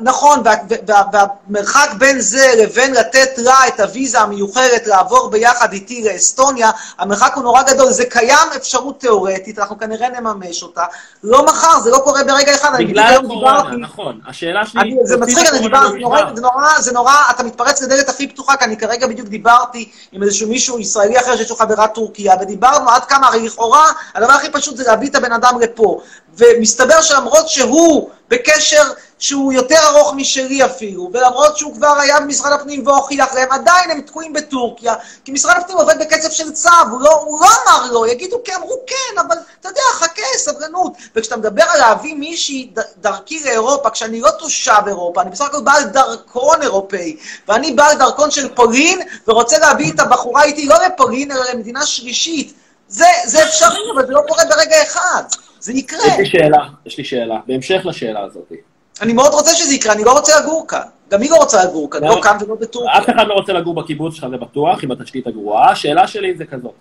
[0.00, 0.54] נכון, וה-
[0.88, 1.02] וה-
[1.48, 7.42] והמרחק בין זה לבין לתת לה את הוויזה המיוחדת לעבור ביחד איתי לאסטוניה, המרחק הוא
[7.44, 7.90] נורא גדול.
[7.90, 10.84] זה קיים אפשרות תיאורטית, אנחנו כנראה נממש אותה.
[11.24, 12.70] לא מחר, זה לא קורה ברגע אחד.
[12.78, 14.20] בגלל הקורונה, נכון.
[14.28, 14.96] השאלה שלי...
[15.04, 18.76] זה מצחיק, אני דיברתי, זה נורא, זה נורא, אתה מתפרץ לדלת הכי פתוחה, כי אני
[18.76, 23.26] כרגע בדיוק דיברתי עם איזשהו מישהו ישראלי אחר שיש לו חברה טורקיה, ודיברנו עד כמה,
[23.26, 26.00] הרי לכאורה, הדבר הכי פשוט זה להביא את הבן אדם לפה.
[26.36, 28.82] ומסתבר שלמרות שהוא בקשר
[29.18, 34.00] שהוא יותר ארוך משלי אפילו, ולמרות שהוא כבר היה במשרד הפנים והוכיח להם, עדיין הם
[34.00, 34.94] תקועים בטורקיה,
[35.24, 38.52] כי משרד הפנים עובד בקצב של צו, הוא לא, הוא לא אמר לא, יגידו כן,
[38.56, 40.92] אמרו כן, אבל אתה יודע, חכה, סבלנות.
[41.16, 45.84] וכשאתה מדבר על להביא מישהי דרכי לאירופה, כשאני לא תושב אירופה, אני בסך הכל בעל
[45.84, 47.16] דרכון אירופאי,
[47.48, 52.52] ואני בעל דרכון של פולין, ורוצה להביא את הבחורה איתי לא לפולין, אלא למדינה שלישית.
[52.88, 55.22] זה, זה אפשרי, אבל זה לא קורה ברגע אחד.
[55.60, 56.06] זה יקרה.
[56.06, 57.36] יש לי שאלה, יש לי שאלה.
[57.46, 58.52] בהמשך לשאלה הזאת.
[59.00, 60.80] אני מאוד רוצה שזה יקרה, אני לא רוצה לגור כאן.
[61.10, 62.08] גם היא לא רוצה לגור כאן, לא.
[62.08, 62.98] לא כאן ולא בטורקיה.
[62.98, 65.70] אף אחד לא רוצה לגור בקיבוץ שלך, זה בטוח, עם התשתית הגרועה.
[65.70, 66.74] השאלה שלי זה כזאת.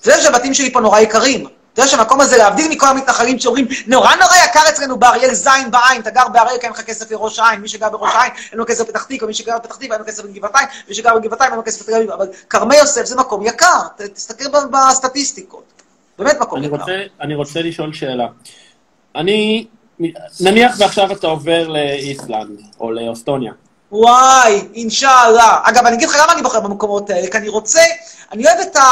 [0.00, 1.46] אתה יודע שהבתים שלי פה נורא יקרים.
[1.72, 6.00] אתה יודע שהמקום הזה, להבדיל מכל המתנחלים שאומרים, נורא נורא יקר אצלנו באריאל זין בעין,
[6.00, 8.66] אתה גר באריאל כי אין לך כסף לראש העין, מי שגר בראש העין אין לו
[8.66, 11.58] כסף בפתח תקווה, מי שגר בפתח תקווה אין לו כסף בגבעתיים, מי שגר בגבעתיים אין
[11.58, 13.80] לו כסף בתל אביב, אבל כרמי יוסף זה מקום יקר,
[14.14, 15.64] תסתכל בסטטיסטיקות.
[16.18, 16.76] באמת מקום אני יקר.
[16.76, 18.26] רוצה, אני רוצה לשאול שאלה.
[19.16, 19.66] אני,
[20.40, 23.52] נניח ועכשיו אתה עובר לאיסלנד, או לאוסטוניה.
[23.92, 25.60] וואי, אינשאללה.
[25.64, 27.80] אגב, אני אגיד לך למה אני בוחר במקומות האלה, כי אני רוצה,
[28.32, 28.82] אני אוהב את ה...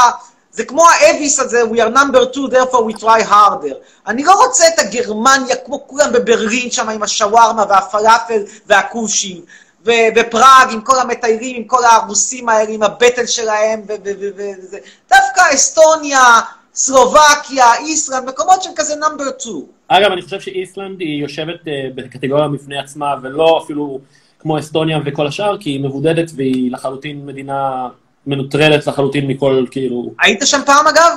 [0.51, 3.75] זה כמו האביס הזה, we are number two, therefore we try harder.
[4.07, 9.41] אני לא רוצה את הגרמניה כמו כולם בברלין שם עם השווארמה והפלאפל והכושים.
[9.85, 14.77] ופראג עם כל המטיילים, עם כל הרוסים האלה, עם הבטן שלהם, וזה.
[15.09, 16.41] דווקא אסטוניה,
[16.75, 19.61] סלובקיה, איסלנד, מקומות שהם כזה number two.
[19.87, 23.99] אגב, אני חושב שאיסלנד היא יושבת אה, בקטגוריה בפני עצמה, ולא אפילו
[24.39, 27.87] כמו אסטוניה וכל השאר, כי היא מבודדת והיא לחלוטין מדינה
[28.27, 30.13] מנוטרלת לחלוטין מכל, כאילו...
[30.21, 31.11] היית שם פעם, אגב?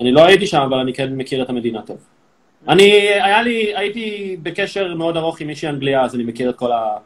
[0.00, 1.96] אני לא הייתי שם, אבל אני כן מכיר את המדינה טוב.
[2.68, 2.82] אני,
[3.22, 6.96] היה לי, הייתי בקשר מאוד ארוך עם מישהי אנגליה, אז אני מכיר את כל ה...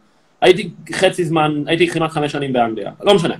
[0.40, 3.34] הייתי חצי זמן, הייתי כמעט חמש שנים באנגליה, לא משנה.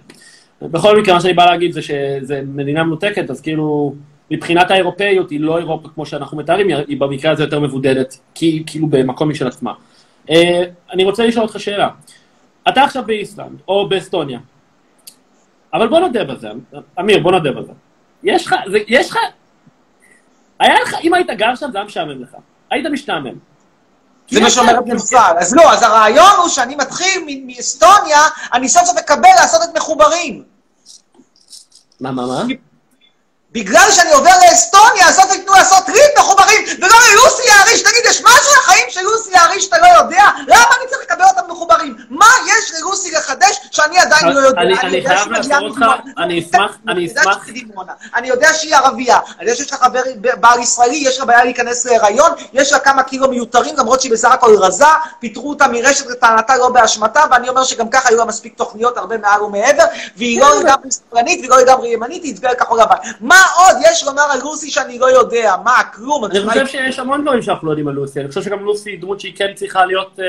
[0.63, 3.95] בכל מקרה, מה שאני בא להגיד זה שזו מדינה מנותקת, אז כאילו,
[4.31, 8.87] מבחינת האירופאיות היא לא אירופה כמו שאנחנו מתארים, היא במקרה הזה יותר מבודדת, כי כאילו
[8.87, 9.73] במקום משל עצמה.
[10.31, 11.89] אה, אני רוצה לשאול אותך שאלה.
[12.69, 14.39] אתה עכשיו באיסלנד, או באסטוניה,
[15.75, 16.49] אבל בוא נודה בזה,
[17.01, 17.73] אמיר, בוא נודה בזה.
[18.23, 19.17] יש לך, זה, יש לך,
[20.59, 22.37] היה לך, אם היית גר שם, זה היה משעמם לך.
[22.71, 23.35] היית משתעמם.
[24.31, 25.33] זה מה שאומרת נמסר.
[25.39, 28.19] אז לא, אז הרעיון הוא שאני מתחיל מאסטוניה,
[28.53, 30.43] אני סוף סוף אקבל לעשות את מחוברים.
[32.01, 32.43] מה, מה, מה?
[33.59, 38.53] בגלל שאני עובר לאסטוניה, סוף ייתנו לעשות ריב מחוברים, ולא ללוסי יעריש, תגיד, יש משהו
[38.59, 40.25] לחיים של לוסי יעריש שאתה לא יודע?
[40.47, 41.97] למה אני צריך לקבל אותם מחוברים?
[42.11, 44.61] מה יש ללוסי לחדש שאני עדיין לא יודע?
[44.61, 44.77] אני-
[45.07, 45.79] חייב לעצור אותך.
[46.19, 47.37] אני אשמח- אני יודע אשמח-.
[48.15, 50.01] אני יודע שהיא ערבייה, אני יודע שיש לך חבר
[50.41, 54.31] בעל ישראלי, יש לה בעיה להיכנס להיריון, יש לה כמה קילו מיותרים, למרות שהיא בסך
[54.31, 54.85] הכל רזה,
[55.21, 59.19] פיטרו אותה מרשת לטענתה לא באשמתה, ואני אומר שגם ככה היו לה מספיק תוכניות הרבה
[59.19, 59.85] מעל ומעבר,
[60.17, 62.97] והיא לא לגמרי שמאלנית והיא לא לגמרי ימנית, היא הצביעה לכחול לבן.
[63.21, 65.55] מה עוד יש לומר על לוסי שאני לא יודע?
[65.65, 66.25] מה, כלום?
[66.25, 69.01] אני חושב שיש המון דברים שאנחנו לא יודעים על לוסי, אני חושב שגם לוסי היא
[69.01, 70.25] דמות שהיא כן צריכה להיות, אה,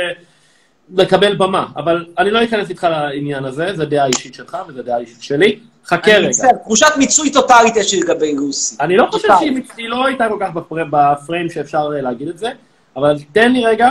[0.95, 4.97] לקבל במה, אבל אני לא אכנס איתך לעניין הזה, זה דעה אישית שלך וזה דעה
[4.97, 5.59] אישית שלי.
[5.85, 6.29] חכה אני רגע.
[6.29, 8.75] מצטער, תחושת מיצוי טוטאלית יש לי לגבי לוסי.
[8.79, 9.27] אני לא חושב.
[9.75, 12.49] שהיא לא הייתה כל כך בפר- בפריים שאפשר אה, להגיד את זה,
[12.95, 13.89] אבל תן לי רגע,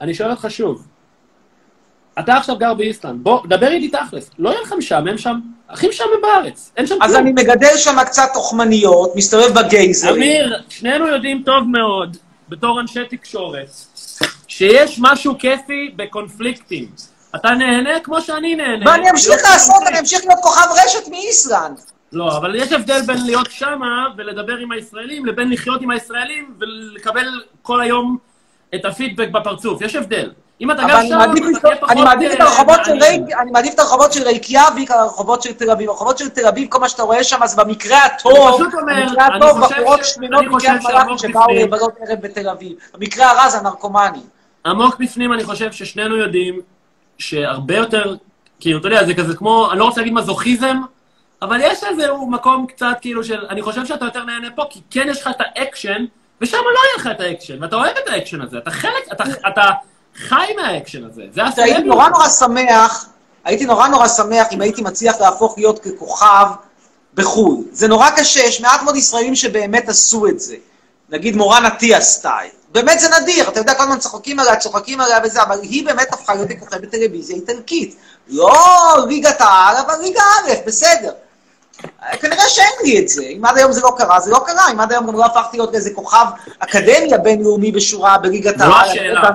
[0.00, 0.86] אני שואל אותך שוב.
[2.18, 4.30] אתה עכשיו גר באיסלנד, בוא, דבר איתי תכלס.
[4.38, 5.40] לא יהיה לך משעמם שם?
[5.68, 7.22] הכי משעמם בארץ, אין שם אז כלום.
[7.22, 10.14] אני מגדל שם קצת תוכמניות, מסתובב בגייזרים.
[10.14, 12.16] אמיר, שנינו יודעים טוב מאוד,
[12.48, 13.70] בתור אנשי תקשורת,
[14.48, 16.88] שיש משהו כיפי בקונפליקטים.
[17.36, 18.90] אתה נהנה כמו שאני נהנה.
[18.90, 19.82] ואני אמשיך להיות לעשות.
[19.86, 21.80] אני אמשיך להיות כוכב רשת מאיסלנד.
[22.12, 27.26] לא, אבל יש הבדל בין להיות שמה ולדבר עם הישראלים, לבין לחיות עם הישראלים ולקבל
[27.62, 28.18] כל היום
[28.74, 29.82] את הפידבק בפרצוף.
[29.82, 30.30] יש הבדל.
[30.60, 31.90] אם אתה גר מעדיף אתה תהיה פחות...
[31.90, 33.22] אני מעדיף את אה, הרחובות של מעניין.
[33.24, 35.90] רייק, אני מעדיף את הרחובות של רייקיאוויק על הרחובות של תל אביב.
[35.90, 40.04] הרחובות של תל אביב, כל מה שאתה רואה שם, אז במקרה הטוב, במקרה הטוב, בחורות
[40.04, 42.72] ש- שמנות אני חושב מקריית מלאכי שבאו לבלות ערב בתל אביב.
[42.94, 44.22] במקרה הרע זה הנרקומנים.
[44.66, 46.60] עמוק בפנים אני חושב ששנינו יודעים
[47.18, 48.16] שהרבה יותר,
[48.60, 50.76] כאילו, אתה יודע, זה כזה כמו, אני לא רוצה להגיד מזוכיזם,
[51.42, 55.06] אבל יש איזשהו מקום קצת כאילו של, אני חושב שאתה יותר נהנה פה, כי כן
[55.10, 56.04] יש לך את האקשן,
[56.40, 59.62] ושם לא יהיה לך את האקשן, ואתה אוהב את האקשן הזה, אתה חלק, אתה, אתה
[60.16, 61.42] חי מהאקשן הזה, זה הסלביות.
[61.42, 63.06] הייתי נורא נורא שמח,
[63.44, 66.46] הייתי נורא נורא שמח אם הייתי מצליח להפוך להיות ככוכב
[67.14, 67.64] בחו"ל.
[67.72, 70.56] זה נורא קשה, יש מעט מאוד ישראלים שבאמת עשו את זה.
[71.08, 72.50] נגיד מורן אטיאס סטייל.
[72.72, 76.12] באמת זה נדיר, אתה יודע, כל הזמן צוחקים עליה, צוחקים עליה וזה, אבל היא באמת
[76.12, 77.96] הפכה להיות כוכבת טלוויזיה איטלקית.
[78.28, 78.54] לא
[79.08, 81.12] ליגת העל, אבל ליגה א', בסדר.
[82.20, 83.22] כנראה שאין לי את זה.
[83.22, 84.70] אם עד היום זה לא קרה, זה לא קרה.
[84.72, 86.26] אם עד היום גם לא הפכתי להיות איזה כוכב
[86.58, 88.90] אקדמיה בינלאומי בשורה בליגת זו העל.
[88.90, 89.30] אני השאלה.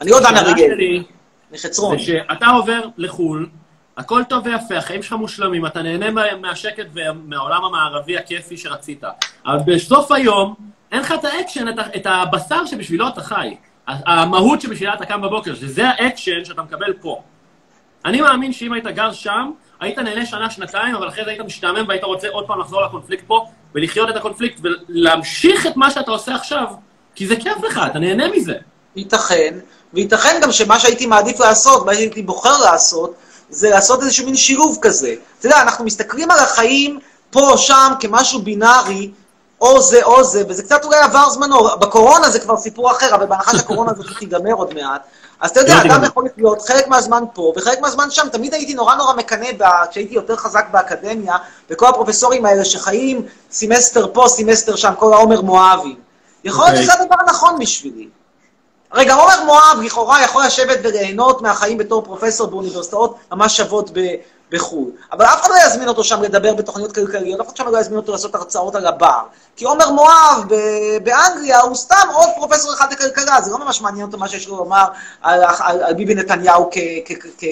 [0.00, 1.02] אני דן השאלה אריאל, שלי
[1.52, 1.98] מחצרון.
[1.98, 3.48] זה שאתה עובר לחו"ל,
[3.96, 9.02] הכל טוב ויפה, החיים שלך מושלמים, אתה נהנה מה- מהשקט ומהעולם המערבי הכיפי שרצית.
[9.46, 10.54] אבל בסוף היום,
[10.92, 13.54] אין לך את האקשן, את את הבשר שבשבילו אתה חי.
[13.86, 17.22] המהות שבשבילה אתה קם בבוקר, שזה האקשן שאתה מקבל פה.
[18.04, 19.50] אני מאמין שאם היית גר שם,
[19.80, 23.24] היית נהנה שנה, שנתיים, אבל אחרי זה היית משתעמם והיית רוצה עוד פעם לחזור לקונפליקט
[23.26, 26.66] פה, ולחיות את הקונפליקט, ולהמשיך את מה שאתה עושה עכשיו,
[27.14, 28.54] כי זה כיף לך, אתה נהנה מזה.
[28.96, 29.58] ייתכן,
[29.94, 33.14] וייתכן גם שמה שהייתי מעדיף לעשות, מה שהייתי בוחר לעשות,
[33.50, 35.14] זה לעשות איזשהו מין שילוב כזה.
[35.38, 36.98] אתה יודע, אנחנו מסתכלים על החיים
[37.30, 39.10] פה או שם כמשהו בינארי,
[39.60, 41.68] או זה או זה, וזה קצת אולי עבר זמנו.
[41.80, 45.02] בקורונה זה כבר סיפור אחר, אבל בהנחה שהקורונה הזאת תיגמר עוד מעט,
[45.40, 46.04] אז אתה יודע, לא אדם.
[46.04, 48.28] יכול להיות חלק מהזמן פה וחלק מהזמן שם.
[48.32, 51.36] תמיד הייתי נורא נורא מקנא, ב- כשהייתי יותר חזק באקדמיה,
[51.70, 55.96] בכל הפרופסורים האלה שחיים סמסטר פה, סמסטר שם, כל העומר מואבים.
[56.44, 56.84] יכול להיות אוקיי.
[56.84, 58.08] שזה הדבר הנכון בשבילי.
[58.94, 64.14] גם עומר מואב לכאורה יכול לשבת וליהנות מהחיים בתור פרופסור באוניברסיטאות ממש שוות ב-
[64.50, 64.90] בחו"ל.
[65.12, 67.98] אבל אף אחד לא יזמין אותו שם לדבר בתוכניות כלכליות, אף אחד שם לא יזמין
[67.98, 69.20] אותו לעשות הרצאות על הבר.
[69.56, 74.06] כי עומר מואב ב- באנגליה הוא סתם עוד פרופסור אחד לכלכלה, זה לא ממש מעניין
[74.06, 74.84] אותו מה שיש לו לומר
[75.22, 76.70] על, על, על ביבי נתניהו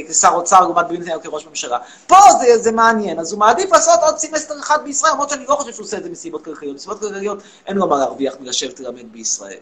[0.09, 1.79] כשר אוצר לעומת ביבי נתניהו כראש ממשלה.
[2.07, 5.55] פה זה, זה מעניין, אז הוא מעדיף לעשות עוד סמסטר אחד בישראל, למרות שאני לא
[5.55, 6.77] חושב שהוא עושה את זה מסיבות כלכליות.
[6.77, 9.59] מסיבות כלכליות אין לו מה להרוויח מלשבת ללמד בישראל.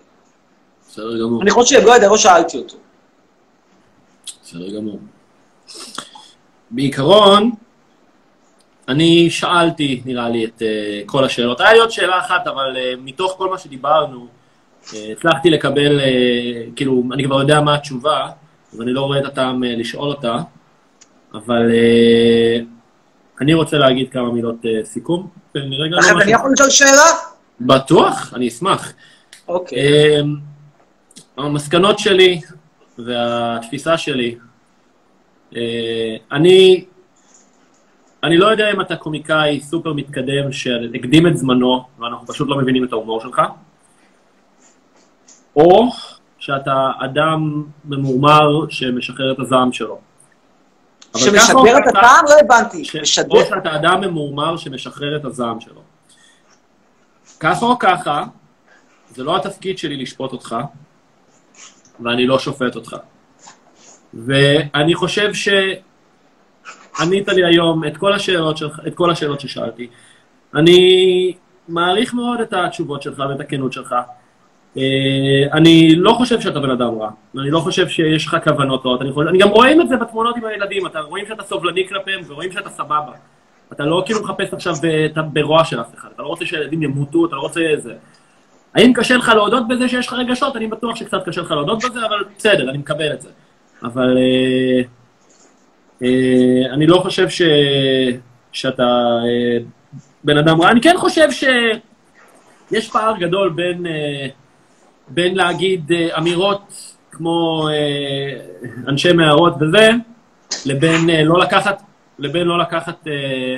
[0.94, 1.42] בסדר גמור.
[1.42, 2.76] אני חושב, לא יודע, לא שאלתי אותו.
[4.42, 4.98] בסדר גמור.
[6.70, 7.50] בעיקרון,
[8.88, 11.60] אני שאלתי, נראה לי, את אה, כל השאלות.
[11.60, 14.26] היה לי עוד שאלה אחת, אבל אה, מתוך כל מה שדיברנו,
[14.84, 16.02] uh, הצלחתי לקבל, uh,
[16.76, 18.28] כאילו, אני כבר יודע מה התשובה,
[18.74, 20.38] אז אני לא רואה את הטעם אה, לשאול אותה,
[21.34, 22.60] אבל אה,
[23.40, 25.28] אני רוצה להגיד כמה מילות אה, סיכום.
[25.54, 27.06] לכן אני יכול לשאול שאלה?
[27.60, 28.92] בטוח, אני אשמח.
[29.48, 30.20] אוקיי.
[30.20, 30.53] אמ,
[31.38, 32.40] המסקנות שלי
[32.98, 34.34] והתפיסה שלי,
[35.56, 36.84] אה, אני,
[38.22, 42.84] אני לא יודע אם אתה קומיקאי סופר מתקדם שהקדים את זמנו, ואנחנו פשוט לא מבינים
[42.84, 43.42] את ההומור שלך,
[45.56, 45.88] או
[46.38, 49.98] שאתה אדם ממורמר שמשחרר את הזעם שלו.
[51.16, 52.24] שמשדר את הטעם?
[52.28, 52.84] לא הבנתי.
[52.84, 53.40] ש- משדר?
[53.40, 55.80] או שאתה אדם ממורמר שמשחרר את הזעם שלו.
[57.40, 58.24] ככה או ככה,
[59.10, 60.56] זה לא התפקיד שלי לשפוט אותך,
[62.00, 62.96] ואני לא שופט אותך.
[64.14, 69.88] ואני חושב שענית לי היום את כל השאלות שלך, את כל השאלות ששאלתי.
[70.54, 71.32] אני
[71.68, 73.94] מעריך מאוד את התשובות שלך ואת הכנות שלך.
[74.76, 74.82] אה,
[75.52, 79.12] אני לא חושב שאתה בן אדם רע, אני לא חושב שיש לך כוונות רעות, אני,
[79.12, 82.52] חושב, אני גם רואים את זה בתמונות עם הילדים, אתה רואים שאתה סובלני כלפיהם ורואים
[82.52, 83.12] שאתה סבבה.
[83.72, 84.74] אתה לא כאילו מחפש עכשיו
[85.06, 87.94] את ברוע של אף אחד, אתה לא רוצה שהילדים ימותו, אתה לא רוצה איזה...
[88.74, 90.56] האם קשה לך להודות בזה שיש לך רגשות?
[90.56, 93.28] אני בטוח שקצת קשה לך להודות בזה, אבל בסדר, אני מקבל את זה.
[93.82, 94.82] אבל אה,
[96.02, 97.42] אה, אני לא חושב ש,
[98.52, 98.82] שאתה
[99.24, 99.58] אה,
[100.24, 100.70] בן אדם רע.
[100.70, 104.26] אני כן חושב שיש פער גדול בין, אה,
[105.08, 108.40] בין להגיד אה, אמירות כמו אה,
[108.88, 109.90] אנשי מערות וזה,
[110.66, 111.82] לבין אה, לא לקחת,
[112.18, 113.56] לבין לא לקחת אה,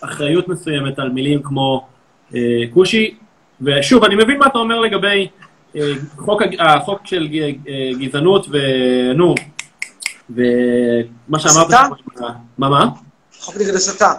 [0.00, 1.86] אחריות מסוימת על מילים כמו
[2.34, 2.40] אה,
[2.74, 3.14] כושי.
[3.62, 5.28] ושוב, אני מבין מה אתה אומר לגבי
[5.76, 5.80] אה,
[6.16, 7.36] חוק, החוק של ג-
[7.68, 9.34] אה, גזענות ונו,
[10.30, 11.66] ומה שאמרת...
[11.66, 11.86] הסתה?
[12.58, 12.86] מה, מה?
[13.40, 14.12] חוק נגד הסתה.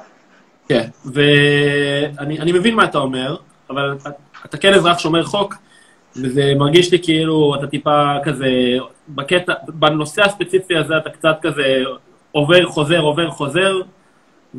[0.69, 3.35] כן, ואני אני מבין מה אתה אומר,
[3.69, 4.09] אבל אתה-
[4.45, 5.55] אתה כן אזרח שומר חוק,
[6.15, 8.47] וזה מרגיש לי כאילו אתה טיפה כזה,
[9.09, 11.63] בקטע, בנושא הספציפי הזה אתה קצת כזה
[12.31, 13.81] עובר, חוזר, עובר, חוזר.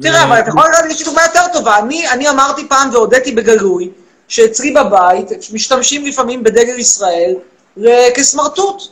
[0.00, 1.78] תראה, אבל אתה יכול להגיד לי דוגמה יותר טובה.
[1.78, 3.90] אני, אני אמרתי פעם והודיתי בגלוי,
[4.32, 7.34] שאצלי בבית משתמשים לפעמים בדגל ישראל
[7.76, 8.82] ל- כסמרטוט.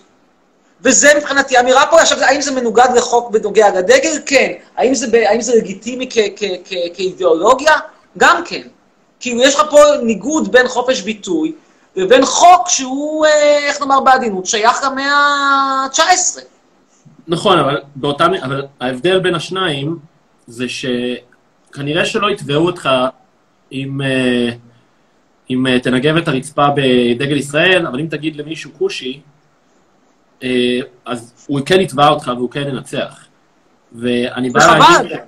[0.83, 4.13] וזה מבחינתי אמירה פה, עכשיו, האם זה מנוגד לחוק בנוגע לדגל?
[4.27, 4.53] כן.
[4.77, 7.73] האם זה, האם זה לגיטימי כ- כ- כ- כאידיאולוגיה?
[8.19, 8.61] גם כן.
[9.21, 11.53] כאילו, יש לך פה ניגוד בין חופש ביטוי
[11.97, 16.41] לבין חוק שהוא, אה, איך נאמר בעדינות, שייך למאה ה-19.
[17.29, 19.99] נכון, אבל באותם, אבל ההבדל בין השניים
[20.47, 22.89] זה שכנראה שלא יתבעו אותך
[23.73, 24.51] אם, אה,
[25.51, 29.21] אם אה, תנגב את הרצפה בדגל ישראל, אבל אם תגיד למישהו כושי,
[30.43, 33.25] אה, אז הוא כן יתבע אותך והוא כן ינצח.
[33.93, 34.79] ואני בא וחבל.
[35.03, 35.19] להגיד...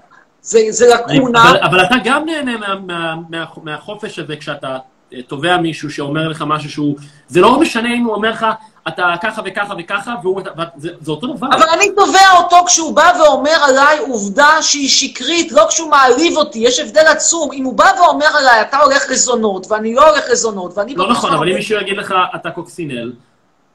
[0.42, 1.50] זה, זה אני, לקונה.
[1.50, 4.78] אבל, אבל אתה גם נהנה מה, מה, מה, מהחופש הזה כשאתה
[5.14, 6.96] אה, תובע מישהו שאומר לך משהו שהוא...
[7.28, 8.46] זה לא משנה אם הוא אומר לך,
[8.88, 10.42] אתה ככה וככה וככה, והוא...
[10.76, 11.46] זה, זה אותו דבר.
[11.46, 16.58] אבל אני תובע אותו כשהוא בא ואומר עליי עובדה שהיא שקרית, לא כשהוא מעליב אותי,
[16.58, 17.52] יש הבדל עצום.
[17.52, 20.94] אם הוא בא ואומר עליי, אתה הולך לזונות, ואני לא הולך לזונות, ואני...
[20.94, 23.12] לא נכון, אבל אם מישהו יגיד לך, אתה קוקסינל,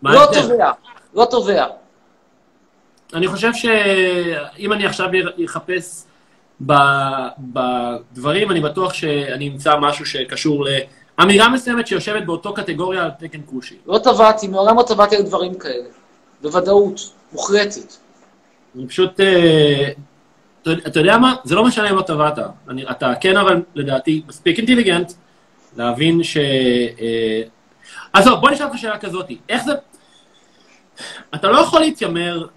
[0.04, 0.26] לא?
[0.26, 0.72] תובע,
[1.14, 1.66] לא תובע.
[3.14, 5.10] אני חושב שאם אני עכשיו
[5.46, 6.04] אחפש
[6.62, 10.66] בדברים, אני בטוח שאני אמצא משהו שקשור
[11.20, 13.76] לאמירה מסוימת שיושבת באותו קטגוריה על תקן כושי.
[13.88, 15.86] לא תבעתי, מעולם לא תבעתי על דברים כאלה.
[16.42, 17.00] בוודאות,
[17.34, 17.94] מוחלטת.
[18.76, 19.20] אני פשוט...
[19.20, 19.90] אה,
[20.62, 21.36] אתה אתה יודע מה?
[21.44, 22.40] זה לא משנה אם לא טבעת.
[22.70, 25.12] אני- אתה כן, אבל לדעתי, מספיק אינטליגנט
[25.78, 26.38] להבין ש...
[26.38, 27.42] אה,
[28.14, 29.26] עזוב, בוא נשאל אותך שאלה כזאת.
[29.50, 29.72] איך זה...
[31.36, 32.48] אתה לא יכול להתיימר...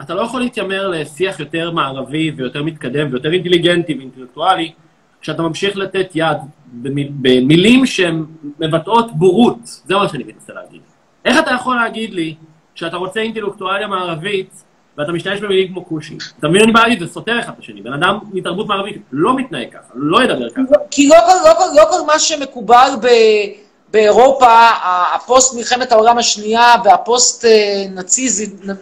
[0.00, 4.72] אתה לא יכול להתיימר לשיח יותר מערבי ויותר מתקדם ויותר אינטליגנטי ואינטלקטואלי,
[5.20, 6.36] כשאתה ממשיך לתת יד
[6.72, 8.24] במיל, במילים שהן
[8.58, 9.58] מבטאות בורות.
[9.64, 10.80] זה מה שאני מנסה להגיד.
[11.24, 12.34] איך אתה יכול להגיד לי
[12.74, 14.62] שאתה רוצה אינטלקטואליה מערבית
[14.98, 16.16] ואתה משתמש במילים כמו כושי?
[16.38, 17.82] אתה מבין אני בא להגיד, זה סותר אחד את השני.
[17.82, 20.74] בן אדם מתרבות מערבית לא מתנהג ככה, לא ידבר ככה.
[20.90, 23.06] כי לא כל, לא, לא כל מה שמקובל ב,
[23.90, 24.68] באירופה,
[25.14, 27.86] הפוסט מלחמת העולם השנייה והפוסט אה,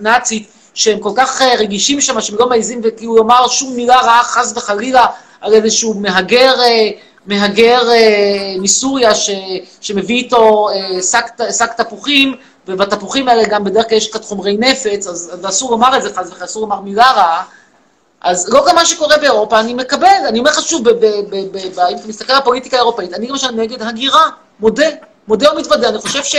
[0.00, 4.22] נאצית, שהם כל כך אה, רגישים שם, שהם לא מעזים וכאילו לומר שום מילה רעה
[4.22, 5.06] חס וחלילה
[5.40, 6.90] על איזשהו מהגר, אה,
[7.26, 9.30] מהגר אה, מסוריה ש,
[9.80, 11.26] שמביא איתו אה, שק,
[11.58, 12.34] שק תפוחים,
[12.68, 16.14] ובתפוחים האלה גם בדרך כלל יש קצת חומרי נפץ, אז, אז אסור לומר את זה
[16.14, 17.44] חס וחלילה, אסור לומר מילה רעה.
[18.20, 22.32] אז לא גם מה שקורה באירופה, אני מקבל, אני אומר לך שוב, אם אתה מסתכל
[22.32, 24.22] על הפוליטיקה האירופאית, אני למשל נגד הגירה,
[24.60, 24.86] מודה,
[25.28, 26.36] מודה ומתוודה, אני חושב ש,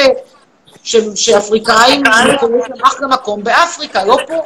[0.83, 2.03] ש, שאפריקאים
[2.35, 4.43] יכולים אחלה מקום באפריקה, לא פה.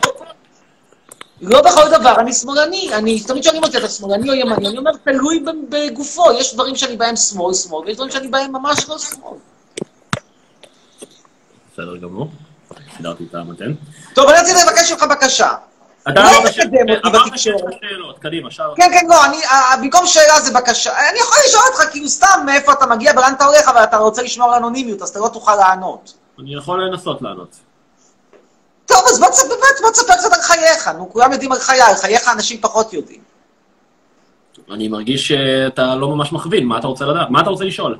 [1.43, 4.91] לא בכל דבר, אני שמאלני, אני, תמיד שואלים אותי, אתה שמאלני או ימני, אני אומר,
[5.03, 9.37] תלוי בגופו, יש דברים שאני בהם שמאל, שמאל, ויש דברים שאני בהם ממש לא שמאל.
[11.73, 12.29] בסדר גמור.
[12.97, 13.73] סידרתי את המתן.
[14.15, 15.49] טוב, אני רציתי לבקש ממך בקשה.
[16.09, 17.61] אתה אמרת שיש.
[17.61, 18.65] לך שאלות, קדימה, שאל.
[18.75, 20.91] כן, כן, לא, אני, אה, במקום שאלה זה בקשה.
[21.09, 24.23] אני יכול לשאול אותך, כאילו, סתם, מאיפה אתה מגיע, ולאן אתה הולך, אבל אתה רוצה
[24.23, 26.13] לשמור על אנונימיות, אז אתה לא תוכל לענות.
[26.39, 27.55] אני יכול לנסות לענות.
[28.85, 30.87] טוב, אז בוא תספר, בוא תספר קצת על חייך.
[30.87, 33.21] נו, כולם יודעים על חיי, על חייך אנשים פחות יודעים.
[34.71, 37.29] אני מרגיש שאתה לא ממש מכווין, מה אתה רוצה לדעת?
[37.29, 37.97] מה אתה רוצה לשאול?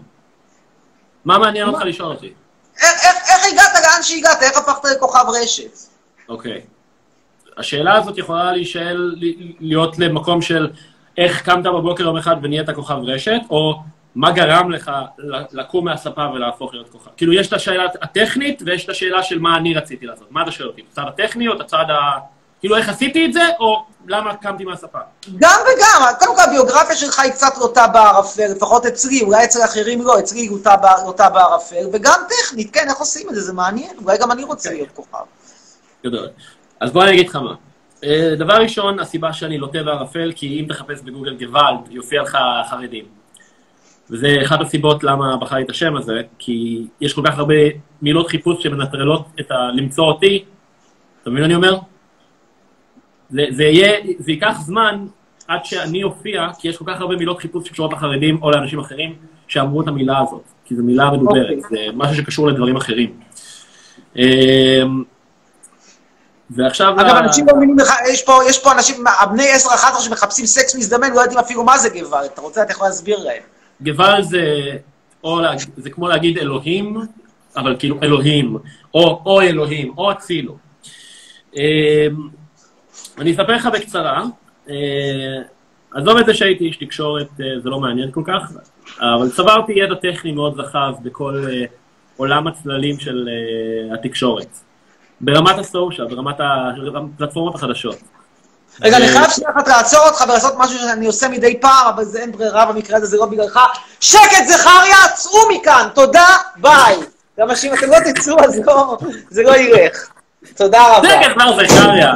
[1.26, 2.34] מה מעניין אותך לשאול אותי?
[2.82, 4.44] איך הגעת לאן שהגעת?
[4.44, 5.78] איך הפכת לכוכב רשת?
[6.30, 6.62] אוקיי.
[7.58, 9.16] השאלה הזאת יכולה להישאל,
[9.60, 10.70] להיות למקום של
[11.18, 13.80] איך קמת בבוקר יום אחד ונהיית כוכב רשת, או
[14.16, 14.92] מה גרם לך
[15.52, 17.10] לקום מהספה ולהפוך להיות כוכב.
[17.18, 20.32] כאילו, יש את השאלה הטכנית ויש את השאלה של מה אני רציתי לעשות.
[20.32, 20.82] מה אתה שואל אותי?
[20.92, 22.20] הצד הטכני או את הצד ה...
[22.60, 25.00] כאילו, איך עשיתי את זה, או למה קמתי מהספה?
[25.38, 30.02] גם וגם, קודם כל הביוגרפיה שלך היא קצת לוטה בערפל, לפחות אצלי, אולי אצל אחרים
[30.02, 30.50] לא, אצלי היא
[31.06, 34.72] לוטה בערפל, וגם טכנית, כן, איך עושים את זה, זה מעניין, אולי גם אני רוצה
[34.72, 35.24] להיות כוכב.
[36.06, 36.28] גדול.
[36.80, 37.56] אז בוא אני אגיד לך מה.
[38.04, 42.38] אה, דבר ראשון, הסיבה שאני לוטה בערפל, כי אם תחפש בגוגל גוואלד, יופיע לך
[42.70, 43.23] חרדים.
[44.10, 47.54] וזה אחת הסיבות למה בחרתי את השם הזה, כי יש כל כך הרבה
[48.02, 49.56] מילות חיפוש שמנטרלות את ה...
[49.74, 50.44] למצוא אותי.
[51.22, 51.78] אתה מבין מה אני אומר?
[53.30, 55.06] זה, זה יהיה, זה ייקח זמן
[55.48, 59.16] עד שאני אופיע, כי יש כל כך הרבה מילות חיפוש שקשורות לחרדים או לאנשים אחרים
[59.48, 61.62] שאמרו את המילה הזאת, כי זו מילה מדוברת, אוקיי.
[61.70, 63.14] זה משהו שקשור לדברים אחרים.
[64.16, 65.04] אמ,
[66.50, 66.94] ועכשיו...
[67.02, 69.44] אגב, ה- אנשים לא מבינים, לך- יש פה- יש פה אנשים, בני
[69.98, 73.18] 10-11 שמחפשים סקס מזדמן, לא יודעים אפילו מה זה גוואלד, אתה רוצה, אתה יכול להסביר
[73.24, 73.42] להם.
[73.82, 74.78] גוואל זה,
[75.24, 75.40] או,
[75.78, 76.98] זה כמו להגיד אלוהים,
[77.58, 78.58] אבל כאילו אלוהים,
[78.94, 80.58] או, או אלוהים, או אצילו.
[81.56, 81.62] אמ,
[83.18, 84.24] אני אספר לך בקצרה,
[84.70, 85.42] אה,
[85.92, 88.52] עזוב את זה שהייתי איש תקשורת, אה, זה לא מעניין כל כך,
[89.00, 91.66] אבל צברתי ידע טכני מאוד רחב בכל אה,
[92.18, 93.30] עולם הצללים של
[93.94, 94.58] התקשורת.
[95.22, 97.98] ברמת הסושיאל, ברמת הפלטפורמות החדשות.
[98.82, 102.20] רגע, אני חייב שנייה אחת לעצור אותך ולעשות משהו שאני עושה מדי פעם, אבל זה
[102.20, 103.60] אין ברירה במקרה הזה, זה לא בגללך.
[104.00, 106.28] שקט, זכריה, צאו מכאן, תודה,
[106.58, 106.96] ביי.
[107.38, 108.98] למה שאם אתם לא תצאו, אז לא,
[109.30, 110.10] זה לא ילך.
[110.56, 111.10] תודה רבה.
[111.10, 112.14] שקט כבר זכריה.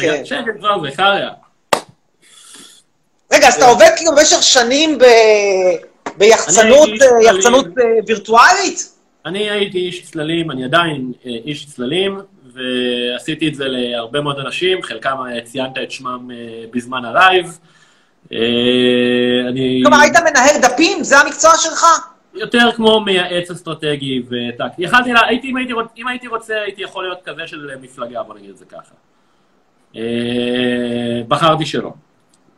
[0.00, 0.24] כן.
[0.24, 1.30] שקט כבר זכריה.
[3.32, 4.98] רגע, אז אתה עובד כאילו במשך שנים.
[6.18, 6.88] ביחצנות.
[7.78, 8.94] אה, וירטואלית?
[9.26, 12.20] אני הייתי איש צללים, אני עדיין אה, איש צללים,
[12.54, 16.36] ועשיתי את זה להרבה מאוד אנשים, חלקם אה, ציינת את שמם אה,
[16.70, 17.58] בזמן הלייב.
[18.32, 18.38] אה,
[19.48, 21.04] אני כלומר, היית מנהל דפים?
[21.04, 21.84] זה המקצוע שלך?
[22.34, 24.82] יותר כמו יועץ אסטרטגי וטקטי.
[24.82, 28.34] יכלתי, לה- הייתי, אם, הייתי, אם הייתי רוצה, הייתי יכול להיות כזה של מפלגה, בוא
[28.34, 28.94] נגיד את זה ככה.
[31.28, 31.92] בחרתי שלא,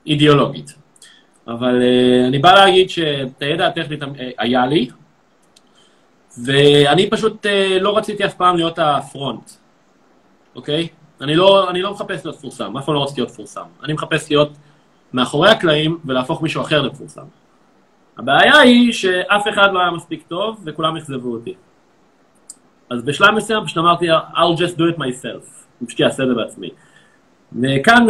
[0.06, 0.74] אידיאולוגית.
[1.48, 1.82] אבל
[2.28, 4.00] אני בא להגיד שאת הידע הטכנית
[4.38, 4.88] היה לי,
[6.44, 7.46] ואני פשוט
[7.80, 9.50] לא רציתי אף פעם להיות הפרונט,
[10.56, 10.88] אוקיי?
[11.20, 13.64] אני לא, אני לא מחפש להיות מפורסם, אף פעם לא רציתי להיות מפורסם.
[13.82, 14.50] אני מחפש להיות
[15.12, 17.22] מאחורי הקלעים ולהפוך מישהו אחר למפורסם.
[18.18, 21.54] הבעיה היא שאף אחד לא היה מספיק טוב וכולם אכזבו אותי.
[22.90, 25.46] אז בשלב מסוים פשוט אמרתי, I'll just do it myself.
[25.80, 26.70] אני פשוט אעשה את זה בעצמי.
[27.62, 28.06] וכאן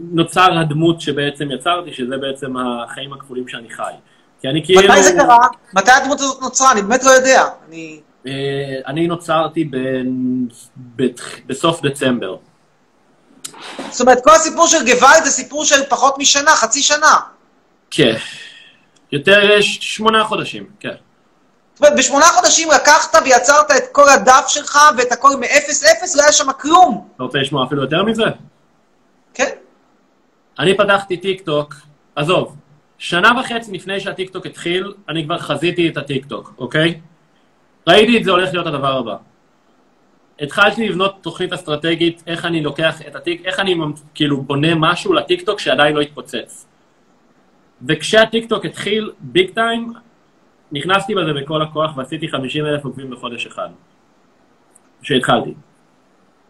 [0.00, 3.92] נוצר הדמות שבעצם יצרתי, שזה בעצם החיים הכפולים שאני חי.
[4.40, 4.80] כי אני כאילו...
[4.80, 5.46] מתי זה קרה?
[5.74, 6.72] מתי הדמות הזאת נוצרה?
[6.72, 7.44] אני באמת לא יודע.
[7.68, 8.00] אני...
[8.26, 8.32] אה,
[8.86, 9.76] אני נוצרתי ב...
[10.96, 11.02] ב...
[11.46, 12.36] בסוף דצמבר.
[13.90, 17.16] זאת אומרת, כל הסיפור של גוואלד זה סיפור של פחות משנה, חצי שנה.
[17.90, 18.14] כן.
[19.12, 20.94] יותר יש שמונה חודשים, כן.
[21.74, 26.32] זאת אומרת, בשמונה חודשים לקחת ויצרת את כל הדף שלך ואת הכל מאפס-אפס, לא היה
[26.32, 27.08] שם כלום.
[27.14, 28.24] אתה רוצה לשמוע אפילו יותר מזה?
[29.34, 29.48] כן?
[30.58, 31.74] אני פתחתי טיק טוק,
[32.16, 32.56] עזוב,
[32.98, 37.00] שנה וחצי לפני שהטיק טוק התחיל, אני כבר חזיתי את הטיק טוק, אוקיי?
[37.88, 39.16] ראיתי את זה הולך להיות הדבר הבא.
[40.40, 43.76] התחלתי לבנות תוכנית אסטרטגית, איך אני לוקח את הטיק, איך אני
[44.14, 46.66] כאילו בונה משהו לטיק טוק שעדיין לא התפוצץ.
[47.88, 49.92] וכשהטיק טוק התחיל big time,
[50.72, 53.68] נכנסתי בזה בכל הכוח ועשיתי 50 אלף עוקבים בחודש אחד.
[55.02, 55.54] כשהתחלתי.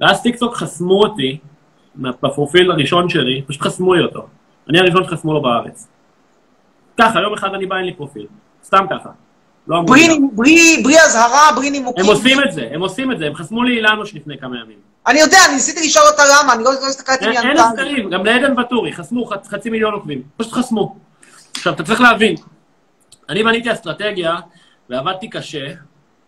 [0.01, 1.39] ואז טיק טוק חסמו אותי,
[1.94, 4.27] בפרופיל הראשון שלי, פשוט חסמו לי אותו.
[4.69, 5.89] אני הראשון שחסמו לו בארץ.
[6.98, 8.27] ככה, יום אחד אני בא, אין לי פרופיל.
[8.65, 9.11] סתם ככה.
[9.70, 9.82] לא.
[10.32, 12.05] בלי, אזהרה, בלי נימוקים.
[12.05, 14.76] הם עושים את זה, הם עושים את זה, הם חסמו לי אילנוש לפני כמה ימים.
[15.06, 17.56] אני יודע, אני ניסיתי לשאול אותה למה, אני לא לא הסתכלתי מי אין.
[17.59, 20.22] הסברים, גם לעדן ואטורי, חסמו ח- חצי מיליון עוקבים.
[20.36, 20.97] פשוט חסמו.
[21.56, 22.34] עכשיו, אתה צריך להבין,
[23.28, 24.36] אני בניתי אסטרטגיה,
[24.90, 25.66] ועבדתי קשה,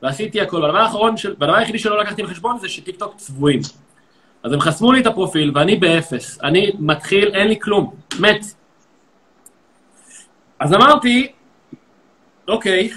[0.03, 3.61] ועשיתי הכל, והדבר האחרון, של- והדבר היחידי שלא לקחתי בחשבון זה שטיקטוק צבועים.
[4.43, 6.39] אז הם חסמו לי את הפרופיל, ואני באפס.
[6.43, 7.95] אני מתחיל, אין לי כלום.
[8.21, 8.45] מת.
[10.61, 11.33] אז אמרתי,
[12.49, 12.91] אוקיי,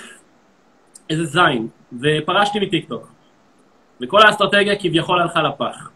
[1.10, 1.68] איזה זין,
[2.02, 3.08] ופרשתי מטיקטוק.
[4.02, 5.90] וכל האסטרטגיה כביכול הלכה לפח.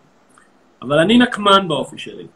[0.81, 2.27] אבל אני נקמן באופי שלי.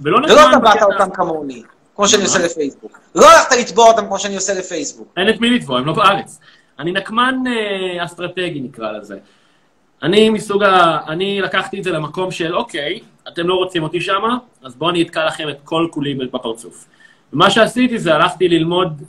[0.00, 0.34] ולא נקמן...
[0.34, 1.62] ולא טבעת אותם כמוני,
[1.94, 2.98] כמו שאני עושה לפייסבוק.
[3.14, 5.08] לא הלכת לתבוע אותם כמו שאני עושה לפייסבוק.
[5.16, 6.40] אין את מי לתבוע, הם לא בארץ.
[6.78, 9.18] אני נקמן אה, אסטרטגי, נקרא לזה.
[10.02, 10.98] אני מסוג ה...
[11.08, 15.02] אני לקחתי את זה למקום של, אוקיי, אתם לא רוצים אותי שמה, אז בואו אני
[15.02, 16.86] אתקע לכם את כל כולי בפרצוף.
[17.34, 19.02] ומה שעשיתי זה הלכתי ללמוד,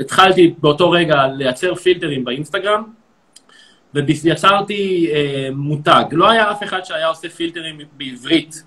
[0.00, 2.84] התחלתי באותו רגע לייצר פילטרים באינסטגרם,
[3.94, 6.04] ויצרתי אה, מותג.
[6.12, 8.62] לא היה אף אחד שהיה עושה פילטרים בעברית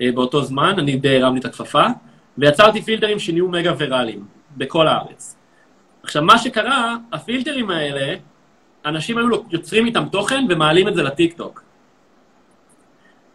[0.00, 1.84] אה, באותו זמן, אני די הרמתי את הכפפה,
[2.38, 4.24] ויצרתי פילטרים שנהיו מגה ויראליים
[4.56, 5.36] בכל הארץ.
[6.02, 8.14] עכשיו, מה שקרה, הפילטרים האלה,
[8.86, 11.62] אנשים היו יוצרים איתם תוכן ומעלים את זה לטיקטוק.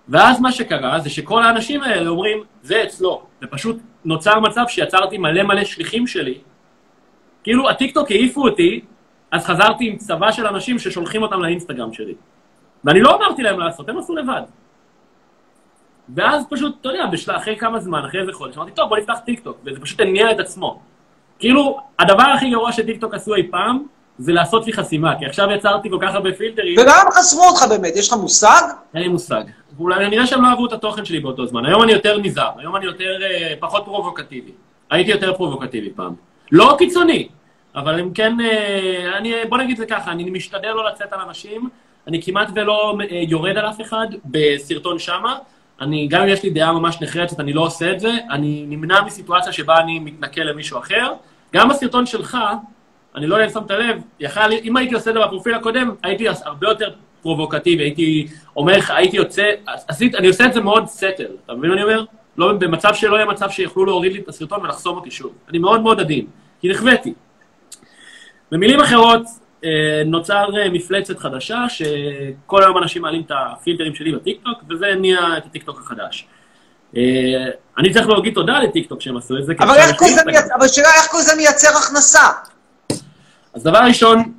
[0.09, 3.23] ואז מה שקרה זה שכל האנשים האלה אומרים, זה אצלו.
[3.43, 6.37] ופשוט נוצר מצב שיצרתי מלא מלא שליחים שלי.
[7.43, 8.81] כאילו, הטיקטוק העיפו אותי,
[9.31, 12.13] אז חזרתי עם צבא של אנשים ששולחים אותם לאינסטגרם שלי.
[12.83, 14.41] ואני לא אמרתי להם לעשות, הם עשו לבד.
[16.15, 17.35] ואז פשוט, אתה יודע, בשל...
[17.35, 20.39] אחרי כמה זמן, אחרי איזה חודש, אמרתי, טוב, בוא נפתח טיקטוק, וזה פשוט הניע את
[20.39, 20.79] עצמו.
[21.39, 23.83] כאילו, הדבר הכי גרוע שטיקטוק עשו אי פעם,
[24.17, 27.65] זה לעשות לי חסימה, כי עכשיו יצרתי כל כך הרבה פילטרים, ולמה הם חסמו אותך
[27.69, 27.93] באמת?
[27.95, 28.61] יש לך מושג?
[28.93, 29.43] אין לי מושג.
[29.79, 31.65] אולי נראה שהם לא אהבו את התוכן שלי באותו זמן.
[31.65, 34.51] היום אני יותר נזהר, היום אני יותר, אה, פחות פרובוקטיבי.
[34.89, 36.13] הייתי יותר פרובוקטיבי פעם.
[36.51, 37.27] לא קיצוני,
[37.75, 41.69] אבל הם כן, אה, אני, בוא נגיד זה ככה, אני משתדל לא לצאת על אנשים,
[42.07, 45.37] אני כמעט ולא אה, יורד על אף אחד בסרטון שמה.
[45.81, 49.01] אני, גם אם יש לי דעה ממש נחרצת, אני לא עושה את זה, אני נמנע
[49.01, 51.13] מסיטואציה שבה אני מתנכל למישהו אחר.
[51.53, 52.37] גם בסרטון שלך,
[53.15, 56.25] אני לא יודע אם שמת לב, יכל, אם הייתי עושה את זה בפרופיל הקודם, הייתי
[56.45, 56.89] הרבה יותר
[57.25, 59.43] פרובוקטיבי, הייתי אומר לך, הייתי יוצא,
[59.87, 62.05] עשית, אני עושה את זה מאוד סתר, אתה מבין מה אני אומר?
[62.37, 65.33] לא, במצב שלא יהיה מצב שיוכלו להוריד לי את הסרטון ולחסום אותי שוב.
[65.49, 66.25] אני מאוד מאוד עדין,
[66.61, 67.13] כי נכוויתי.
[68.51, 69.21] במילים אחרות,
[69.63, 69.69] אה,
[70.05, 75.45] נוצר אה, מפלצת חדשה, שכל היום אנשים מעלים את הפילטרים שלי בטיקטוק, וזה הניע את
[75.45, 76.27] הטיקטוק החדש.
[76.97, 77.01] אה,
[77.77, 79.53] אני צריך להגיד תודה לטיקטוק שהם עשו את זה.
[79.59, 79.95] אבל איך
[81.11, 81.35] כל זה.
[81.37, 82.27] מייצר, הכנסה?
[83.53, 84.33] אז דבר ראשון,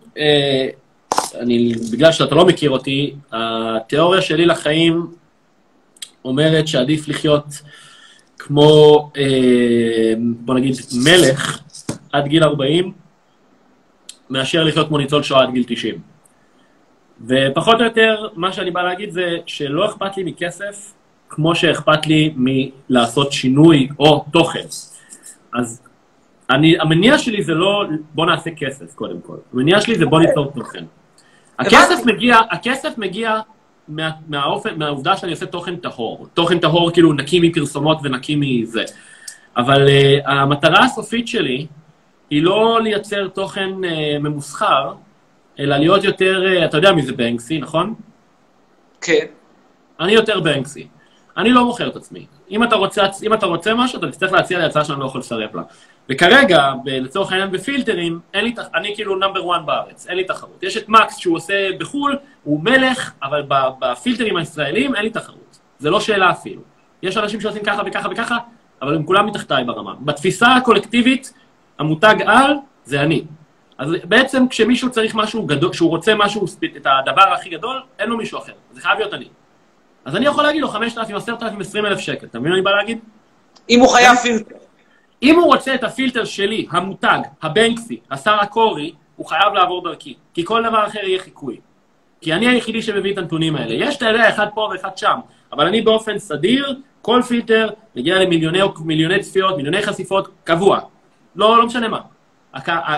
[1.34, 5.06] אני, בגלל שאתה לא מכיר אותי, התיאוריה שלי לחיים
[6.24, 7.44] אומרת שעדיף לחיות
[8.38, 10.74] כמו, אה, בוא נגיד,
[11.04, 11.60] מלך
[12.12, 12.92] עד גיל 40,
[14.30, 15.94] מאשר לחיות כמו ניצול שואה עד גיל 90.
[17.26, 20.92] ופחות או יותר, מה שאני בא להגיד זה שלא אכפת לי מכסף,
[21.28, 24.66] כמו שאכפת לי מלעשות שינוי או תוכן.
[25.54, 25.82] אז
[26.50, 27.84] אני, המניע שלי זה לא
[28.14, 29.36] בוא נעשה כסף, קודם כל.
[29.52, 30.84] המניע שלי זה בוא ניצור תוכן.
[31.58, 33.40] הכסף מגיע, הכסף מגיע
[33.88, 36.26] מה, מהאופן, מהעובדה שאני עושה תוכן טהור.
[36.34, 38.84] תוכן טהור כאילו נקי מפרסומות ונקי מזה.
[39.56, 41.66] אבל uh, המטרה הסופית שלי
[42.30, 44.94] היא לא לייצר תוכן uh, ממוסחר,
[45.58, 47.94] אלא להיות יותר, uh, אתה יודע מי זה בנקסי, נכון?
[49.00, 49.26] כן.
[50.00, 50.88] אני יותר בנקסי.
[51.36, 52.26] אני לא מוכר את עצמי.
[52.50, 55.20] אם אתה רוצה, אם אתה רוצה משהו, אתה תצטרך להציע לי הצעה שאני לא יכול
[55.20, 55.62] לסרב לה.
[56.10, 60.62] וכרגע, ב- לצורך העניין בפילטרים, אין לי, אני כאילו נאמבר 1 בארץ, אין לי תחרות.
[60.62, 63.42] יש את מקס שהוא עושה בחו"ל, הוא מלך, אבל
[63.78, 65.58] בפילטרים הישראלים אין לי תחרות.
[65.78, 66.60] זה לא שאלה אפילו.
[67.02, 68.38] יש אנשים שעושים ככה וככה וככה,
[68.82, 69.94] אבל הם כולם מתחתיי ברמה.
[70.00, 71.32] בתפיסה הקולקטיבית,
[71.78, 72.52] המותג על
[72.84, 73.24] זה אני.
[73.78, 76.44] אז בעצם כשמישהו צריך משהו גדול, כשהוא רוצה משהו,
[76.76, 78.52] את הדבר הכי גדול, אין לו מישהו אחר.
[78.72, 79.28] זה חייב להיות אני.
[80.04, 82.26] אז אני יכול להגיד לו 5,000, 10,000, 20,000 שקל.
[82.26, 82.98] אתה מבין מה אני בא להגיד?
[83.70, 84.65] אם הוא חייב פילטר.
[85.22, 90.14] אם הוא רוצה את הפילטר שלי, המותג, הבנקסי, השר הקורי, הוא חייב לעבור דרכי.
[90.34, 91.60] כי כל דבר אחר יהיה חיקוי.
[92.20, 93.74] כי אני היחידי שמביא את הנתונים האלה.
[93.74, 95.18] יש, אתה יודע, אחד פה ואחד שם,
[95.52, 100.80] אבל אני באופן סדיר, כל פילטר מגיע למיליוני מיליוני צפיות, מיליוני חשיפות, קבוע.
[101.36, 102.00] לא, לא משנה מה.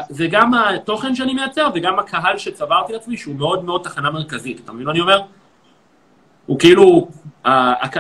[0.09, 4.61] זה גם התוכן שאני מייצר וגם הקהל שצברתי לעצמי, שהוא מאוד מאוד תחנה מרכזית.
[4.65, 5.21] אתה מבין מה אני אומר?
[6.49, 7.09] הוא כאילו,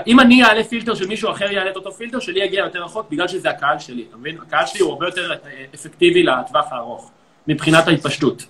[0.06, 3.10] אם אני אעלה פילטר של מישהו אחר יעלה את אותו פילטר, שלי יגיע יותר רחוק
[3.10, 4.38] בגלל שזה הקהל שלי, אתה מבין?
[4.46, 7.10] הקהל שלי הוא הרבה יותר אה, אפקטיבי לטווח הארוך,
[7.48, 8.46] מבחינת ההתפשטות.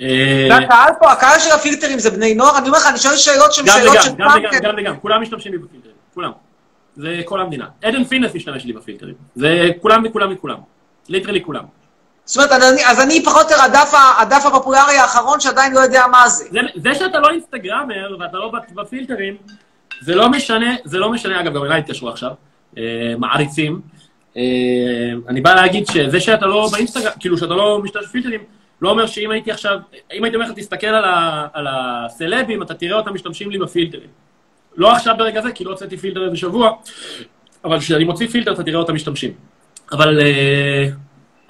[0.00, 2.58] אה, והקהל פה, הקהל של הפילטרים זה בני נוער?
[2.58, 4.58] אני אומר לך, אני שואל שאלות שהן שאלות של גם וגם, כן.
[4.62, 6.30] גם וגם, כולם משתמשים לי בפילטרים, כולם.
[6.96, 7.66] זה כל המדינה.
[7.82, 9.14] עדן פינס משתמש לי בפילטרים.
[9.34, 10.58] זה כולם וכולם וכולם.
[11.08, 11.64] literally כולם.
[12.24, 13.80] זאת אומרת, אז אני פחות או יותר
[14.18, 16.44] הדף הפופולרי האחרון שעדיין לא יודע מה זה.
[16.50, 19.36] זה, זה שאתה לא אינסטגרמר ואתה לא בפילטרים,
[20.02, 22.30] זה לא משנה, זה לא משנה, אגב, גם אליי התקשרו עכשיו,
[22.78, 22.82] אה,
[23.18, 23.80] מעריצים.
[24.36, 24.42] אה,
[25.28, 28.40] אני בא להגיד שזה שאתה לא באינסטגרם, כאילו שאתה לא משתמש בפילטרים,
[28.82, 29.78] לא אומר שאם הייתי עכשיו,
[30.12, 34.08] אם הייתי אומר לך, תסתכל על, ה, על הסלבים, אתה תראה אותם משתמשים לי בפילטרים.
[34.76, 36.70] לא עכשיו ברגע זה, כי לא הוצאתי פילטר איזה שבוע,
[37.64, 39.32] אבל כשאני מוציא פילטר, אתה תראה אותם משתמשים.
[39.92, 40.88] אבל אה,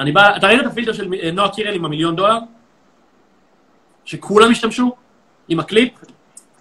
[0.00, 2.38] אני בא, אתה ראית את הפילטר של אה, נועה קירל עם המיליון דולר?
[4.04, 4.92] שכולם השתמשו?
[5.48, 5.92] עם הקליפ,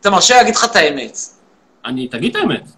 [0.02, 1.18] אתה מרשה להגיד לך את האמת.
[1.86, 2.70] אני, תגיד את האמת.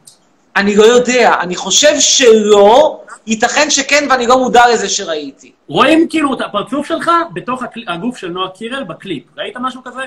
[0.56, 5.52] אני לא יודע, אני חושב שלא, ייתכן שכן ואני לא מודע לזה שראיתי.
[5.68, 7.84] רואים כאילו את הפרצוף שלך בתוך הקל...
[7.88, 9.24] הגוף של נועה קירל בקליפ.
[9.38, 10.02] ראית משהו כזה?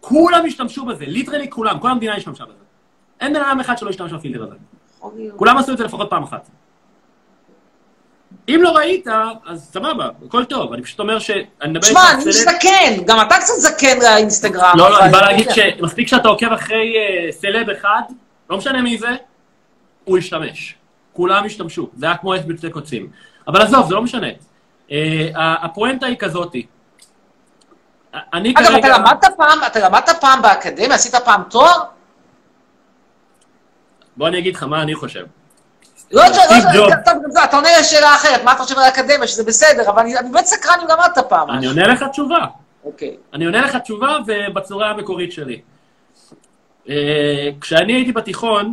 [0.00, 2.64] כולם השתמשו בזה, literally כולם, כל המדינה השתמשה בזה.
[3.20, 4.56] אין בן אדם אחד שלא השתמש בפילטר הזה.
[5.36, 6.48] כולם עשו את זה לפחות פעם אחת.
[8.48, 9.06] אם לא ראית,
[9.46, 10.72] אז סבבה, הכל טוב.
[10.72, 11.30] אני פשוט אומר ש...
[11.66, 14.78] מדבר תשמע, אני זקן, גם אתה קצת זקן לאינסטגרם.
[14.78, 18.02] לא, לא, אני בא להגיד שמספיק שאתה עוקב אחרי אה, סלב אחד,
[18.50, 19.08] לא משנה מי זה,
[20.04, 20.74] הוא ישתמש.
[21.12, 21.88] כולם ישתמשו.
[21.96, 23.08] זה היה כמו אש בצדי קוצים.
[23.48, 24.26] אבל עזוב, זה לא משנה.
[24.92, 26.66] אה, הפואנטה היא כזאתי.
[28.32, 28.98] אני אגב, אתה כרגע...
[28.98, 30.94] למדת פעם, אתה למדת פעם באקדמיה?
[30.94, 31.82] עשית פעם תואר?
[34.16, 35.24] בוא אני אגיד לך מה אני חושב.
[36.14, 39.90] לא, לא, לא, טוב, אתה עונה לשאלה אחרת, מה אתה חושב על האקדמיה, שזה בסדר,
[39.90, 41.66] אבל אני באמת סקרן אם למדת פעם אני.
[41.66, 42.46] עונה לך תשובה.
[42.84, 43.16] אוקיי.
[43.32, 45.60] אני עונה לך תשובה ובצורה המקורית שלי.
[46.88, 48.72] אה, כשאני הייתי בתיכון,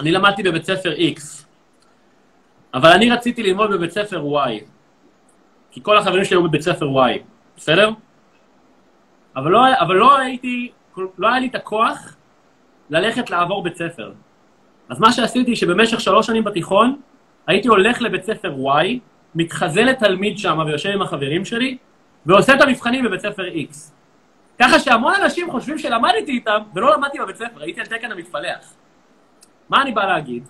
[0.00, 1.20] אני למדתי בבית ספר X,
[2.74, 4.50] אבל אני רציתי ללמוד בבית ספר Y,
[5.70, 7.18] כי כל החברים שלי היו בבית ספר Y,
[7.56, 7.90] בסדר?
[9.36, 10.72] אבל לא, אבל לא הייתי,
[11.18, 12.16] לא היה לי את הכוח
[12.90, 14.12] ללכת לעבור בית ספר.
[14.88, 17.00] אז מה שעשיתי, שבמשך שלוש שנים בתיכון,
[17.46, 18.86] הייתי הולך לבית ספר Y,
[19.34, 21.76] מתחזה לתלמיד שם ויושב עם החברים שלי,
[22.26, 23.76] ועושה את המבחנים בבית ספר X.
[24.58, 28.72] ככה שהמון אנשים חושבים שלמדתי איתם, ולא למדתי בבית ספר, הייתי על תקן המתפלח.
[29.68, 30.44] מה אני בא להגיד?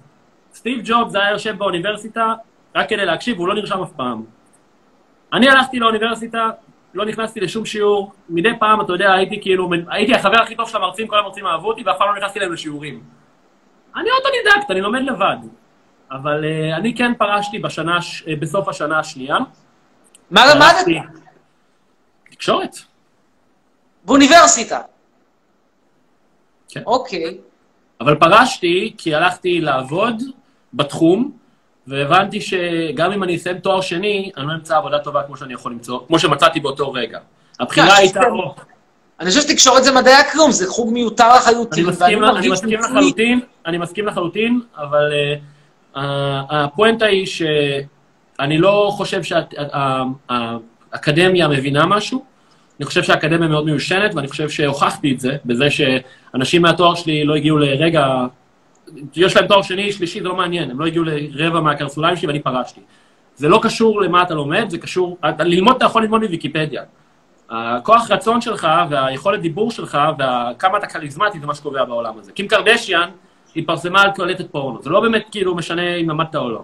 [0.55, 2.35] סטיב ג'ובס היה יושב באוניברסיטה
[2.75, 4.25] רק כדי להקשיב, והוא לא נרשם אף פעם.
[5.33, 6.51] אני הלכתי לאוניברסיטה,
[6.95, 10.77] לא נכנסתי לשום שיעור, מדי פעם, אתה יודע, הייתי כאילו, הייתי החבר הכי טוב של
[10.77, 13.01] המרצים, כל המרצים אהבו אותי, ואף פעם לא נכנסתי להם לשיעורים.
[13.99, 15.37] אני אוטודידקט, אני לומד לבד.
[16.11, 17.99] אבל uh, אני כן פרשתי בשנה,
[18.29, 19.37] אה, בסוף השנה השנייה.
[20.31, 21.05] מה למדת?
[22.31, 22.77] תקשורת.
[24.05, 24.81] באוניברסיטה.
[26.69, 26.83] כן.
[26.87, 27.39] אוקיי.
[28.01, 30.23] אבל פרשתי כי הלכתי לעבוד
[30.75, 31.33] בתחום,
[31.87, 35.73] והבנתי שגם אם אני אסיים תואר שני, אני לא אמצא עבודה טובה כמו שאני יכול
[35.73, 37.19] למצוא, כמו שמצאתי באותו רגע.
[37.61, 38.21] הבחירה כן, הייתה...
[38.31, 38.55] או,
[39.21, 41.87] אני חושב שתקשורת זה מדעי הכלום, זה חוג מיותר אני לחלוטין.
[41.87, 45.13] מסכים, ואני אני מסכים לחלוטין, אני מסכים לחלוטין, אבל
[45.95, 45.99] uh,
[46.51, 52.25] הפואנטה היא שאני לא חושב שהאקדמיה מבינה משהו.
[52.81, 57.35] אני חושב שהאקדמיה מאוד מיושנת, ואני חושב שהוכחתי את זה בזה שאנשים מהתואר שלי לא
[57.35, 58.27] הגיעו לרגע...
[59.17, 62.41] יש להם תואר שני, שלישי, זה לא מעניין, הם לא הגיעו לרבע מהקרסוליים שלי ואני
[62.41, 62.81] פרשתי.
[63.37, 65.19] זה לא קשור למה אתה לומד, זה קשור...
[65.39, 66.83] ללמוד אתה יכול ללמוד מוויקיפדיה.
[67.51, 72.33] הכוח רצון שלך והיכולת דיבור שלך וכמה אתה כריזמטי זה מה שקובע בעולם הזה.
[72.33, 73.11] קים קרדשיאן
[73.57, 76.63] התפרסמה על קלטת פורנו, זה לא באמת כאילו משנה אם למדת או לא.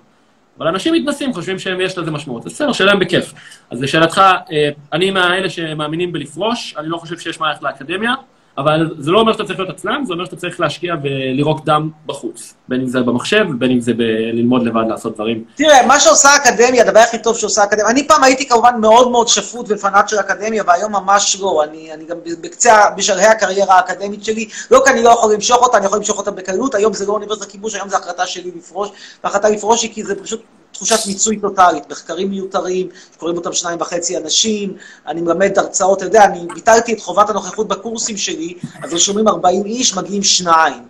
[0.59, 2.45] אבל אנשים מתנסים, חושבים שיש לזה משמעות.
[2.45, 3.33] בסדר, שאלה בכיף.
[3.71, 8.15] אז לשאלתך, אה, אני מהאלה שמאמינים בלפרוש, אני לא חושב שיש מה ללכת לאקדמיה,
[8.59, 11.91] אבל זה לא אומר שאתה צריך להיות עצלן, זה אומר שאתה צריך להשקיע ולירוק דם
[12.07, 12.55] בחוץ.
[12.69, 15.45] בין אם זה במחשב, בין אם זה בללמוד לבד לעשות דברים.
[15.55, 19.29] תראה, מה שעושה האקדמיה, הדבר הכי טוב שעושה האקדמיה, אני פעם הייתי כמובן מאוד מאוד
[19.29, 21.65] שפוט ופנאט של אקדמיה, והיום ממש לא.
[21.65, 25.77] אני, אני גם בקצה, בשלהי הקריירה האקדמית שלי, לא כי אני לא יכול למשוך אותה,
[25.77, 28.89] אני יכול למשוך אותה בקלות, היום זה לא אוניברסיטת כיבוש, היום זו החלטה שלי לפרוש,
[29.25, 30.43] וההחלטה לפרוש היא כי זה פשוט
[30.75, 34.77] תחושת מיצוי טוטאלית, מחקרים מיותרים, שקוראים אותם שניים וחצי אנשים,
[35.07, 39.65] אני מלמד הרצאות, אתה יודע, אני ביטלתי את חובת הנוכחות בקורסים שלי, אז רשומים 40
[39.65, 40.83] איש, מגיעים שניים.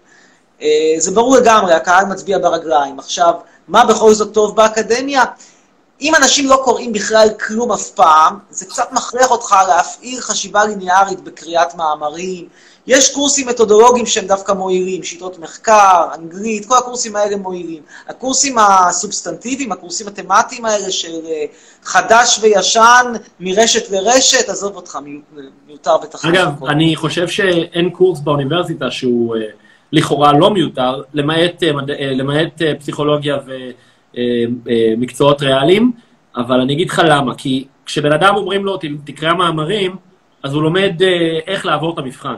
[0.62, 2.98] אה, זה ברור לגמרי, הקהל מצביע ברגליים.
[2.98, 3.32] עכשיו,
[3.68, 5.24] מה בכל זאת טוב באקדמיה?
[6.00, 11.20] אם אנשים לא קוראים בכלל כלום אף פעם, זה קצת מכריח אותך להפעיל חשיבה ליניארית
[11.20, 12.48] בקריאת מאמרים.
[12.86, 17.82] יש קורסים מתודולוגיים שהם דווקא מועילים, שיטות מחקר, אנגלית, כל הקורסים האלה מועילים.
[18.08, 21.44] הקורסים הסובסטנטיביים, הקורסים התמטיים האלה של אה,
[21.84, 25.20] חדש וישן, מרשת לרשת, עזוב אותך, מיו-
[25.66, 26.34] מיותר ותחליף.
[26.34, 29.40] אגב, אני חושב שאין קורס באוניברסיטה שהוא אה,
[29.92, 31.70] לכאורה לא מיותר, למעט, אה,
[32.12, 33.38] למעט פסיכולוגיה
[34.64, 35.92] ומקצועות ריאליים,
[36.36, 39.96] אבל אני אגיד לך למה, כי כשבן אדם אומרים לו, "ת- תקרא מאמרים,
[40.42, 42.34] אז הוא לומד אה, איך לעבור את המבחן.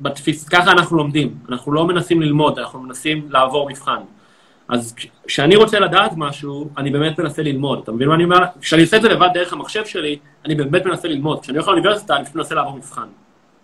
[0.00, 3.98] בתפיס, ככה אנחנו לומדים, אנחנו לא מנסים ללמוד, אנחנו מנסים לעבור מבחן.
[4.68, 7.80] אז כש- כשאני רוצה לדעת משהו, אני באמת מנסה ללמוד.
[7.82, 8.38] אתה מבין מה אני אומר?
[8.60, 11.40] כשאני עושה את זה לבד דרך המחשב שלי, אני באמת מנסה ללמוד.
[11.40, 13.06] כשאני הולך לאוניברסיטה, אני פשוט מנסה לעבור מבחן.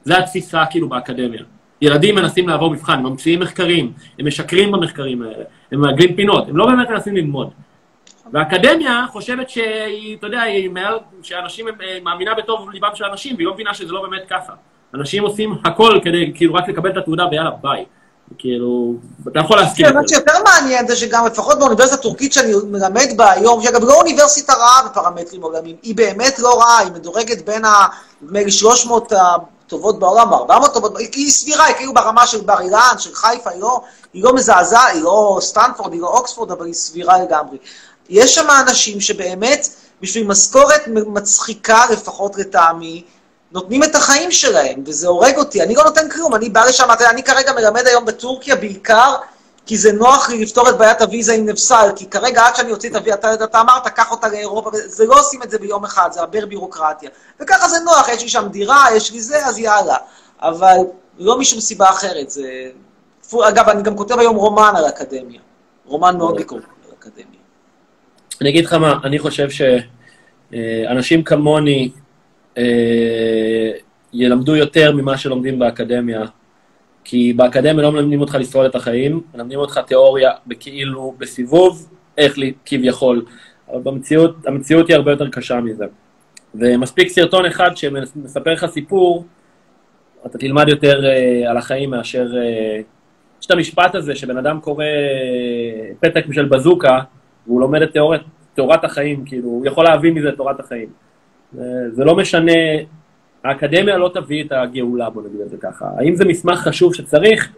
[0.05, 1.43] זה התפיסה כאילו באקדמיה.
[1.81, 6.57] ילדים מנסים לעבור מבחן, הם ממציאים מחקרים, הם משקרים במחקרים האלה, הם מעגלים פינות, הם
[6.57, 7.51] לא באמת מנסים ללמוד.
[8.33, 13.47] והאקדמיה חושבת שהיא, אתה יודע, היא מעל, שאנשים, אה, מאמינה בטוב ליבם של אנשים, והיא
[13.47, 14.53] לא מבינה שזה לא באמת ככה.
[14.95, 17.85] אנשים עושים הכל כדי, כאילו, רק לקבל את התעודה ויאללה, ביי.
[18.39, 18.95] כאילו,
[19.29, 19.87] אתה יכול להסכים.
[19.87, 24.01] כן, מה שיותר מעניין זה שגם לפחות באוניברסיטה הטורקית שאני מלמד בה היום, שאגב לא
[24.01, 27.87] אוניברסיטה רעה בפרמטרים עולמיים, היא באמת לא רעה, היא מדורגת בין ה...
[28.23, 29.13] נדמה לי 300
[29.67, 33.61] טובות בעולם, 400 טובות, היא סבירה, היא כאילו ברמה של בר אילן, של חיפה, היא
[33.61, 33.81] לא,
[34.15, 37.59] לא מזעזעת, היא לא סטנפורד, היא לא אוקספורד, אבל היא סבירה לגמרי.
[38.09, 39.69] יש שם אנשים שבאמת,
[40.01, 43.05] בשביל משכורת מצחיקה, לפחות לטעמי,
[43.53, 45.63] נותנים את החיים שלהם, וזה הורג אותי.
[45.63, 49.15] אני לא נותן כלום, אני בא לשם, אני כרגע מלמד היום בטורקיה בעיקר
[49.67, 52.91] כי זה נוח לי לפתור את בעיית הוויזה עם נפסל, כי כרגע עד שאני אוציא
[52.91, 56.09] את הוויזה, אתה, אתה אמרת, קח אותה לאירופה, זה לא עושים את זה ביום אחד,
[56.13, 57.11] זה הרבה בירוקרטיה.
[57.41, 59.97] וככה זה נוח, יש לי שם דירה, יש לי זה, אז יאללה.
[60.41, 60.77] אבל
[61.19, 62.71] לא משום סיבה אחרת, זה...
[63.49, 65.41] אגב, אני גם כותב היום רומן על אקדמיה.
[65.87, 67.41] רומן מאוד ביקורתי על אקדמיה.
[68.41, 69.49] אני אגיד לך מה, אני חושב
[70.51, 71.91] שאנשים כמוני
[72.59, 73.71] אה,
[74.13, 76.25] ילמדו יותר ממה שלומדים באקדמיה.
[77.05, 82.53] כי באקדמיה לא מלמדים אותך לשרוד את החיים, מלמדים אותך תיאוריה בכאילו, בסיבוב, איך לי,
[82.65, 83.25] כביכול.
[83.73, 85.85] אבל במציאות, המציאות היא הרבה יותר קשה מזה.
[86.55, 89.25] ומספיק סרטון אחד שמספר לך סיפור,
[90.27, 92.27] אתה תלמד יותר uh, על החיים מאשר...
[92.27, 92.83] Uh,
[93.41, 97.01] יש את המשפט הזה שבן אדם קורא uh, פתק של בזוקה,
[97.47, 98.21] והוא לומד את תיאורת,
[98.55, 100.89] תיאורת החיים, כאילו, הוא יכול להבין מזה תורת החיים.
[101.93, 102.53] זה לא משנה
[103.45, 105.89] האקדמיה לא תביא את הגאולה, בוא נגיד את זה ככה.
[105.99, 107.53] האם זה מסמך חשוב שצריך?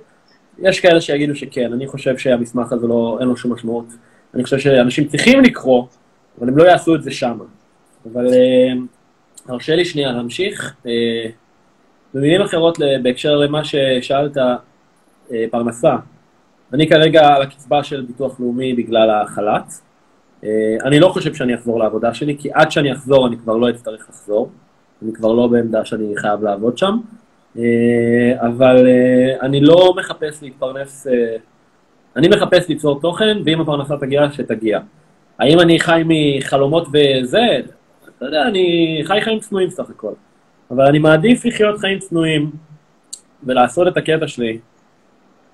[0.59, 3.87] יש כאלה שיגידו שכן, אני חושב שהמסמך הזה לא, אין לו שום משמעות.
[4.35, 5.87] אני חושב שאנשים צריכים לקרוא,
[6.39, 7.39] אבל הם לא יעשו את זה שם.
[8.13, 8.73] אבל אה,
[9.49, 10.75] הרשה לי שנייה להמשיך.
[10.87, 11.31] אה,
[12.15, 15.97] במילים אחרות, בהקשר למה ששאלת, אה, פרנסה.
[16.73, 19.73] אני כרגע על הקצבה של ביטוח לאומי בגלל החל"ת.
[20.85, 24.07] אני לא חושב שאני אחזור לעבודה שלי, כי עד שאני אחזור אני כבר לא אצטרך
[24.09, 24.51] לחזור.
[25.03, 26.99] אני כבר לא בעמדה שאני חייב לעבוד שם,
[27.59, 31.37] אה, אבל אה, אני לא מחפש להתפרנס, אה,
[32.17, 34.81] אני מחפש ליצור תוכן, ואם הפרנסה תגיע, שתגיע.
[35.39, 37.47] האם אני חי מחלומות וזה?
[38.17, 40.13] אתה יודע, אני חי חיים צנועים סך הכל.
[40.71, 42.51] אבל אני מעדיף לחיות חיים צנועים
[43.43, 44.59] ולעשות את הקטע שלי,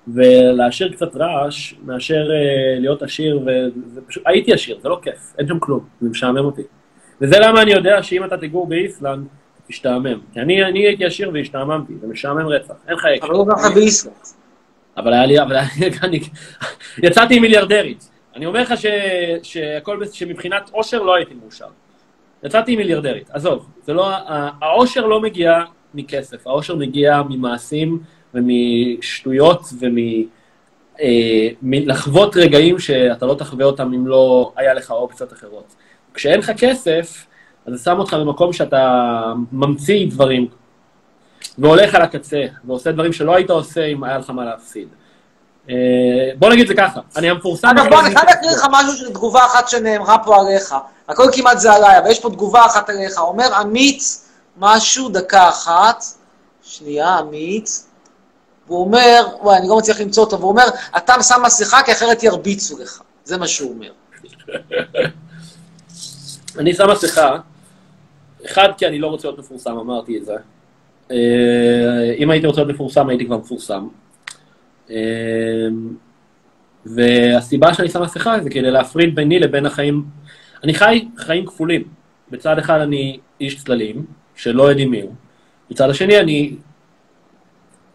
[0.07, 2.29] ולהשאיר קצת רעש, מאשר
[2.79, 3.39] להיות עשיר,
[3.95, 6.61] ופשוט, הייתי עשיר, זה לא כיף, אין שם כלום, זה משעמם אותי.
[7.21, 9.27] וזה למה אני יודע שאם אתה תגור באיסלנד,
[9.67, 10.19] תשתעמם.
[10.33, 13.25] כי אני, אני הייתי עשיר והשתעממתי, זה משעמם רצח, אין לך אקשן.
[13.25, 14.15] אבל לא ככה באיסלנד.
[14.97, 15.55] אבל היה לי, אבל
[16.03, 16.19] אני,
[17.03, 18.09] יצאתי מיליארדרית.
[18.35, 18.85] אני אומר לך ש,
[19.43, 21.67] שהכל, שמבחינת עושר לא הייתי מאושר.
[22.43, 24.11] יצאתי מיליארדרית, עזוב, זה לא,
[24.61, 25.63] העושר לא מגיע
[25.93, 27.99] מכסף, העושר מגיע ממעשים
[28.33, 29.61] ומשטויות
[31.61, 35.75] ומלחוות אה, רגעים שאתה לא תחווה אותם אם לא היה לך אופציות אחרות.
[36.13, 37.25] כשאין לך כסף,
[37.65, 40.47] אז זה שם אותך במקום שאתה ממציא דברים,
[41.57, 44.87] והולך על הקצה, ועושה דברים שלא היית עושה אם היה לך מה להפסיד.
[45.69, 45.75] אה,
[46.39, 47.67] בוא נגיד זה ככה, אני המפורסם...
[47.67, 50.75] אגב, בוא, אני חייב להקריא לך משהו של תגובה אחת שנאמרה פה עליך.
[51.07, 53.17] הכל כמעט זה עליי, אבל יש פה תגובה אחת עליך.
[53.17, 54.03] אומר עמית
[54.57, 56.03] משהו, דקה אחת.
[56.63, 57.69] שנייה, עמית.
[58.67, 60.65] והוא אומר, וואי, אני לא מצליח למצוא אותו, והוא אומר,
[60.97, 63.01] אתה שם מסכה כי אחרת ירביצו לך.
[63.23, 63.91] זה מה שהוא אומר.
[66.59, 67.37] אני שם מסכה,
[68.45, 70.35] אחד, כי אני לא רוצה להיות מפורסם, אמרתי את זה.
[71.11, 73.87] אה, אם הייתי רוצה להיות מפורסם, הייתי כבר מפורסם.
[74.89, 74.97] אה,
[76.85, 80.05] והסיבה שאני שם מסכה זה כדי להפריד ביני לבין החיים...
[80.63, 81.83] אני חי חיים כפולים.
[82.31, 84.05] בצד אחד אני איש צללים,
[84.35, 85.13] שלא יודעים מי הוא.
[85.69, 86.55] בצד השני אני...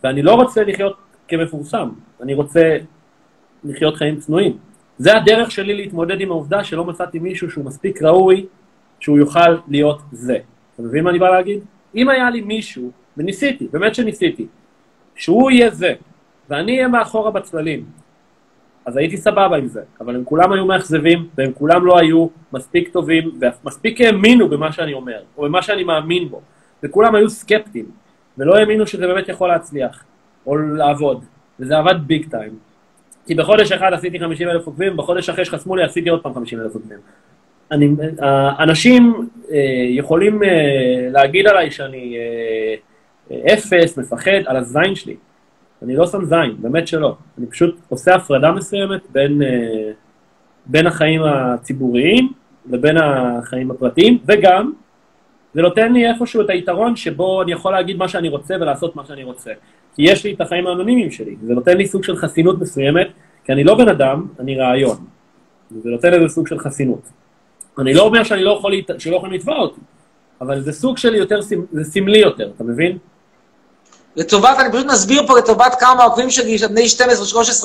[0.04, 0.96] ואני לא רוצה לחיות
[1.28, 1.88] כמפורסם,
[2.22, 2.76] אני רוצה
[3.64, 4.58] לחיות חיים צנועים.
[4.98, 8.46] זה הדרך שלי להתמודד עם העובדה שלא מצאתי מישהו שהוא מספיק ראוי,
[9.00, 10.38] שהוא יוכל להיות זה.
[10.74, 11.60] אתה מבין מה אני בא להגיד?
[11.94, 14.46] אם היה לי מישהו, וניסיתי, באמת שניסיתי,
[15.14, 15.94] שהוא יהיה זה,
[16.50, 17.84] ואני אהיה מאחורה בצללים,
[18.86, 22.88] אז הייתי סבבה עם זה, אבל הם כולם היו מאכזבים, והם כולם לא היו מספיק
[22.88, 26.40] טובים, ומספיק האמינו במה שאני אומר, או במה שאני מאמין בו,
[26.82, 27.86] וכולם היו סקפטיים,
[28.38, 30.04] ולא האמינו שזה באמת יכול להצליח,
[30.46, 31.24] או לעבוד,
[31.60, 32.67] וזה עבד ביג טיים.
[33.28, 36.60] כי בחודש אחד עשיתי 50 אלף עוקבים, בחודש אחרי שחסמו לי עשיתי עוד פעם 50
[36.60, 36.98] אלף עוקבים.
[37.70, 37.88] אני,
[38.22, 40.48] אה, אנשים אה, יכולים אה,
[41.10, 42.16] להגיד עליי שאני
[43.54, 45.16] אפס, מפחד, על הזין שלי.
[45.82, 47.16] אני לא שם זין, באמת שלא.
[47.38, 49.42] אני פשוט עושה הפרדה מסוימת בין,
[50.66, 52.32] בין החיים הציבוריים
[52.70, 54.72] לבין החיים הפרטיים, וגם
[55.54, 59.04] זה נותן לי איפשהו את היתרון שבו אני יכול להגיד מה שאני רוצה ולעשות מה
[59.04, 59.52] שאני רוצה.
[59.98, 63.08] כי יש לי את החיים האנונימיים שלי, זה נותן לי סוג של חסינות מסוימת,
[63.44, 64.96] כי אני לא בן אדם, אני רעיון.
[65.82, 67.00] זה נותן איזה סוג של חסינות.
[67.78, 69.80] אני לא אומר שאני לא יכול, שלא יכולים לתבוע אותי,
[70.40, 71.40] אבל זה סוג של יותר,
[71.72, 72.98] זה סמלי יותר, אתה מבין?
[74.16, 76.86] לטובת, אני פשוט מסביר פה לטובת כמה עוקבים שלי, בני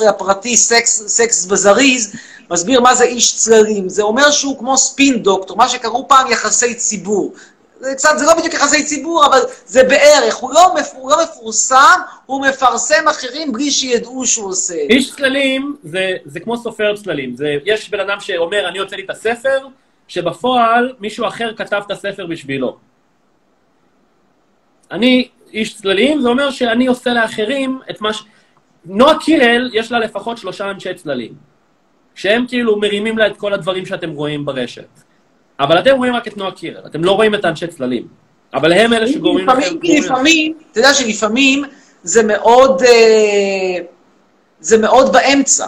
[0.02, 2.16] 12-13 הפרטי, סקס, סקס בזריז,
[2.50, 3.88] מסביר מה זה איש צללים.
[3.88, 7.32] זה אומר שהוא כמו ספין דוקטור, מה שקראו פעם יחסי ציבור.
[7.84, 10.34] זה קצת, זה לא בדיוק יחסי ציבור, אבל זה בערך.
[10.34, 14.74] הוא לא, הוא לא מפורסם, הוא מפרסם אחרים בלי שידעו שהוא עושה.
[14.74, 17.36] איש צללים זה, זה כמו סופר צללים.
[17.36, 19.66] זה, יש בן אדם שאומר, אני הוצאתי את הספר,
[20.08, 22.76] שבפועל מישהו אחר כתב את הספר בשבילו.
[24.90, 28.22] אני איש צללים, זה אומר שאני עושה לאחרים את מה ש...
[28.84, 31.32] נועה קירל, יש לה לפחות שלושה אנשי צללים,
[32.14, 34.88] שהם כאילו מרימים לה את כל הדברים שאתם רואים ברשת.
[35.60, 38.06] אבל אתם רואים רק את נועה קירל, אתם לא רואים את האנשי צללים.
[38.54, 39.58] אבל הם אלה שגורמים לכם...
[39.58, 41.64] לפעמים, כי לפעמים, אתה יודע שלפעמים
[42.02, 43.84] זה מאוד, אה,
[44.60, 45.66] זה מאוד באמצע.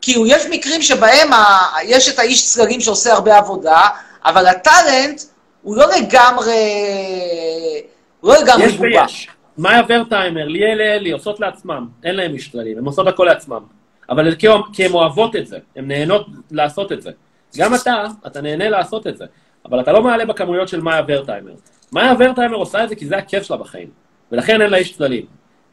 [0.00, 3.80] כאילו, יש מקרים שבהם ה, יש את האיש צללים שעושה הרבה עבודה,
[4.24, 5.20] אבל הטאלנט
[5.62, 6.54] הוא לא לגמרי,
[8.20, 8.86] הוא לא לגמרי יש בובה.
[9.02, 9.28] ויש.
[9.58, 11.86] מאיה ורטהיימר, ליאל אלי, עושות לעצמם.
[12.04, 13.60] אין להם איש צללים, הן עושות הכל לעצמם.
[14.10, 17.10] אבל כי, כי הן אוהבות את זה, הן נהנות לעשות את זה.
[17.56, 19.24] גם אתה, אתה נהנה לעשות את זה.
[19.64, 21.52] אבל אתה לא מעלה בכמויות של מאיה ורטהיימר.
[21.92, 23.88] מאיה ורטהיימר עושה את זה כי זה הכיף שלה בחיים.
[24.32, 25.26] ולכן אין לה איש צללים.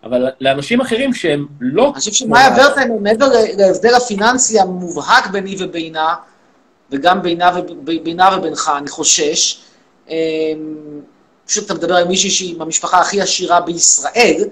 [0.03, 1.85] אבל לאנשים אחרים שהם לא...
[1.85, 3.27] אני חושב שמאיה ורטהיימר, מעבר
[3.57, 6.15] להבדל הפיננסי המובהק ביני ובינה,
[6.91, 9.61] וגם בינה, וב, בינה ובינך, אני חושש,
[10.09, 10.15] אמ,
[11.45, 14.43] פשוט אתה מדבר על מישהי שהיא עם המשפחה הכי עשירה בישראל,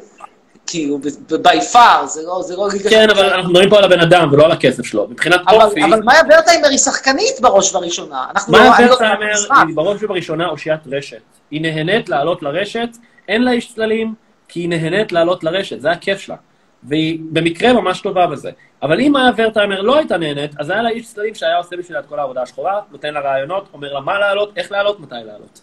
[0.68, 0.98] כאילו,
[1.42, 2.90] בי פאר, זה לא, זה לא ליגה...
[2.90, 5.08] כן, אבל אנחנו מדברים פה על הבן אדם ולא על הכסף שלו.
[5.10, 8.26] מבחינת אבל, אופי, אבל מאיה ורטהיימר היא שחקנית בראש ובראשונה.
[8.36, 9.34] אנחנו מאיה ורטהיימר.
[9.68, 11.22] היא בראש ובראשונה אושיית רשת.
[11.52, 12.90] היא נהנית לעלות לרשת,
[13.28, 14.14] אין לה איש צללים,
[14.48, 16.36] כי היא נהנית לעלות לרשת, זה הכיף שלה.
[16.84, 18.52] והיא במקרה ממש טובה בזה.
[18.82, 22.00] אבל אם מאיה ורטהיימר לא הייתה נהנית, אז היה לה איש צללים שהיה עושה בשבילה
[22.00, 25.62] את כל העבודה השחורה, נותן לה רעיונות, אומר לה מה לעלות, איך לעלות, מתי לעלות.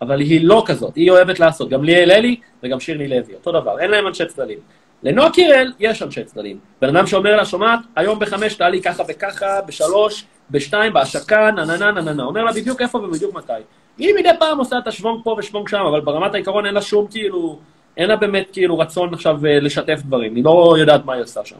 [0.00, 1.68] אבל היא לא כזאת, היא אוהבת לעשות.
[1.68, 4.58] גם ליאל אלי וגם שירלי לוי, אותו דבר, אין להם אנשי צללים.
[5.02, 6.58] לנועה קירל יש אנשי צדדים.
[6.80, 11.76] בן אדם שאומר לה, שומעת, היום בחמש תעלי ככה וככה, בשלוש, בשתיים, בהשקה, נה נה
[11.76, 12.22] נה נה נה נה.
[12.22, 13.52] אומר לה בדיוק איפה ובדיוק מתי.
[13.98, 17.06] היא מדי פעם עושה את השוונג פה ושוונג שם, אבל ברמת העיקרון אין לה שום
[17.10, 17.58] כאילו,
[17.96, 20.34] אין לה באמת כאילו רצון עכשיו אה, לשתף דברים.
[20.34, 21.56] היא לא יודעת מה היא עושה שם.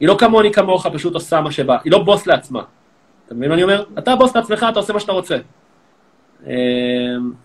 [0.00, 1.76] היא לא כמוני כמוך, פשוט עושה מה שבא.
[1.84, 2.62] היא לא בוס לעצמה.
[3.26, 3.84] אתה מבין מה אני אומר?
[3.98, 5.36] אתה בוס לעצמך, אתה עושה מה שאתה רוצה.
[6.46, 6.52] אה,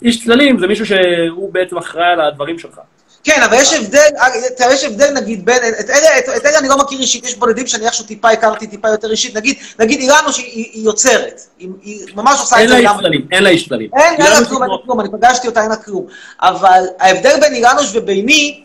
[0.01, 2.79] איש צללים זה מישהו שהוא בעצם אחראי על הדברים שלך.
[3.23, 4.09] כן, אבל יש הבדל,
[4.57, 7.35] תראה, יש הבדל נגיד בין, את אלה, את, את אלה אני לא מכיר אישית, יש
[7.35, 11.69] בודדים שאני איכשהו טיפה הכרתי טיפה יותר אישית, נגיד, נגיד אילנו שהיא היא יוצרת, היא,
[11.81, 12.97] היא ממש עושה אין את לה זה איש גם...
[12.99, 13.89] צללים, אין לה איש צללים.
[13.93, 16.05] אין, אין לה כלום, אין לה כלום, אני פגשתי אותה, אין לה כלום.
[16.41, 18.63] אבל ההבדל בין אילנוש וביני,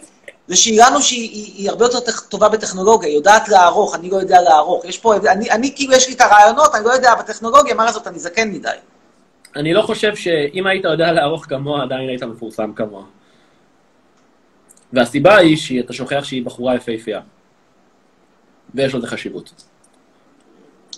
[0.48, 1.98] זה שאילנוש היא, היא, היא הרבה יותר
[2.28, 4.84] טובה בטכנולוגיה, היא יודעת לערוך, אני לא יודע לערוך.
[4.84, 8.06] יש פה, אני, אני כאילו, יש לי את הרעיונות, אני לא יודע בטכנולוגיה, מה לעשות,
[8.06, 8.68] אני זקן מדי.
[9.58, 13.02] אני לא חושב שאם היית יודע לערוך כמוה, עדיין היית מפורסם כמוה.
[14.92, 17.20] והסיבה היא שאתה שוכח שהיא בחורה יפהפייה.
[18.74, 19.52] ויש לזה חשיבות.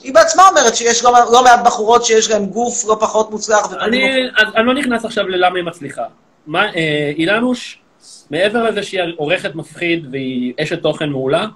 [0.03, 3.73] היא בעצמה אומרת שיש לא, לא מעט בחורות שיש להן גוף לא פחות מוצלח.
[3.73, 6.05] אני, אז, אני לא נכנס עכשיו ללמה היא מצליחה.
[6.47, 7.79] מה, אה, אילנוש,
[8.31, 11.47] מעבר לזה שהיא עורכת מפחיד והיא אשת תוכן מעולה,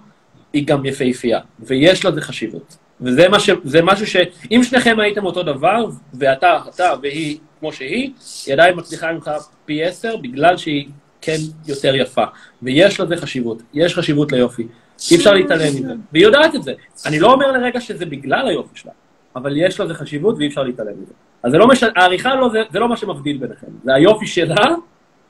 [0.52, 2.76] היא גם יפהפייה, ויש לזה חשיבות.
[3.00, 8.10] וזה מה ש, זה משהו שאם שניכם הייתם אותו דבר, ואתה, אתה והיא כמו שהיא,
[8.46, 9.30] היא עדיין מצליחה ממך
[9.64, 10.88] פי עשר, בגלל שהיא
[11.20, 12.24] כן יותר יפה.
[12.62, 14.66] ויש לזה חשיבות, יש חשיבות ליופי.
[15.10, 15.92] אי אפשר להתעלם מזה.
[16.12, 16.72] והיא יודעת את זה.
[17.06, 18.92] אני לא אומר לרגע שזה בגלל היופי שלה,
[19.36, 21.12] אבל יש לזה חשיבות ואי אפשר להתעלם מזה.
[21.42, 23.66] אז זה לא משנה, העריכה לא, זה, זה לא מה שמבדיל ביניכם.
[23.84, 24.74] זה היופי שלה,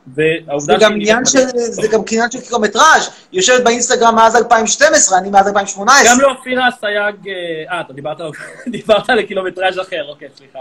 [0.06, 5.18] והעובדה זה גם עניין של, זה גם עניין של קילומטראז', היא יושבת באינסטגרם מאז 2012,
[5.18, 6.12] אני מאז 2018.
[6.14, 7.28] גם לאופירה אסייג,
[7.70, 8.16] אה, אתה דיברת,
[8.72, 10.58] דיברת לקילומטראז' אחר, אוקיי, סליחה.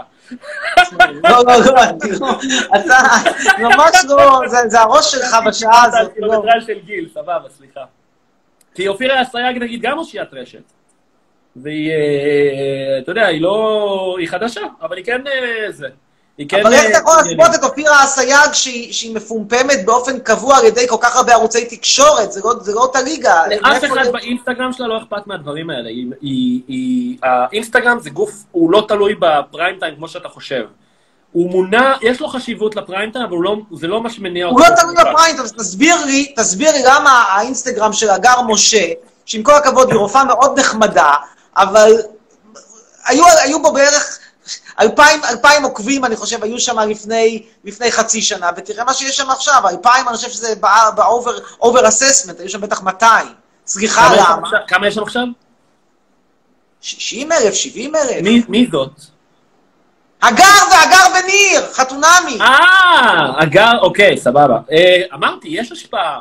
[1.22, 2.30] לא, לא, לא, אני לא,
[2.76, 2.98] אתה
[3.58, 6.28] ממש לא, זה- הראש שלך בשעה על הזאת, לא.
[6.28, 7.80] קילומטראז' של גיל, סבבה, סליחה.
[8.74, 10.62] כי אופירה אסייג, נגיד, גם אושיית רשת.
[11.56, 14.16] והיא, אה, אתה יודע, היא לא...
[14.18, 15.26] היא חדשה, אבל היא כן...
[15.26, 15.88] אה, זה.
[16.48, 16.60] כן...
[16.60, 20.64] אבל איך אתה יכול אה, להספות את אופירה אסייג שהיא שהיא מפומפמת באופן קבוע על
[20.64, 22.32] ידי כל כך הרבה ערוצי תקשורת?
[22.32, 23.42] זה לא- זה לא אותה ליגה.
[23.48, 25.88] לאף אחד באינסטגרם שלה לא אכפת מהדברים האלה.
[25.88, 30.64] היא, היא, היא, האינסטגרם זה גוף, הוא לא תלוי בפריים טיים כמו שאתה חושב.
[31.32, 34.66] הוא מונע, יש לו חשיבות לפריים טיים, אבל לא, זה לא מה שמניע הוא לא
[34.80, 38.86] תלוי בפריים, אז תסביר לי, תסביר לי למה האינסטגרם של הגר משה,
[39.26, 41.12] שעם כל הכבוד היא רופאה מאוד נחמדה,
[41.56, 41.92] אבל
[43.06, 44.18] היו, היו בו בערך
[44.80, 49.30] אלפיים, אלפיים עוקבים, אני חושב, היו שם לפני, לפני חצי שנה, ותראה מה שיש שם
[49.30, 50.54] עכשיו, אלפיים, אני חושב שזה
[50.94, 53.26] באובר אססמנט, היו שם בטח 200.
[53.66, 54.38] סליחה, יש למה?
[54.42, 54.58] עכשיו?
[54.68, 55.26] כמה יש שם עכשיו?
[56.80, 58.22] 60 אלף, 70 אלף.
[58.22, 58.90] מי, מי זאת?
[60.22, 62.40] הגר והגר וניר, חתונמי.
[62.40, 64.58] אה, אגר, אוקיי, סבבה.
[64.72, 66.20] אה, אמרתי, יש השפעה.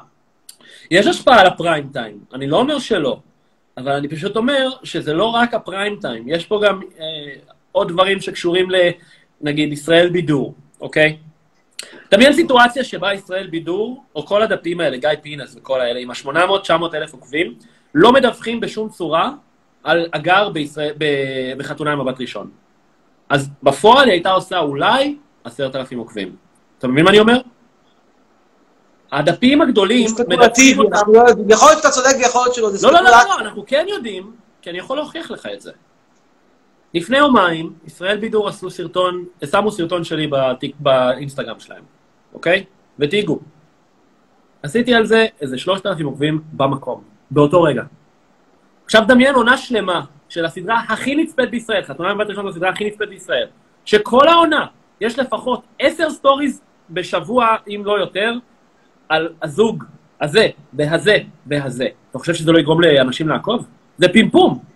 [0.91, 2.17] יש השפעה על הפריים טיים.
[2.33, 3.17] אני לא אומר שלא,
[3.77, 6.23] אבל אני פשוט אומר שזה לא רק הפריים טיים.
[6.27, 7.05] יש פה גם אה,
[7.73, 8.75] עוד דברים שקשורים ל,
[9.41, 11.17] נגיד, ישראל בידור, אוקיי?
[12.11, 16.95] דמיין סיטואציה שבה ישראל בידור, או כל הדפים האלה, גיא פינס וכל האלה, עם ה-800-900
[16.95, 17.53] אלף עוקבים,
[17.95, 19.31] לא מדווחים בשום צורה
[19.83, 22.49] על הגר בישראל, ב- בחתונה עם מבט ראשון.
[23.29, 26.35] אז בפועל היא הייתה עושה אולי עשרת אלפים עוקבים.
[26.79, 27.41] אתה מבין מה אני אומר?
[29.11, 31.11] הדפים הגדולים מדווחים אותם...
[31.13, 31.23] לא.
[31.49, 33.35] יכול להיות שאתה צודק ויכול להיות שלא, זה לא, לא, לא, ספקולציה.
[33.35, 34.31] לא, אנחנו כן יודעים,
[34.61, 35.71] כי אני יכול להוכיח לך את זה.
[36.93, 41.83] לפני יומיים, ישראל בידור עשו סרטון, שמו סרטון שלי בטיק, באינסטגרם שלהם,
[42.33, 42.65] אוקיי?
[42.99, 43.39] ותיגו.
[44.63, 47.83] עשיתי על זה איזה 3,000 עוקבים במקום, באותו רגע.
[48.85, 53.09] עכשיו דמיין עונה שלמה של הסדרה הכי נצפית בישראל, חתונה ממבט ראשון בסדרה הכי נצפית
[53.09, 53.47] בישראל,
[53.85, 54.65] שכל העונה,
[55.01, 58.33] יש לפחות 10 סטוריז בשבוע, אם לא יותר,
[59.09, 59.83] על הזוג
[60.21, 61.17] הזה, והזה,
[61.47, 61.87] והזה.
[62.09, 63.67] אתה חושב שזה לא יגרום לאנשים לעקוב?
[63.97, 64.72] זה פימפום.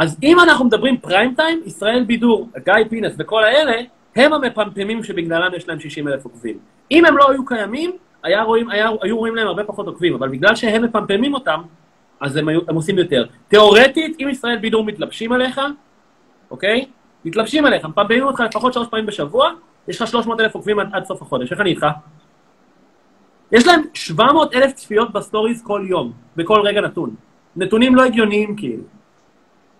[0.00, 3.82] אז אם אנחנו מדברים פריים טיים, ישראל בידור, גיא פינס וכל האלה,
[4.16, 6.58] הם המפמפמים שבגללם יש להם 60 אלף עוקבים.
[6.90, 7.90] אם הם לא היו קיימים,
[8.22, 11.60] היה רואים, היה, היו רואים להם הרבה פחות עוקבים, אבל בגלל שהם מפמפמים אותם,
[12.20, 13.24] אז הם, היו, הם עושים יותר.
[13.48, 15.60] תיאורטית, אם ישראל בידור מתלבשים עליך,
[16.50, 16.86] אוקיי?
[17.24, 19.50] מתלבשים עליך, מפמפמים אותך לפחות שלוש פעמים בשבוע,
[19.88, 21.52] יש לך 300 אלף עוקבים עד, עד סוף החודש.
[21.52, 21.86] איך אני איתך?
[23.52, 27.14] יש להם 700 אלף צפיות בסטוריז כל יום, בכל רגע נתון.
[27.56, 28.99] נתונים לא הגיוניים כאילו.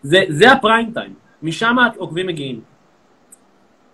[0.02, 2.60] זה, זה הפריים טיים, משם העוקבים מגיעים.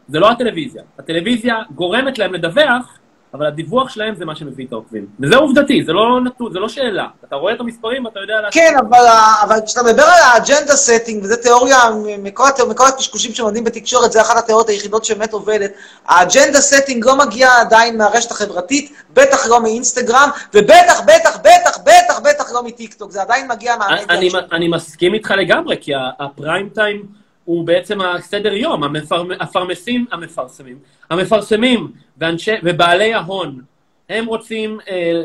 [0.09, 0.83] זה לא הטלוויזיה.
[0.99, 2.99] הטלוויזיה גורמת להם לדווח,
[3.35, 5.07] אבל הדיווח שלהם זה מה שמביא את העוקבים.
[5.21, 7.07] וזה עובדתי, זה לא נתון, זה לא שאלה.
[7.25, 8.35] אתה רואה את המספרים ואתה יודע...
[8.51, 9.07] כן, אבל,
[9.43, 11.79] אבל כשאתה מדבר על ה agenda setting, וזו תיאוריה
[12.23, 15.71] מכל, מכל הקשקושים שלומדים בתקשורת, זה אחת התיאוריות היחידות שבאמת עובדת.
[16.07, 22.21] ה agenda setting לא מגיעה עדיין מהרשת החברתית, בטח לא מאינסטגרם, ובטח, בטח, בטח, בטח,
[22.25, 24.05] בטח לא מטיקטוק, זה עדיין מגיע מהמדיה.
[24.19, 27.07] אני, אני מסכים איתך לגמרי, כי הפריים טיים
[27.45, 30.79] הוא בעצם הסדר יום, המפרמ, הפרמסים, המפרסמים,
[31.11, 33.61] המפרסמים ואנשי, ובעלי ההון,
[34.09, 35.23] הם רוצים, אה,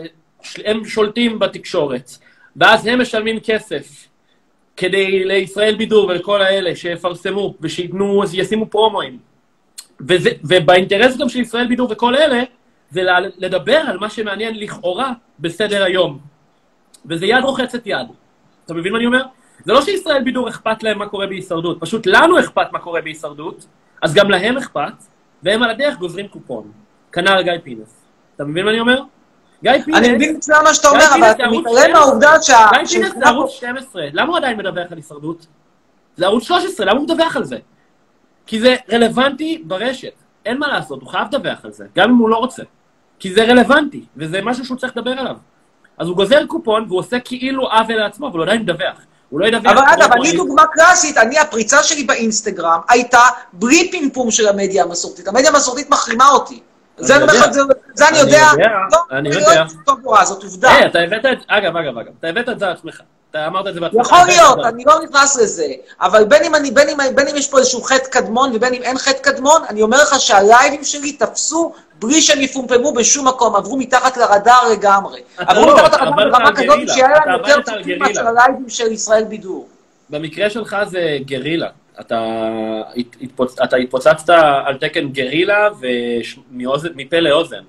[0.65, 2.11] הם שולטים בתקשורת,
[2.55, 4.07] ואז הם משלמים כסף
[4.77, 9.17] כדי לישראל בידור ולכל האלה שיפרסמו ושייתנו, ישימו פרומואים.
[10.07, 12.43] וזה, ובאינטרס גם של ישראל בידור וכל אלה,
[12.91, 13.01] זה
[13.37, 16.30] לדבר על מה שמעניין לכאורה בסדר היום.
[17.05, 18.07] וזה יד רוחצת יד.
[18.65, 19.23] אתה מבין מה אני אומר?
[19.65, 23.65] זה לא שישראל בידור אכפת להם מה קורה בהישרדות, פשוט לנו אכפת מה קורה בהישרדות,
[24.01, 24.93] אז גם להם אכפת,
[25.43, 26.71] והם על הדרך גוזרים קופון.
[27.11, 28.05] כנ"ל גיא פינס.
[28.35, 29.01] אתה מבין מה אני אומר?
[29.63, 29.97] גיא פינס...
[29.97, 31.93] אני מבין מצוין מה שאתה אומר, אבל אתה מתעלם 12.
[31.93, 32.67] מהעובדה שה...
[32.71, 35.47] גיא פינס זה ערוץ 12, למה הוא עדיין מדווח על הישרדות?
[36.15, 37.57] זה ערוץ 13, למה הוא מדווח על זה?
[38.45, 40.13] כי זה רלוונטי ברשת,
[40.45, 42.63] אין מה לעשות, הוא חייב לדווח על זה, גם אם הוא לא רוצה.
[43.19, 45.37] כי זה רלוונטי, וזה משהו שהוא צריך לדבר עליו.
[46.01, 48.97] אז הוא גוזר קופון והוא עושה כאילו עוול לעצמו, אבל הוא עדיין מדווח.
[49.29, 49.71] הוא לא ידווח.
[49.71, 50.31] אבל אגב, אני.
[50.37, 53.19] דוגמה קלאסית, אני, הפריצה שלי באינסטגרם הייתה
[53.53, 55.27] בלי פימפום של המדיה המסורתית.
[55.27, 56.59] המדיה המסורתית מחרימה אותי.
[56.97, 57.51] זה אני אומר לך, יודע.
[57.93, 58.47] זה- אני יודע.
[58.91, 59.63] לא, אני לא יודע.
[59.85, 60.71] טוב נורא, זאת עובדה.
[60.75, 61.37] היי, אתה הבאת את...
[61.47, 63.01] אגב, אגב, אגב, אתה הבאת את זה על עצמך.
[63.31, 64.05] אתה אמרת את זה בעצמך.
[64.05, 64.59] יכול להיות.
[64.65, 65.65] אני לא נכנס לזה.
[66.01, 68.81] אבל בין אם, אני, בין, אם, בין אם יש פה איזשהו חטא קדמון ובין אם
[68.83, 73.77] אין חטא קדמון, אני אומר לך שהלייבים שלי תפסו בלי שהם יפומפמו בשום מקום, עברו
[73.77, 75.21] מתחת לרדאר לגמרי.
[75.37, 76.79] עברו לא, מתחת לרדאר ברמה כזאת.
[76.87, 77.99] שהיה להם יותר צופים.
[77.99, 79.67] מאשר הלייבים של ישראל בידור.
[80.09, 81.67] במקרה שלך זה גרילה.
[81.99, 82.19] אתה,
[82.97, 83.59] הת- התפוצ...
[83.63, 84.29] אתה התפוצצת
[84.65, 85.69] על תקן גרילה
[86.51, 87.61] ומאוזן, מפה לאוזן.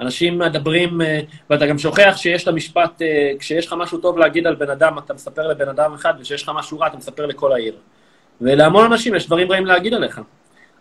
[0.00, 1.20] אנשים מדברים, אה,
[1.50, 4.98] ואתה גם שוכח שיש את המשפט, אה, כשיש לך משהו טוב להגיד על בן אדם,
[4.98, 7.74] אתה מספר לבן אדם אחד, וכשיש לך משהו רע, אתה מספר לכל העיר.
[8.40, 10.20] ולהמון אנשים יש דברים רעים להגיד עליך.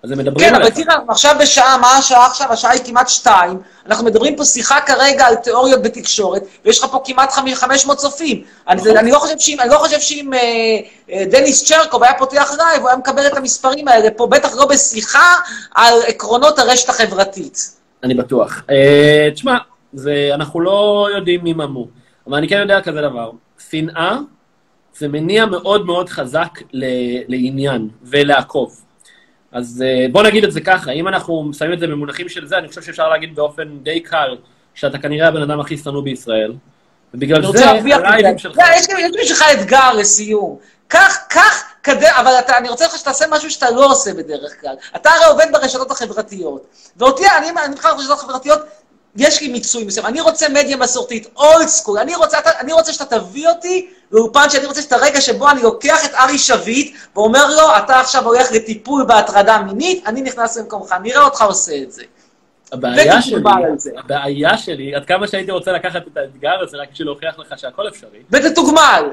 [0.04, 0.76] אז הם מדברים כן, אבל עליך.
[0.76, 2.52] תראה, עכשיו בשעה, מה השעה עכשיו?
[2.54, 3.60] השעה היא כמעט שתיים.
[3.86, 8.44] אנחנו מדברים פה שיחה כרגע על תיאוריות בתקשורת, ויש לך פה כמעט חמ- 500 צופים.
[8.68, 8.98] אני נכון.
[8.98, 10.40] אני לא חושב שאם אני לא חושב שאם אה,
[11.12, 14.66] אה, דניס צ'רקוב היה פותח לייב, הוא היה מקבל את המספרים האלה פה, בטח לא
[14.66, 15.34] בשיחה
[15.76, 17.76] על עקרונות הרשת החברתית.
[18.06, 18.64] אני בטוח.
[18.70, 19.58] אה, תשמע,
[19.94, 21.88] זה, אנחנו לא יודעים מי ממו,
[22.28, 23.32] אבל אני כן יודע כזה דבר.
[23.70, 24.18] שנאה
[24.94, 26.86] זה מניע מאוד מאוד חזק ל,
[27.28, 28.82] לעניין ולעקוב.
[29.52, 32.58] אז אה, בוא נגיד את זה ככה, אם אנחנו שמים את זה במונחים של זה,
[32.58, 34.36] אני חושב שאפשר להגיד באופן די קל
[34.74, 36.54] שאתה כנראה הבן אדם הכי שנוא בישראל.
[37.14, 37.66] ובגלל זה, זה.
[38.38, 38.58] שלך...
[38.58, 40.58] לא, יש לי בשבילך אתגר לסיום.
[40.88, 44.76] קח, קח, כדי, אבל אתה, אני רוצה לך שתעשה משהו שאתה לא עושה בדרך כלל.
[44.96, 46.66] אתה הרי עובד ברשתות החברתיות.
[46.98, 48.60] ואותי, אני, אני בכלל ברשתות החברתיות,
[49.16, 50.06] יש לי מיצוי מסוים.
[50.06, 51.98] אני רוצה מדיה מסורתית, אולד סקול.
[52.00, 55.62] אני רוצה, אתה, אני רוצה שאתה תביא אותי לאולפן שאני רוצה שאת הרגע שבו אני
[55.62, 60.96] לוקח את ארי שביט ואומר לו, אתה עכשיו הולך לטיפול בהטרדה מינית, אני נכנס למקומך.
[61.04, 62.04] נראה אותך עושה את זה.
[62.72, 63.42] הבעיה שלי.
[63.98, 67.88] הבעיה שלי, עד כמה שהייתי רוצה לקחת את האתגר הזה רק בשביל להוכיח לך שהכל
[67.88, 69.12] אפשרי, ותתוגמל.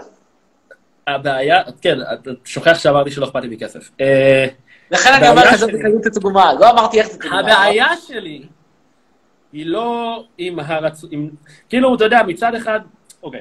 [1.06, 3.90] הבעיה, כן, אתה שוכח שאמרתי שלא אכפת לי מכסף.
[4.00, 4.46] אה,
[4.90, 6.54] לכן אני אומר לך שזאת בקלות תתוגמל.
[6.60, 7.38] לא אמרתי איך תתוגמל.
[7.38, 8.42] הבעיה שלי
[9.52, 11.04] היא לא עם הרצ...
[11.10, 11.30] עם...
[11.68, 12.80] כאילו, אתה יודע, מצד אחד,
[13.22, 13.40] אוקיי.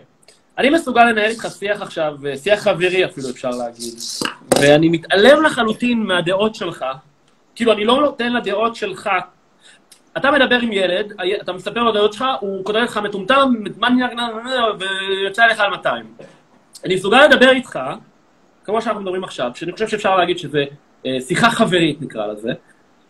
[0.57, 3.93] אני מסוגל לנהל איתך שיח עכשיו, אה, שיח חברי אפילו אפשר להגיד,
[4.59, 6.85] ואני מתעלם לחלוטין מהדעות שלך.
[7.55, 9.09] כאילו, אני לא נותן לדעות שלך...
[10.17, 13.53] אתה מדבר עם ילד, אתה מספר לו דעות שלך, הוא כותב לך מטומטם,
[14.79, 16.05] ויוצא עליך על 200.
[16.85, 17.79] אני מסוגל לדבר איתך,
[18.63, 20.65] כמו שאנחנו מדברים עכשיו, שאני חושב שאפשר להגיד שזה
[21.05, 22.51] אה, שיחה חברית, נקרא לזה,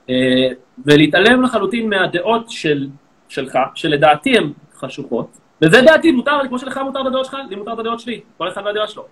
[0.09, 0.47] אה,
[0.85, 2.87] ולהתעלם לחלוטין מהדעות של,
[3.29, 7.73] שלך, שלדעתי הן חשוכות, וזה דעתי, מותר, כמו שלך מותר את הדעות שלך, לי מותר
[7.73, 9.05] את הדעות שלי, כל אחד והדעה שלו.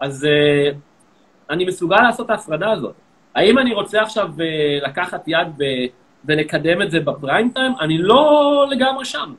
[0.00, 0.70] אז אה,
[1.50, 2.94] אני מסוגל לעשות את ההפרדה הזאת.
[3.34, 5.62] האם אני רוצה עכשיו אה, לקחת יד ו,
[6.24, 7.72] ולקדם את זה בפריים טיים?
[7.80, 9.34] אני לא לגמרי שם.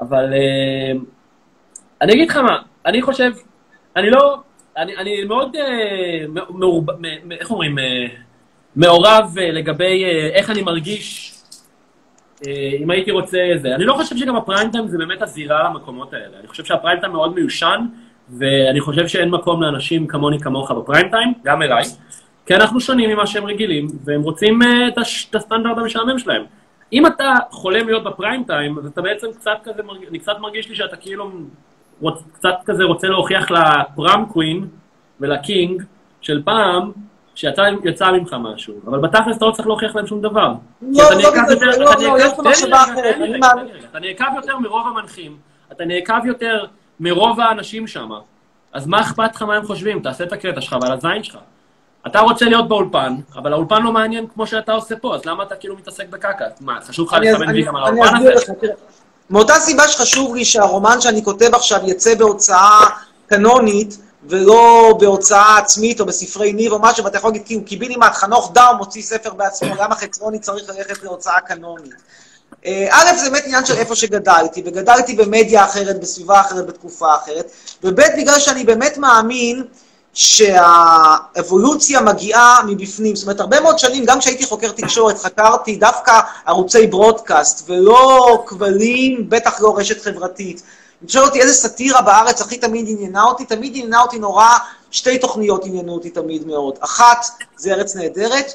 [0.00, 0.92] אבל אה,
[2.00, 3.32] אני אגיד לך מה, אני חושב,
[3.96, 4.36] אני לא,
[4.76, 6.84] אני, אני מאוד, אה, מעורב,
[7.30, 8.06] איך אומרים, אה,
[8.76, 11.30] מעורב אה, לגבי איך אני מרגיש
[12.80, 13.74] אם הייתי רוצה זה.
[13.74, 16.38] אני לא חושב שגם הפריים טיים זה באמת הזירה למקומות האלה.
[16.40, 17.86] אני חושב שהפריים טיים מאוד מיושן,
[18.38, 21.84] ואני חושב שאין מקום לאנשים כמוני כמוך בפריים טיים, גם אליי,
[22.46, 24.58] כי אנחנו שונים ממה שהם רגילים, והם רוצים
[24.88, 26.44] את, הש, את הסטנדרט המשעמם שלהם.
[26.92, 30.74] אם אתה חולם להיות בפריים טיים, אז אתה בעצם קצת כזה, אני קצת מרגיש לי
[30.74, 31.30] שאתה כאילו
[32.00, 34.68] רוצ, קצת כזה רוצה להוכיח לפרם קווין
[35.20, 35.82] ולקינג
[36.20, 36.92] של פעם,
[37.34, 40.54] שיצא יצא ממך משהו, אבל בתכלס אתה לא צריך להוכיח להם שום דבר.
[40.82, 41.36] לא, לא
[41.78, 43.16] לא, לא, יש פה מחשבה אחרת.
[43.90, 45.36] אתה נעקב יותר מרוב המנחים,
[45.72, 46.64] אתה נעקב יותר
[47.00, 48.10] מרוב האנשים שם,
[48.72, 50.00] אז מה אכפת לך מה הם חושבים?
[50.00, 51.38] תעשה את הקטע שלך ועל הזין שלך.
[52.06, 55.56] אתה רוצה להיות באולפן, אבל האולפן לא מעניין כמו שאתה עושה פה, אז למה אתה
[55.56, 56.44] כאילו מתעסק בקקה?
[56.60, 58.32] מה, חשוב לך לסמן וי גם על האולפן הזה?
[59.30, 62.86] מאותה סיבה שחשוב לי שהרומן שאני כותב עכשיו יצא בהוצאה
[63.26, 63.98] קנונית,
[64.28, 68.50] ולא בהוצאה עצמית או בספרי ניב או משהו, ואתה יכול להגיד, כי הוא קיבינימט, חנוך
[68.54, 71.94] דאום מוציא ספר בעצמו, למה חצרוני צריך ללכת להוצאה קנונית?
[72.66, 77.50] אה, א', זה באמת עניין של איפה שגדלתי, וגדלתי במדיה אחרת, בסביבה אחרת, בתקופה אחרת,
[77.84, 79.64] וב', בגלל שאני באמת מאמין
[80.14, 83.16] שהאבולוציה מגיעה מבפנים.
[83.16, 89.30] זאת אומרת, הרבה מאוד שנים, גם כשהייתי חוקר תקשורת, חקרתי דווקא ערוצי ברודקאסט, ולא כבלים,
[89.30, 90.62] בטח לא רשת חברתית.
[91.02, 94.48] אם תשאל אותי איזה סאטירה בארץ הכי תמיד עניינה אותי, תמיד עניינה אותי נורא,
[94.90, 96.74] שתי תוכניות עניינו אותי תמיד מאוד.
[96.80, 97.26] אחת,
[97.56, 98.54] זה ארץ נהדרת,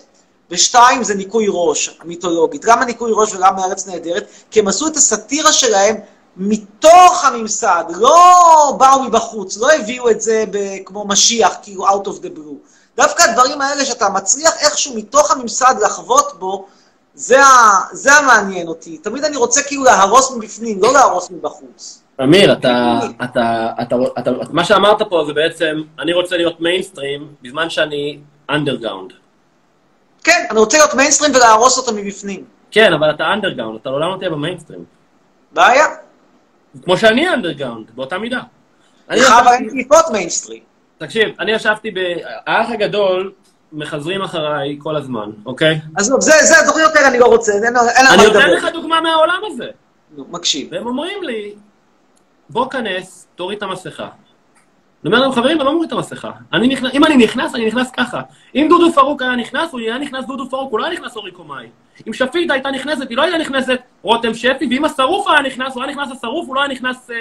[0.51, 2.65] ושתיים, זה ניקוי ראש, המיתולוגית.
[2.65, 5.95] גם הניקוי ראש וגם ארץ נהדרת, כי הם עשו את הסאטירה שלהם
[6.37, 10.45] מתוך הממסד, לא באו מבחוץ, לא הביאו את זה
[10.85, 12.69] כמו משיח, כאילו out of the blue.
[12.97, 16.65] דווקא הדברים האלה שאתה מצליח איכשהו מתוך הממסד לחוות בו,
[17.13, 18.97] זה, ה, זה המעניין אותי.
[18.97, 22.01] תמיד אני רוצה כאילו להרוס מבפנים, לא להרוס מבחוץ.
[22.23, 27.69] אמיר, אתה, אתה, אתה, אתה, מה שאמרת פה זה בעצם, אני רוצה להיות מיינסטרים בזמן
[27.69, 28.19] שאני
[28.49, 29.13] אנדרגאונד.
[30.23, 32.43] כן, אני רוצה להיות מיינסטרים ולהרוס אותו מבפנים.
[32.71, 34.83] כן, אבל אתה אנדרגאונד, אתה לעולם לא תהיה במיינסטרים.
[35.51, 35.85] בעיה.
[36.83, 38.39] כמו שאני אנדרגאונד, באותה מידה.
[39.09, 39.21] אני
[39.51, 40.59] אין טיפות מיינסטרים.
[40.97, 41.97] תקשיב, אני ישבתי ב...
[42.47, 43.31] האח הגדול
[43.73, 45.79] מחזרים אחריי כל הזמן, אוקיי?
[45.97, 48.55] עזוב, זה, זה, דברים יותר אני לא רוצה, אין לך אני מה נותן לדבר.
[48.55, 49.69] לך דוגמה מהעולם הזה.
[50.17, 50.67] מקשיב.
[50.71, 51.55] והם אומרים לי,
[52.49, 54.09] בוא כנס, תוריד את המסכה.
[55.03, 56.31] אני אומר להם, חברים, אני לא מוריד את המסכה.
[56.53, 58.21] אני נכנס, אם אני נכנס, אני נכנס ככה.
[58.55, 61.31] אם דודו פארוק היה נכנס, הוא היה נכנס דודו פארוק, הוא לא היה נכנס אורי
[61.31, 61.67] קומאי.
[62.07, 65.83] אם שפיטה הייתה נכנסת, היא לא הייתה נכנסת רותם שפי, ואם השרוף היה נכנס, הוא
[65.83, 67.11] היה נכנס השרוף, הוא לא היה נכנס...
[67.11, 67.15] אה...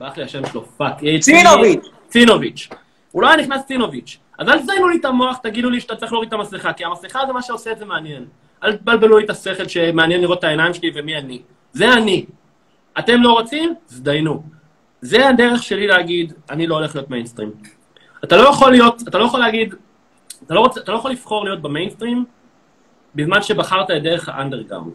[0.00, 1.04] ברח לי השם שלו, fuck.
[1.04, 1.86] אה, צינוביץ'.
[2.08, 2.68] צינוביץ'.
[3.12, 4.18] הוא לא היה נכנס צינוביץ'.
[4.38, 7.20] אז אל תזיינו לי את המוח, תגידו לי שאתה צריך להוריד את המסכה, כי המסכה
[7.26, 8.24] זה מה שעושה את זה מעניין.
[8.64, 11.42] אל תבלבלו לי את השכל שמעניין לראות את העיניים שלי ומי אני.
[11.72, 12.26] זה אני.
[12.98, 13.74] אתם לא רוצים?
[13.86, 14.55] תזדיינו.
[15.00, 17.50] זה הדרך שלי להגיד, אני לא הולך להיות מיינסטרים.
[18.24, 19.74] אתה לא יכול להיות, אתה לא יכול להגיד,
[20.46, 22.24] אתה לא, רוצה, אתה לא יכול לבחור להיות במיינסטרים
[23.14, 24.92] בזמן שבחרת את דרך האנדרגאונד.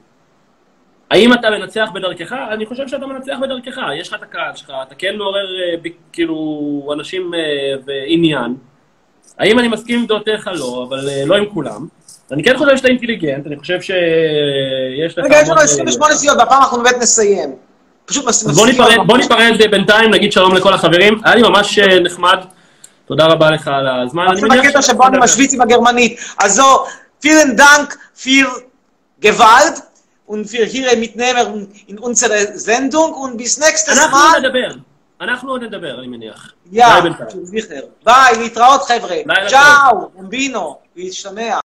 [1.11, 2.35] האם אתה מנצח בדרכך?
[2.51, 3.77] אני חושב שאתה מנצח בדרכך.
[3.95, 7.39] יש לך את הקהל שלך, אתה כן מעורר אה, כאילו אנשים אה,
[7.85, 8.55] ועניין.
[9.37, 10.49] האם אני מסכים עם דעותיך?
[10.53, 11.87] לא, אבל אה, לא עם כולם.
[12.31, 15.25] אני כן חושב שאתה אינטליגנט, אני חושב שיש לך...
[15.25, 17.55] רגע, יש לנו המון, אה, 28 שניות, והפעם אנחנו באמת נסיים.
[18.11, 21.21] פשוט אז מפסיקים בוא ניפרד בינתיים, נגיד שלום לכל החברים.
[21.23, 22.37] היה לי ממש אה, נחמד.
[23.05, 24.25] תודה רבה לך על הזמן.
[24.27, 25.17] אני עכשיו הקטע שאתה שבו אני.
[25.19, 26.19] משוויץ עם הגרמנית.
[26.41, 26.63] Also,
[27.25, 28.47] vielen Dank für
[29.21, 29.83] Gewalt
[30.27, 31.45] und für Ihre Mitnehmer
[31.87, 34.39] in unserer Sendung und bis nächstes אנחנו Mal.
[34.39, 34.75] נדבר.
[35.21, 36.51] אנחנו עוד נדבר, אני מניח.
[36.71, 36.85] יא,
[38.05, 39.15] ביי להתראות חבר'ה.
[39.47, 41.59] צ'או, אמבינו, להשתמע.